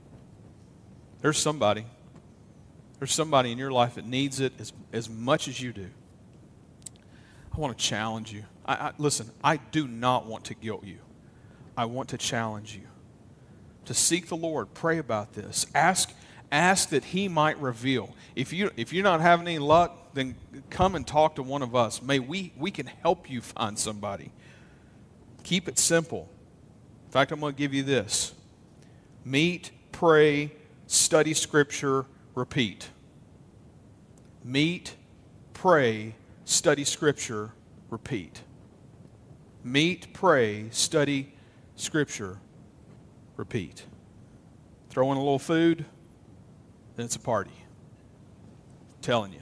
There's 1.22 1.38
somebody. 1.38 1.86
There's 3.00 3.12
somebody 3.12 3.52
in 3.52 3.58
your 3.58 3.72
life 3.72 3.96
that 3.96 4.06
needs 4.06 4.40
it 4.40 4.54
as, 4.60 4.72
as 4.94 5.10
much 5.10 5.48
as 5.48 5.60
you 5.60 5.74
do. 5.74 5.90
I 7.52 7.60
want 7.60 7.76
to 7.76 7.84
challenge 7.84 8.32
you. 8.32 8.44
I, 8.66 8.74
I, 8.74 8.92
listen, 9.00 9.32
I 9.44 9.58
do 9.58 9.88
not 9.88 10.28
want 10.28 10.46
to 10.46 10.54
guilt 10.54 10.84
you. 10.84 11.00
I 11.78 11.86
want 11.86 12.10
to 12.10 12.18
challenge 12.18 12.76
you 12.76 12.88
to 13.86 13.94
seek 13.94 14.28
the 14.28 14.36
Lord. 14.36 14.74
Pray 14.74 14.98
about 14.98 15.34
this. 15.34 15.66
Ask, 15.74 16.14
ask 16.52 16.90
that 16.90 17.06
He 17.06 17.28
might 17.28 17.60
reveal. 17.60 18.16
If, 18.36 18.54
you, 18.54 18.72
if 18.78 18.94
you're 18.94 19.04
not 19.04 19.22
having 19.22 19.48
any 19.48 19.60
luck, 19.60 20.14
then 20.14 20.36
come 20.70 20.96
and 20.96 21.06
talk 21.06 21.36
to 21.36 21.44
one 21.44 21.62
of 21.62 21.76
us. 21.76 22.02
May 22.02 22.20
we, 22.20 22.54
we 22.58 22.72
can 22.72 22.88
help 22.88 23.30
you 23.30 23.42
find 23.42 23.78
somebody. 23.78 24.32
Keep 25.44 25.68
it 25.68 25.78
simple. 25.78 26.30
In 27.06 27.12
fact, 27.12 27.32
I'm 27.32 27.40
going 27.40 27.54
to 27.54 27.58
give 27.58 27.74
you 27.74 27.84
this 27.84 28.34
meet, 29.24 29.72
pray, 29.92 30.52
study 30.88 31.34
Scripture, 31.34 32.06
repeat. 32.34 32.90
Meet, 34.44 34.96
pray, 35.54 36.16
study 36.46 36.84
Scripture, 36.84 37.52
repeat. 37.90 38.42
Meet, 39.64 40.14
pray, 40.14 40.70
study 40.70 41.35
Scripture, 41.76 42.40
repeat. 43.36 43.86
Throw 44.90 45.12
in 45.12 45.18
a 45.18 45.22
little 45.22 45.40
food, 45.40 45.86
then 46.96 47.06
it's 47.06 47.16
a 47.16 47.20
party. 47.20 47.52
I'm 47.52 49.02
telling 49.02 49.34
you. 49.34 49.42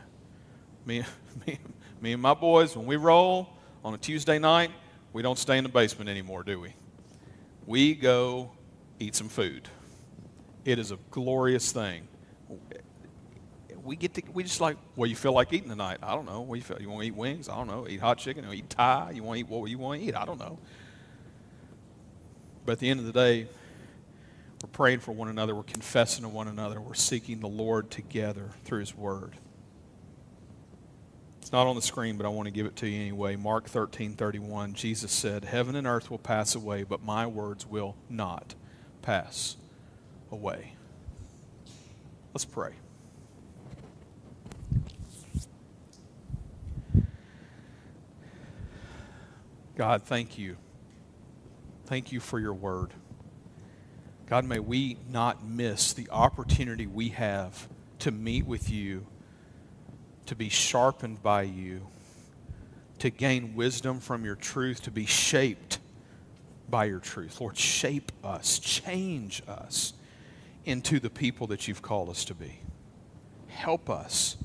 Me, 0.86 1.04
me, 1.48 1.60
me 2.02 2.14
and 2.14 2.22
my 2.22 2.34
boys, 2.34 2.76
when 2.76 2.86
we 2.86 2.96
roll 2.96 3.50
on 3.84 3.94
a 3.94 3.98
Tuesday 3.98 4.40
night, 4.40 4.72
we 5.14 5.22
don't 5.22 5.38
stay 5.38 5.58
in 5.58 5.64
the 5.64 5.70
basement 5.70 6.10
anymore, 6.10 6.44
do 6.44 6.60
we? 6.60 6.74
We 7.68 7.94
go 7.94 8.52
eat 9.00 9.16
some 9.16 9.30
food. 9.30 9.70
It 10.66 10.80
is 10.80 10.92
a 10.92 10.98
glorious 11.12 11.72
thing. 11.72 12.08
We 13.84 13.96
get 13.96 14.14
to, 14.16 14.24
we 14.34 14.44
just 14.44 14.62
like, 14.62 14.78
well, 14.96 15.08
you 15.08 15.16
feel 15.16 15.34
like 15.34 15.52
eating 15.54 15.70
tonight? 15.70 16.00
I 16.02 16.16
don't 16.16 16.26
know. 16.26 16.42
What 16.42 16.56
you 16.56 16.62
feel? 16.62 16.82
You 16.82 16.90
want 16.90 17.02
to 17.02 17.08
eat 17.08 17.16
wings? 17.16 17.50
I 17.50 17.56
don't 17.56 17.68
know. 17.68 17.86
Eat 17.88 18.00
hot 18.00 18.18
chicken? 18.18 18.46
You 18.46 18.54
eat 18.54 18.70
Thai? 18.70 19.12
You 19.14 19.24
want 19.24 19.38
to 19.38 19.40
eat 19.42 19.50
what 19.50 19.70
you 19.70 19.78
want 19.78 20.02
to 20.02 20.08
eat? 20.08 20.16
I 20.16 20.26
don't 20.26 20.40
know. 20.40 20.58
But 22.66 22.74
at 22.74 22.80
the 22.80 22.90
end 22.90 23.00
of 23.00 23.06
the 23.06 23.12
day, 23.12 23.48
we're 24.62 24.70
praying 24.72 25.00
for 25.00 25.12
one 25.12 25.28
another, 25.28 25.54
we're 25.54 25.64
confessing 25.64 26.24
to 26.24 26.30
one 26.30 26.48
another, 26.48 26.80
we're 26.80 26.94
seeking 26.94 27.40
the 27.40 27.48
Lord 27.48 27.92
together 27.92 28.52
through 28.64 28.80
His 28.80 28.96
Word. 28.96 29.36
It's 31.42 31.52
not 31.52 31.68
on 31.68 31.76
the 31.76 31.82
screen, 31.82 32.16
but 32.16 32.26
I 32.26 32.30
want 32.30 32.48
to 32.48 32.54
give 32.54 32.66
it 32.66 32.78
to 32.78 32.88
you 32.88 33.02
anyway. 33.02 33.36
Mark 33.36 33.66
13 33.66 34.14
31, 34.14 34.74
Jesus 34.74 35.12
said, 35.12 35.44
Heaven 35.44 35.76
and 35.76 35.86
earth 35.86 36.10
will 36.10 36.18
pass 36.18 36.56
away, 36.56 36.84
but 36.84 37.04
my 37.04 37.28
words 37.28 37.68
will 37.68 37.98
not 38.10 38.56
pass 39.02 39.58
away. 40.32 40.76
Let's 42.34 42.46
pray. 42.46 42.72
God, 49.76 50.04
thank 50.04 50.38
you 50.38 50.56
Thank 51.86 52.12
you 52.12 52.20
for 52.20 52.40
your 52.40 52.54
word. 52.54 52.92
God, 54.28 54.46
may 54.46 54.60
we 54.60 54.98
not 55.10 55.46
miss 55.46 55.94
the 55.94 56.10
opportunity 56.10 56.88
we 56.88 57.10
have 57.10 57.68
to 58.00 58.12
meet 58.12 58.46
with 58.46 58.70
you, 58.70 59.06
to 60.26 60.36
be 60.36 60.50
sharpened 60.50 61.22
by 61.22 61.44
you, 61.44 61.86
to 63.00 63.10
gain 63.10 63.54
wisdom 63.54 64.00
from 64.00 64.24
your 64.24 64.36
truth, 64.36 64.82
to 64.84 64.92
be 64.92 65.06
shaped 65.06 65.80
by 66.70 66.86
your 66.86 67.00
truth. 67.00 67.42
Lord, 67.42 67.58
shape 67.58 68.12
us, 68.24 68.60
change 68.60 69.44
us 69.48 69.94
into 70.66 71.00
the 71.00 71.10
people 71.10 71.48
that 71.48 71.68
you've 71.68 71.82
called 71.82 72.10
us 72.10 72.24
to 72.26 72.34
be. 72.34 72.62
Help 73.48 73.90
us. 73.90 74.38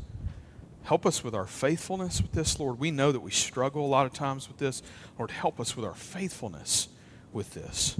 Help 0.82 1.06
us 1.06 1.22
with 1.22 1.34
our 1.34 1.46
faithfulness 1.46 2.20
with 2.20 2.32
this, 2.32 2.58
Lord. 2.58 2.78
We 2.80 2.90
know 2.90 3.12
that 3.12 3.20
we 3.20 3.30
struggle 3.30 3.86
a 3.86 3.86
lot 3.86 4.06
of 4.06 4.12
times 4.12 4.48
with 4.48 4.58
this. 4.58 4.82
Lord, 5.18 5.30
help 5.30 5.60
us 5.60 5.76
with 5.76 5.84
our 5.84 5.94
faithfulness 5.94 6.88
with 7.32 7.54
this. 7.54 7.96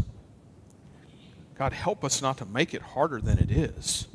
God, 1.57 1.72
help 1.72 2.05
us 2.05 2.22
not 2.22 2.39
to 2.39 2.47
make 2.47 2.72
it 2.72 2.83
harder 2.83 3.20
than 3.20 3.39
it 3.39 3.51
is. 3.51 4.07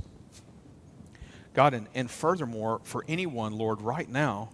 God, 1.54 1.74
and, 1.74 1.88
and 1.94 2.10
furthermore, 2.10 2.82
for 2.84 3.06
anyone, 3.08 3.54
Lord, 3.54 3.82
right 3.82 4.10
now 4.10 4.50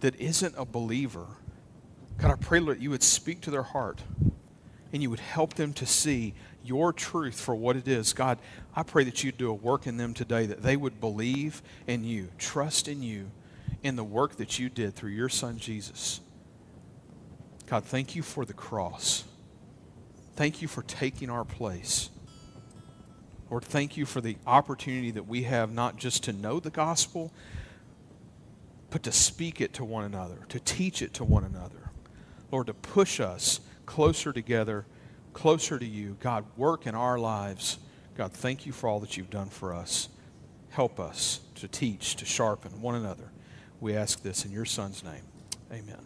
that 0.00 0.18
isn't 0.18 0.54
a 0.56 0.64
believer, 0.64 1.26
God, 2.18 2.32
I 2.32 2.34
pray, 2.34 2.60
Lord, 2.60 2.80
you 2.80 2.90
would 2.90 3.02
speak 3.02 3.40
to 3.42 3.50
their 3.50 3.62
heart 3.62 4.02
and 4.92 5.02
you 5.02 5.10
would 5.10 5.20
help 5.20 5.54
them 5.54 5.72
to 5.74 5.86
see 5.86 6.34
your 6.64 6.92
truth 6.92 7.40
for 7.40 7.54
what 7.54 7.76
it 7.76 7.86
is. 7.86 8.12
God, 8.12 8.38
I 8.74 8.82
pray 8.82 9.04
that 9.04 9.22
you'd 9.22 9.38
do 9.38 9.50
a 9.50 9.54
work 9.54 9.86
in 9.86 9.96
them 9.96 10.14
today, 10.14 10.46
that 10.46 10.62
they 10.62 10.76
would 10.76 11.00
believe 11.00 11.62
in 11.86 12.04
you, 12.04 12.28
trust 12.38 12.88
in 12.88 13.02
you, 13.02 13.30
in 13.82 13.96
the 13.96 14.04
work 14.04 14.36
that 14.36 14.58
you 14.58 14.68
did 14.68 14.94
through 14.94 15.10
your 15.10 15.28
son 15.28 15.58
Jesus. 15.58 16.20
God, 17.70 17.84
thank 17.84 18.16
you 18.16 18.22
for 18.22 18.44
the 18.44 18.52
cross. 18.52 19.22
Thank 20.34 20.60
you 20.60 20.66
for 20.66 20.82
taking 20.82 21.30
our 21.30 21.44
place. 21.44 22.10
Lord, 23.48 23.62
thank 23.62 23.96
you 23.96 24.06
for 24.06 24.20
the 24.20 24.36
opportunity 24.44 25.12
that 25.12 25.28
we 25.28 25.44
have 25.44 25.72
not 25.72 25.96
just 25.96 26.24
to 26.24 26.32
know 26.32 26.58
the 26.58 26.70
gospel, 26.70 27.32
but 28.90 29.04
to 29.04 29.12
speak 29.12 29.60
it 29.60 29.72
to 29.74 29.84
one 29.84 30.04
another, 30.04 30.38
to 30.48 30.58
teach 30.58 31.00
it 31.00 31.14
to 31.14 31.24
one 31.24 31.44
another. 31.44 31.92
Lord, 32.50 32.66
to 32.66 32.74
push 32.74 33.20
us 33.20 33.60
closer 33.86 34.32
together, 34.32 34.84
closer 35.32 35.78
to 35.78 35.86
you. 35.86 36.16
God, 36.18 36.44
work 36.56 36.88
in 36.88 36.96
our 36.96 37.20
lives. 37.20 37.78
God, 38.16 38.32
thank 38.32 38.66
you 38.66 38.72
for 38.72 38.88
all 38.88 38.98
that 38.98 39.16
you've 39.16 39.30
done 39.30 39.48
for 39.48 39.72
us. 39.72 40.08
Help 40.70 40.98
us 40.98 41.38
to 41.54 41.68
teach, 41.68 42.16
to 42.16 42.24
sharpen 42.24 42.82
one 42.82 42.96
another. 42.96 43.30
We 43.80 43.94
ask 43.94 44.24
this 44.24 44.44
in 44.44 44.50
your 44.50 44.64
Son's 44.64 45.04
name. 45.04 45.22
Amen. 45.72 46.04